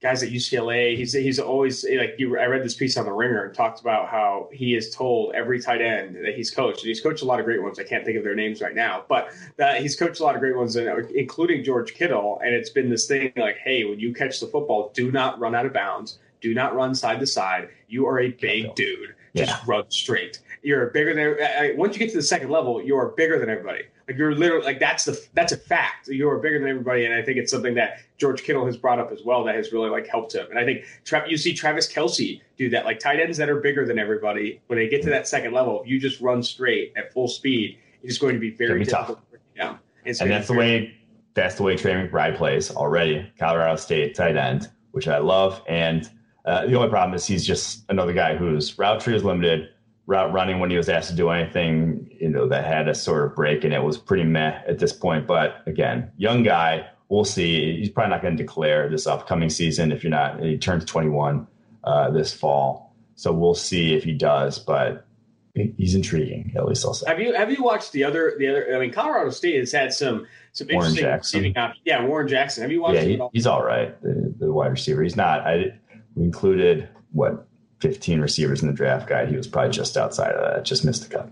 guys 0.00 0.22
at 0.22 0.30
UCLA. 0.30 0.96
He's 0.96 1.12
he's 1.12 1.38
always 1.38 1.84
like 1.84 2.14
you. 2.18 2.38
I 2.38 2.46
read 2.46 2.64
this 2.64 2.74
piece 2.74 2.96
on 2.96 3.04
the 3.04 3.12
Ringer 3.12 3.44
and 3.44 3.54
talked 3.54 3.80
about 3.80 4.08
how 4.08 4.48
he 4.52 4.74
is 4.74 4.94
told 4.94 5.34
every 5.34 5.60
tight 5.60 5.80
end 5.80 6.16
that 6.24 6.34
he's 6.34 6.50
coached. 6.50 6.80
And 6.80 6.88
he's 6.88 7.00
coached 7.00 7.22
a 7.22 7.24
lot 7.24 7.40
of 7.40 7.44
great 7.46 7.62
ones. 7.62 7.78
I 7.78 7.84
can't 7.84 8.04
think 8.04 8.16
of 8.16 8.24
their 8.24 8.34
names 8.34 8.60
right 8.60 8.74
now, 8.74 9.04
but 9.08 9.30
uh, 9.58 9.74
he's 9.74 9.96
coached 9.96 10.20
a 10.20 10.22
lot 10.22 10.34
of 10.34 10.40
great 10.40 10.56
ones, 10.56 10.76
including 10.76 11.64
George 11.64 11.94
Kittle. 11.94 12.40
And 12.44 12.54
it's 12.54 12.70
been 12.70 12.88
this 12.88 13.06
thing 13.06 13.32
like, 13.36 13.58
hey, 13.58 13.84
when 13.84 13.98
you 13.98 14.14
catch 14.14 14.40
the 14.40 14.46
football, 14.46 14.90
do 14.94 15.10
not 15.10 15.38
run 15.40 15.54
out 15.54 15.66
of 15.66 15.72
bounds. 15.72 16.18
Do 16.40 16.54
not 16.54 16.74
run 16.74 16.94
side 16.94 17.18
to 17.18 17.26
side. 17.26 17.68
You 17.88 18.06
are 18.06 18.20
a 18.20 18.30
big 18.30 18.74
dude. 18.76 19.14
Just 19.34 19.50
yeah. 19.50 19.60
run 19.66 19.90
straight. 19.90 20.40
You're 20.62 20.86
bigger 20.90 21.14
than. 21.14 21.76
Once 21.76 21.94
you 21.94 21.98
get 21.98 22.10
to 22.10 22.16
the 22.16 22.22
second 22.22 22.50
level, 22.50 22.82
you 22.82 22.96
are 22.96 23.08
bigger 23.08 23.38
than 23.38 23.50
everybody. 23.50 23.82
Like 24.08 24.16
you're 24.16 24.34
literally 24.34 24.64
like 24.64 24.80
that's 24.80 25.04
the 25.04 25.22
that's 25.34 25.52
a 25.52 25.56
fact. 25.56 26.08
You 26.08 26.30
are 26.30 26.38
bigger 26.38 26.58
than 26.58 26.68
everybody, 26.68 27.04
and 27.04 27.14
I 27.14 27.20
think 27.20 27.36
it's 27.36 27.52
something 27.52 27.74
that 27.74 28.00
George 28.16 28.42
Kittle 28.42 28.64
has 28.64 28.78
brought 28.78 28.98
up 28.98 29.12
as 29.12 29.22
well 29.22 29.44
that 29.44 29.54
has 29.54 29.70
really 29.70 29.90
like 29.90 30.06
helped 30.06 30.34
him. 30.34 30.46
And 30.48 30.58
I 30.58 30.64
think 30.64 30.84
you 31.28 31.36
see 31.36 31.52
Travis 31.52 31.92
Kelce 31.92 32.40
do 32.56 32.70
that. 32.70 32.86
Like 32.86 33.00
tight 33.00 33.20
ends 33.20 33.36
that 33.36 33.50
are 33.50 33.60
bigger 33.60 33.86
than 33.86 33.98
everybody, 33.98 34.62
when 34.68 34.78
they 34.78 34.88
get 34.88 35.02
to 35.02 35.10
that 35.10 35.28
second 35.28 35.52
level, 35.52 35.82
you 35.84 36.00
just 36.00 36.22
run 36.22 36.42
straight 36.42 36.94
at 36.96 37.12
full 37.12 37.28
speed, 37.28 37.78
it's 38.02 38.16
going 38.16 38.32
to 38.32 38.40
be 38.40 38.50
very 38.50 38.86
tough. 38.86 39.14
Yeah, 39.54 39.76
and 40.06 40.30
that's 40.30 40.48
the 40.48 40.54
way 40.54 40.94
that's 41.34 41.56
the 41.56 41.62
way 41.62 41.76
Trey 41.76 41.92
McBride 41.92 42.36
plays 42.36 42.70
already. 42.70 43.30
Colorado 43.38 43.76
State 43.76 44.14
tight 44.14 44.36
end, 44.36 44.70
which 44.92 45.06
I 45.06 45.18
love. 45.18 45.62
And 45.68 46.10
uh, 46.46 46.66
the 46.66 46.74
only 46.74 46.88
problem 46.88 47.14
is 47.14 47.26
he's 47.26 47.46
just 47.46 47.84
another 47.90 48.14
guy 48.14 48.36
whose 48.36 48.78
route 48.78 49.00
tree 49.00 49.14
is 49.14 49.22
limited 49.22 49.68
route 50.08 50.32
running 50.32 50.58
when 50.58 50.70
he 50.70 50.76
was 50.76 50.88
asked 50.88 51.10
to 51.10 51.14
do 51.14 51.28
anything, 51.28 52.08
you 52.18 52.30
know, 52.30 52.48
that 52.48 52.64
had 52.64 52.88
a 52.88 52.94
sort 52.94 53.26
of 53.26 53.36
break, 53.36 53.62
and 53.62 53.74
it 53.74 53.82
was 53.82 53.98
pretty 53.98 54.24
meh 54.24 54.58
at 54.66 54.78
this 54.78 54.92
point. 54.92 55.26
But 55.26 55.62
again, 55.66 56.10
young 56.16 56.42
guy, 56.42 56.88
we'll 57.10 57.26
see. 57.26 57.78
He's 57.78 57.90
probably 57.90 58.10
not 58.10 58.22
going 58.22 58.36
to 58.36 58.42
declare 58.42 58.88
this 58.88 59.06
upcoming 59.06 59.50
season 59.50 59.92
if 59.92 60.02
you're 60.02 60.10
not. 60.10 60.40
He 60.40 60.56
turns 60.56 60.86
21 60.86 61.46
uh, 61.84 62.10
this 62.10 62.32
fall, 62.32 62.94
so 63.16 63.32
we'll 63.32 63.54
see 63.54 63.94
if 63.94 64.02
he 64.02 64.14
does. 64.14 64.58
But 64.58 65.06
he's 65.54 65.94
intriguing, 65.94 66.54
at 66.56 66.64
least 66.64 66.86
I'll 66.86 66.94
say. 66.94 67.06
Have 67.06 67.20
you 67.20 67.34
have 67.34 67.52
you 67.52 67.62
watched 67.62 67.92
the 67.92 68.04
other 68.04 68.34
the 68.38 68.48
other? 68.48 68.74
I 68.74 68.78
mean, 68.78 68.92
Colorado 68.92 69.28
State 69.28 69.58
has 69.58 69.72
had 69.72 69.92
some 69.92 70.26
some 70.52 70.68
Warren 70.68 70.88
interesting 70.88 71.04
Jackson. 71.04 71.40
receiving 71.40 71.58
options. 71.58 71.82
Yeah, 71.84 72.04
Warren 72.06 72.28
Jackson. 72.28 72.62
Have 72.62 72.72
you 72.72 72.80
watched? 72.80 72.94
Yeah, 72.94 73.02
he, 73.02 73.20
he's 73.34 73.46
all 73.46 73.62
right. 73.62 74.00
The, 74.00 74.34
the 74.38 74.50
wide 74.50 74.70
receiver. 74.70 75.02
He's 75.02 75.16
not. 75.16 75.42
I 75.42 75.78
we 76.14 76.24
included 76.24 76.88
what 77.12 77.47
15 77.80 78.20
receivers 78.20 78.62
in 78.62 78.68
the 78.68 78.74
draft 78.74 79.08
guide, 79.08 79.28
he 79.28 79.36
was 79.36 79.46
probably 79.46 79.70
just 79.70 79.96
outside 79.96 80.32
of 80.32 80.42
that, 80.42 80.64
just 80.64 80.84
missed 80.84 81.08
the 81.08 81.16
cut. 81.16 81.30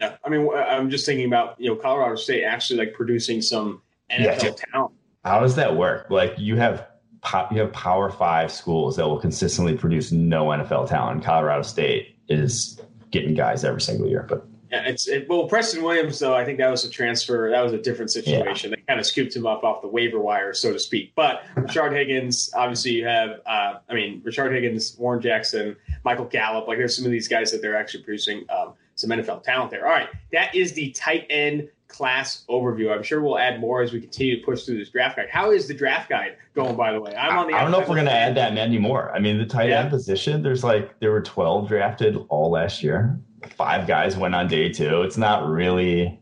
Yeah, 0.00 0.16
I 0.24 0.28
mean, 0.28 0.48
I'm 0.54 0.88
just 0.88 1.04
thinking 1.04 1.26
about 1.26 1.60
you 1.60 1.68
know 1.68 1.76
Colorado 1.76 2.16
State 2.16 2.44
actually 2.44 2.78
like 2.78 2.94
producing 2.94 3.42
some 3.42 3.82
NFL 4.10 4.42
yeah, 4.42 4.50
talent. 4.72 4.92
How 5.24 5.40
does 5.40 5.56
that 5.56 5.76
work? 5.76 6.06
Like 6.08 6.34
you 6.38 6.56
have 6.56 6.86
you 7.50 7.60
have 7.60 7.72
Power 7.72 8.10
Five 8.10 8.50
schools 8.50 8.96
that 8.96 9.06
will 9.06 9.20
consistently 9.20 9.76
produce 9.76 10.10
no 10.10 10.46
NFL 10.46 10.88
talent. 10.88 11.22
Colorado 11.22 11.62
State 11.62 12.16
is 12.28 12.80
getting 13.10 13.34
guys 13.34 13.64
every 13.64 13.82
single 13.82 14.08
year, 14.08 14.24
but 14.28 14.46
yeah, 14.70 14.82
it's 14.86 15.08
it, 15.08 15.28
well 15.28 15.46
Preston 15.46 15.82
Williams 15.82 16.18
though. 16.18 16.34
I 16.34 16.44
think 16.44 16.58
that 16.58 16.70
was 16.70 16.84
a 16.84 16.90
transfer. 16.90 17.50
That 17.50 17.62
was 17.62 17.72
a 17.72 17.78
different 17.78 18.10
situation. 18.10 18.70
Yeah. 18.70 18.76
They 18.76 18.82
kind 18.82 19.00
of 19.00 19.06
scooped 19.06 19.34
him 19.34 19.46
up 19.46 19.64
off 19.64 19.82
the 19.82 19.88
waiver 19.88 20.20
wire, 20.20 20.52
so 20.52 20.72
to 20.72 20.78
speak. 20.78 21.12
But 21.14 21.42
Rashard 21.56 21.92
Higgins, 21.92 22.50
obviously, 22.54 22.92
you 22.92 23.06
have. 23.06 23.40
Uh, 23.46 23.74
I 23.88 23.94
mean, 23.94 24.20
Rashard 24.22 24.52
Higgins, 24.52 24.96
Warren 24.98 25.20
Jackson, 25.20 25.76
Michael 26.04 26.26
Gallup. 26.26 26.68
Like, 26.68 26.78
there's 26.78 26.96
some 26.96 27.04
of 27.04 27.10
these 27.10 27.28
guys 27.28 27.50
that 27.50 27.62
they're 27.62 27.76
actually 27.76 28.04
producing 28.04 28.44
um, 28.50 28.74
some 28.94 29.10
NFL 29.10 29.42
talent 29.42 29.70
there. 29.70 29.86
All 29.86 29.92
right, 29.92 30.08
that 30.32 30.54
is 30.54 30.72
the 30.72 30.90
tight 30.92 31.26
end 31.30 31.68
class 31.90 32.44
overview. 32.48 32.94
I'm 32.94 33.02
sure 33.02 33.20
we'll 33.20 33.38
add 33.38 33.60
more 33.60 33.82
as 33.82 33.92
we 33.92 34.00
continue 34.00 34.38
to 34.38 34.44
push 34.44 34.64
through 34.64 34.78
this 34.78 34.90
draft 34.90 35.16
guide. 35.16 35.28
How 35.30 35.50
is 35.50 35.68
the 35.68 35.74
draft 35.74 36.08
guide 36.08 36.36
going, 36.54 36.76
by 36.76 36.92
the 36.92 37.00
way? 37.00 37.14
I'm 37.14 37.38
on 37.38 37.48
the. 37.48 37.54
I 37.54 37.62
don't 37.62 37.70
know 37.70 37.80
if 37.80 37.88
we're 37.88 37.96
going 37.96 38.06
to 38.06 38.12
add 38.12 38.36
that 38.36 38.54
many 38.54 38.78
more. 38.78 39.14
I 39.14 39.18
mean, 39.18 39.38
the 39.38 39.46
tight 39.46 39.68
yeah. 39.68 39.80
end 39.80 39.90
position. 39.90 40.42
There's 40.42 40.64
like 40.64 40.98
there 41.00 41.10
were 41.10 41.22
12 41.22 41.68
drafted 41.68 42.16
all 42.28 42.50
last 42.50 42.82
year 42.82 43.20
five 43.48 43.86
guys 43.86 44.16
went 44.16 44.34
on 44.34 44.48
day 44.48 44.68
two. 44.70 45.02
It's 45.02 45.16
not 45.16 45.48
really. 45.48 46.20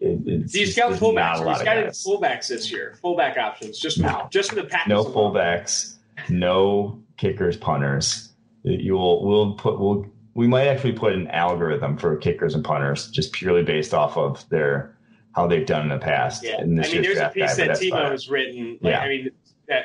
It, 0.00 0.20
it's, 0.26 0.72
scout 0.72 0.92
fullbacks. 0.94 1.46
You 1.46 1.54
scouting 1.54 1.90
fullbacks 1.90 2.48
this 2.48 2.70
year? 2.70 2.94
Fullback 3.00 3.36
options, 3.38 3.78
just 3.78 3.98
no, 3.98 4.28
just 4.30 4.50
for 4.50 4.56
the 4.56 4.64
Packers. 4.64 4.88
No 4.88 5.04
fullbacks, 5.04 5.96
no 6.28 7.00
kickers, 7.16 7.56
punters. 7.56 8.30
You 8.64 8.94
will 8.94 9.24
we'll 9.24 9.54
put 9.54 9.78
we'll 9.78 10.06
we 10.34 10.46
might 10.46 10.66
actually 10.66 10.92
put 10.92 11.12
an 11.12 11.28
algorithm 11.28 11.96
for 11.96 12.16
kickers 12.16 12.54
and 12.54 12.64
punters 12.64 13.10
just 13.10 13.32
purely 13.32 13.62
based 13.62 13.92
off 13.92 14.16
of 14.16 14.48
their 14.48 14.96
how 15.34 15.46
they've 15.46 15.66
done 15.66 15.82
in 15.82 15.88
the 15.88 15.98
past. 15.98 16.44
Yeah, 16.44 16.56
I 16.60 16.64
mean, 16.64 16.76
there's 16.76 17.18
a 17.18 17.30
piece 17.30 17.56
guy, 17.56 17.66
that 17.66 17.78
Timo 17.78 18.10
has 18.10 18.28
written. 18.28 18.78
Like, 18.82 18.92
yeah. 18.92 19.00
I 19.00 19.08
mean, 19.08 19.30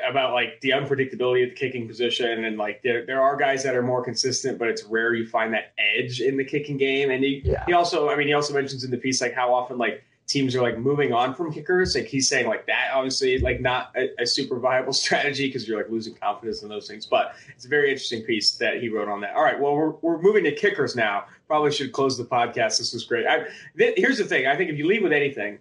about 0.06 0.32
like 0.32 0.60
the 0.60 0.70
unpredictability 0.70 1.44
of 1.44 1.50
the 1.50 1.54
kicking 1.54 1.86
position 1.86 2.44
and 2.44 2.58
like 2.58 2.82
there, 2.82 3.06
there 3.06 3.22
are 3.22 3.36
guys 3.36 3.62
that 3.62 3.74
are 3.74 3.82
more 3.82 4.02
consistent 4.02 4.58
but 4.58 4.68
it's 4.68 4.82
rare 4.84 5.14
you 5.14 5.26
find 5.26 5.54
that 5.54 5.72
edge 5.78 6.20
in 6.20 6.36
the 6.36 6.44
kicking 6.44 6.76
game 6.76 7.10
and 7.10 7.24
he, 7.24 7.40
yeah. 7.44 7.64
he 7.66 7.72
also 7.72 8.10
i 8.10 8.16
mean 8.16 8.26
he 8.26 8.34
also 8.34 8.52
mentions 8.52 8.84
in 8.84 8.90
the 8.90 8.98
piece 8.98 9.20
like 9.20 9.32
how 9.32 9.54
often 9.54 9.78
like 9.78 10.04
teams 10.28 10.54
are 10.54 10.62
like 10.62 10.78
moving 10.78 11.12
on 11.12 11.34
from 11.34 11.52
kickers 11.52 11.94
like 11.94 12.06
he's 12.06 12.28
saying 12.28 12.46
like 12.46 12.66
that 12.66 12.90
obviously 12.92 13.38
like 13.38 13.60
not 13.60 13.90
a, 13.96 14.10
a 14.22 14.26
super 14.26 14.58
viable 14.58 14.92
strategy 15.04 15.48
because 15.48 15.66
you're 15.66 15.78
like 15.78 15.90
losing 15.90 16.14
confidence 16.14 16.62
in 16.62 16.68
those 16.68 16.86
things 16.86 17.06
but 17.06 17.34
it's 17.48 17.64
a 17.64 17.68
very 17.68 17.90
interesting 17.90 18.22
piece 18.22 18.52
that 18.52 18.80
he 18.80 18.88
wrote 18.88 19.08
on 19.08 19.20
that. 19.20 19.34
All 19.34 19.42
right 19.42 19.58
well 19.58 19.74
we're, 19.74 19.90
we're 20.02 20.22
moving 20.22 20.44
to 20.44 20.52
kickers 20.52 20.94
now. 20.94 21.24
Probably 21.48 21.72
should 21.72 21.92
close 21.92 22.16
the 22.18 22.24
podcast. 22.24 22.78
This 22.78 22.92
was 22.92 23.04
great. 23.04 23.26
I, 23.26 23.46
th- 23.76 23.94
here's 23.96 24.18
the 24.18 24.24
thing. 24.24 24.46
I 24.46 24.54
think 24.54 24.70
if 24.70 24.76
you 24.76 24.86
leave 24.86 25.02
with 25.02 25.14
anything 25.14 25.58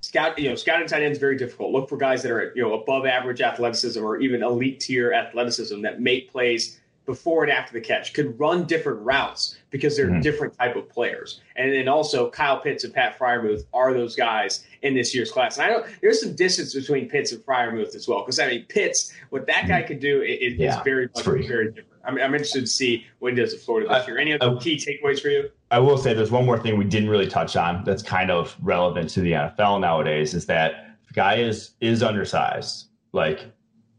scout, 0.00 0.38
you 0.38 0.48
know, 0.48 0.54
scouting 0.54 0.86
tight 0.86 1.02
ends 1.02 1.18
very 1.18 1.36
difficult. 1.36 1.72
Look 1.72 1.88
for 1.88 1.96
guys 1.96 2.22
that 2.22 2.30
are, 2.30 2.52
you 2.54 2.62
know, 2.62 2.74
above 2.74 3.06
average 3.06 3.40
athleticism 3.40 4.02
or 4.02 4.18
even 4.18 4.42
elite 4.42 4.80
tier 4.80 5.12
athleticism 5.12 5.82
that 5.82 6.00
make 6.00 6.30
plays 6.30 6.78
before 7.06 7.44
and 7.44 7.52
after 7.52 7.72
the 7.72 7.80
catch, 7.80 8.12
could 8.12 8.38
run 8.38 8.64
different 8.64 9.00
routes 9.00 9.56
because 9.70 9.96
they're 9.96 10.08
mm-hmm. 10.08 10.20
different 10.20 10.56
type 10.58 10.76
of 10.76 10.88
players. 10.88 11.40
And 11.54 11.72
then 11.72 11.88
also 11.88 12.28
Kyle 12.30 12.60
Pitts 12.60 12.84
and 12.84 12.92
Pat 12.92 13.18
Freiermuth 13.18 13.64
are 13.72 13.94
those 13.94 14.16
guys 14.16 14.64
in 14.82 14.94
this 14.94 15.14
year's 15.14 15.30
class. 15.30 15.56
And 15.56 15.66
I 15.66 15.68
don't, 15.70 15.86
there's 16.02 16.20
some 16.20 16.34
distance 16.34 16.74
between 16.74 17.08
Pitts 17.08 17.32
and 17.32 17.42
Freiermuth 17.42 17.94
as 17.94 18.06
well. 18.08 18.22
Cause 18.24 18.38
I 18.38 18.48
mean, 18.48 18.66
Pitts, 18.68 19.12
what 19.30 19.46
that 19.46 19.68
guy 19.68 19.80
mm-hmm. 19.80 19.88
could 19.88 20.00
do 20.00 20.22
is 20.22 20.54
yeah, 20.54 20.82
very, 20.82 21.08
much, 21.14 21.24
very 21.24 21.44
different. 21.44 21.86
I'm, 22.04 22.18
I'm, 22.18 22.34
interested 22.34 22.60
to 22.60 22.66
see 22.66 23.04
what 23.18 23.32
he 23.32 23.40
does 23.40 23.52
at 23.52 23.60
Florida 23.60 23.88
this 23.88 24.06
year. 24.06 24.18
Any 24.18 24.32
other 24.32 24.56
key 24.58 24.76
takeaways 24.76 25.20
for 25.20 25.28
you? 25.28 25.50
I 25.70 25.78
will 25.80 25.98
say 25.98 26.14
there's 26.14 26.30
one 26.30 26.46
more 26.46 26.58
thing 26.58 26.78
we 26.78 26.84
didn't 26.84 27.08
really 27.08 27.26
touch 27.26 27.56
on 27.56 27.82
that's 27.84 28.02
kind 28.02 28.30
of 28.30 28.56
relevant 28.62 29.10
to 29.10 29.20
the 29.20 29.32
NFL 29.32 29.80
nowadays 29.80 30.32
is 30.34 30.46
that 30.46 30.96
the 31.08 31.14
guy 31.14 31.36
is 31.36 31.72
is 31.80 32.02
undersized. 32.02 32.86
Like 33.12 33.50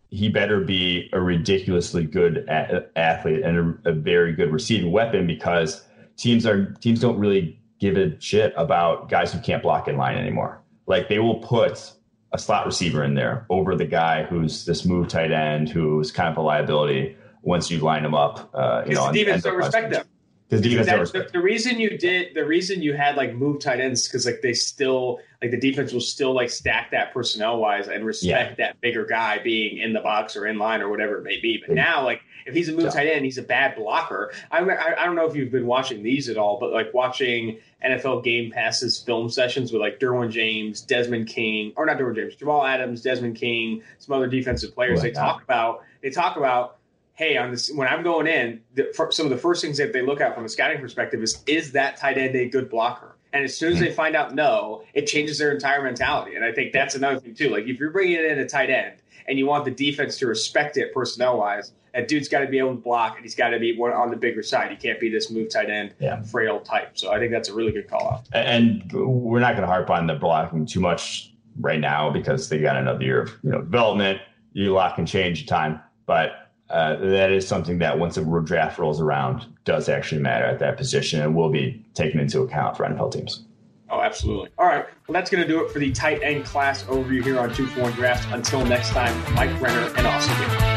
he 0.10 0.30
better 0.30 0.62
be 0.62 1.10
a 1.14 1.20
ridiculously 1.20 2.06
good 2.06 2.38
a- 2.48 2.88
athlete 2.98 3.44
and 3.44 3.80
a, 3.86 3.90
a, 3.90 3.94
very 3.94 4.34
good 4.34 4.52
receiving 4.52 4.92
weapon 4.92 5.28
because 5.28 5.84
teams 6.16 6.46
are 6.46 6.72
teams 6.76 7.00
don't 7.00 7.20
really 7.20 7.60
give 7.80 7.98
a 7.98 8.20
shit 8.20 8.54
about 8.56 9.10
guys 9.10 9.34
who 9.34 9.40
can't 9.40 9.62
block 9.62 9.88
in 9.88 9.98
line 9.98 10.18
anymore. 10.18 10.62
Like 10.86 11.10
they 11.10 11.20
will 11.20 11.40
put 11.40 11.92
a 12.34 12.38
slot 12.38 12.66
receiver 12.66 13.04
in 13.04 13.14
there 13.14 13.46
over 13.50 13.76
the 13.76 13.86
guy 13.86 14.24
who's 14.24 14.66
this 14.66 14.86
move 14.86 15.08
tight 15.08 15.32
end 15.32 15.70
who's 15.70 16.12
kind 16.12 16.30
of 16.30 16.38
a 16.38 16.42
liability 16.42 17.16
once 17.42 17.70
you 17.70 17.80
line 17.80 18.04
them 18.04 18.14
up. 18.14 18.50
Uh, 18.54 18.84
you 18.88 18.96
know, 18.96 19.12
the 19.12 19.24
defense 19.24 19.44
don't 19.44 19.58
respect 19.58 19.92
them. 19.92 20.06
Because 20.50 20.62
defense 20.62 21.12
that, 21.12 21.26
the, 21.28 21.30
the, 21.34 21.42
reason 21.42 21.78
you 21.78 21.98
did 21.98 22.34
the 22.34 22.46
reason 22.46 22.82
you 22.82 22.94
had 22.94 23.18
like 23.18 23.34
move 23.34 23.60
tight 23.60 23.82
ends 23.82 24.08
because 24.08 24.26
like 24.26 24.40
they 24.42 24.54
still 24.54 25.20
like 25.42 25.52
the 25.52 25.60
defense 25.60 25.92
will 25.92 26.00
still 26.00 26.34
like 26.34 26.50
stack 26.50 26.90
that 26.92 27.14
personnel 27.14 27.58
wise 27.58 27.90
and 27.90 28.06
respect 28.06 28.58
yeah. 28.58 28.68
that 28.68 28.80
bigger 28.80 29.06
guy 29.06 29.40
being 29.44 29.78
in 29.78 29.92
the 29.92 30.00
box 30.00 30.38
or 30.38 30.48
in 30.48 30.58
line 30.58 30.82
or 30.82 30.88
whatever 30.88 31.18
it 31.18 31.24
may 31.24 31.38
be. 31.42 31.62
But 31.66 31.76
now 31.76 32.06
like 32.06 32.22
if 32.46 32.54
he's 32.54 32.70
a 32.70 32.72
move 32.72 32.84
yeah. 32.84 32.90
tight 32.92 33.08
end, 33.08 33.26
he's 33.26 33.38
a 33.38 33.44
bad 33.44 33.76
blocker. 33.76 34.32
I, 34.50 34.60
I, 34.60 35.02
I 35.02 35.06
don't 35.06 35.16
know 35.16 35.26
if 35.26 35.36
you've 35.36 35.52
been 35.52 35.68
watching 35.68 36.02
these 36.02 36.30
at 36.30 36.38
all, 36.38 36.58
but 36.62 36.72
like 36.72 36.94
watching 36.94 37.60
NFL 37.86 38.24
Game 38.24 38.50
Passes 38.50 38.98
film 38.98 39.30
sessions 39.30 39.74
with 39.74 39.82
like 39.82 40.00
Derwin 40.00 40.32
James, 40.32 40.80
Desmond 40.80 41.28
King, 41.28 41.74
or 41.76 41.86
not 41.86 41.98
Derwin 41.98 42.16
James, 42.16 42.36
Jamal 42.36 42.66
Adams, 42.66 43.02
Desmond 43.02 43.36
King, 43.36 43.84
some 44.00 44.16
other 44.16 44.28
defensive 44.28 44.74
players. 44.74 45.04
Like 45.04 45.14
they 45.14 45.20
talk 45.20 45.44
about 45.44 45.84
they 46.02 46.10
talk 46.10 46.38
about 46.38 46.77
hey, 47.18 47.36
on 47.36 47.52
this 47.52 47.72
when 47.74 47.88
I'm 47.88 48.04
going 48.04 48.28
in, 48.28 48.62
the, 48.76 48.94
some 49.12 49.26
of 49.26 49.32
the 49.32 49.38
first 49.38 49.62
things 49.62 49.78
that 49.80 49.92
they 49.92 50.04
look 50.04 50.22
at 50.22 50.36
from 50.36 50.46
a 50.46 50.50
scouting 50.50 50.80
perspective 50.80 51.22
is 51.22 51.44
is 51.48 51.74
that 51.74 51.98
tight 51.98 52.18
end 52.18 52.36
a 52.36 52.48
good 52.48 52.70
blocker? 52.70 53.18
And 53.34 53.44
as 53.44 53.58
soon 53.58 53.74
as 53.74 53.80
they 53.80 53.90
hmm. 53.90 53.96
find 53.96 54.16
out 54.16 54.34
no, 54.34 54.84
it 54.94 55.06
changes 55.06 55.38
their 55.38 55.52
entire 55.52 55.84
mentality. 55.84 56.36
And 56.36 56.46
I 56.46 56.54
think 56.54 56.72
that's 56.72 56.96
another 56.96 57.20
thing 57.20 57.36
too. 57.36 57.50
Like 57.50 57.66
if 57.66 57.80
you're 57.80 57.92
bringing 57.92 58.24
in 58.24 58.40
a 58.40 58.48
tight 58.48 58.70
end 58.70 59.02
and 59.28 59.38
you 59.38 59.46
want 59.46 59.66
the 59.66 59.72
defense 59.72 60.18
to 60.20 60.28
respect 60.28 60.78
it 60.78 60.94
personnel 60.94 61.38
wise, 61.38 61.74
that 61.94 62.08
dude's 62.08 62.30
got 62.30 62.42
to 62.42 62.48
be 62.48 62.60
able 62.60 62.76
to 62.76 62.82
block 62.82 63.16
and 63.16 63.26
he's 63.26 63.36
got 63.36 63.50
to 63.50 63.60
be 63.60 63.76
one 63.76 63.92
on 63.92 64.12
the 64.12 64.16
bigger 64.16 64.44
side. 64.44 64.70
He 64.70 64.78
can't 64.78 65.00
be 65.00 65.10
this 65.10 65.32
move 65.32 65.50
tight 65.50 65.70
end, 65.70 65.96
yeah. 66.00 66.22
frail 66.22 66.62
type. 66.62 66.98
So 66.98 67.12
I 67.12 67.18
think 67.18 67.32
that's 67.32 67.50
a 67.50 67.54
really 67.54 67.72
good 67.72 67.90
call 67.90 68.12
out. 68.12 68.28
And 68.32 68.90
we're 68.94 69.40
not 69.40 69.54
going 69.54 69.62
to 69.62 69.68
harp 69.68 69.90
on 69.90 70.06
the 70.06 70.16
blocking 70.16 70.66
too 70.68 70.80
much 70.80 71.34
right 71.60 71.80
now 71.80 72.12
because 72.12 72.48
they 72.48 72.60
got 72.60 72.78
another 72.78 73.04
year 73.04 73.22
of 73.24 73.34
you 73.44 73.50
know 73.50 73.62
development. 73.62 74.22
You 74.54 74.74
lock 74.74 74.98
and 74.98 75.08
change 75.08 75.42
in 75.42 75.48
time, 75.48 75.80
but 76.06 76.47
uh, 76.70 76.96
that 76.98 77.32
is 77.32 77.48
something 77.48 77.78
that 77.80 77.98
once 77.98 78.16
the 78.16 78.42
draft 78.46 78.78
rolls 78.78 79.00
around 79.00 79.46
does 79.64 79.88
actually 79.88 80.22
matter 80.22 80.46
at 80.46 80.60
that 80.60 80.78
position 80.78 81.22
and 81.22 81.36
will 81.36 81.50
be 81.50 81.84
taken 81.94 82.20
into 82.20 82.42
account 82.42 82.76
for 82.76 82.86
NFL 82.86 83.14
teams. 83.14 83.44
Oh, 83.90 84.02
absolutely. 84.02 84.50
All 84.58 84.66
right. 84.66 84.86
Well, 85.08 85.14
that's 85.14 85.30
going 85.30 85.42
to 85.42 85.48
do 85.48 85.64
it 85.64 85.72
for 85.72 85.80
the 85.80 85.92
tight 85.92 86.22
end 86.22 86.44
class 86.44 86.84
overview 86.84 87.24
here 87.24 87.40
on 87.40 87.54
2 87.54 87.68
4 87.68 87.92
Drafts. 87.92 88.28
Until 88.32 88.66
next 88.66 88.90
time, 88.90 89.34
Mike 89.34 89.62
Renner 89.62 89.94
and 89.96 90.06
Austin 90.06 90.77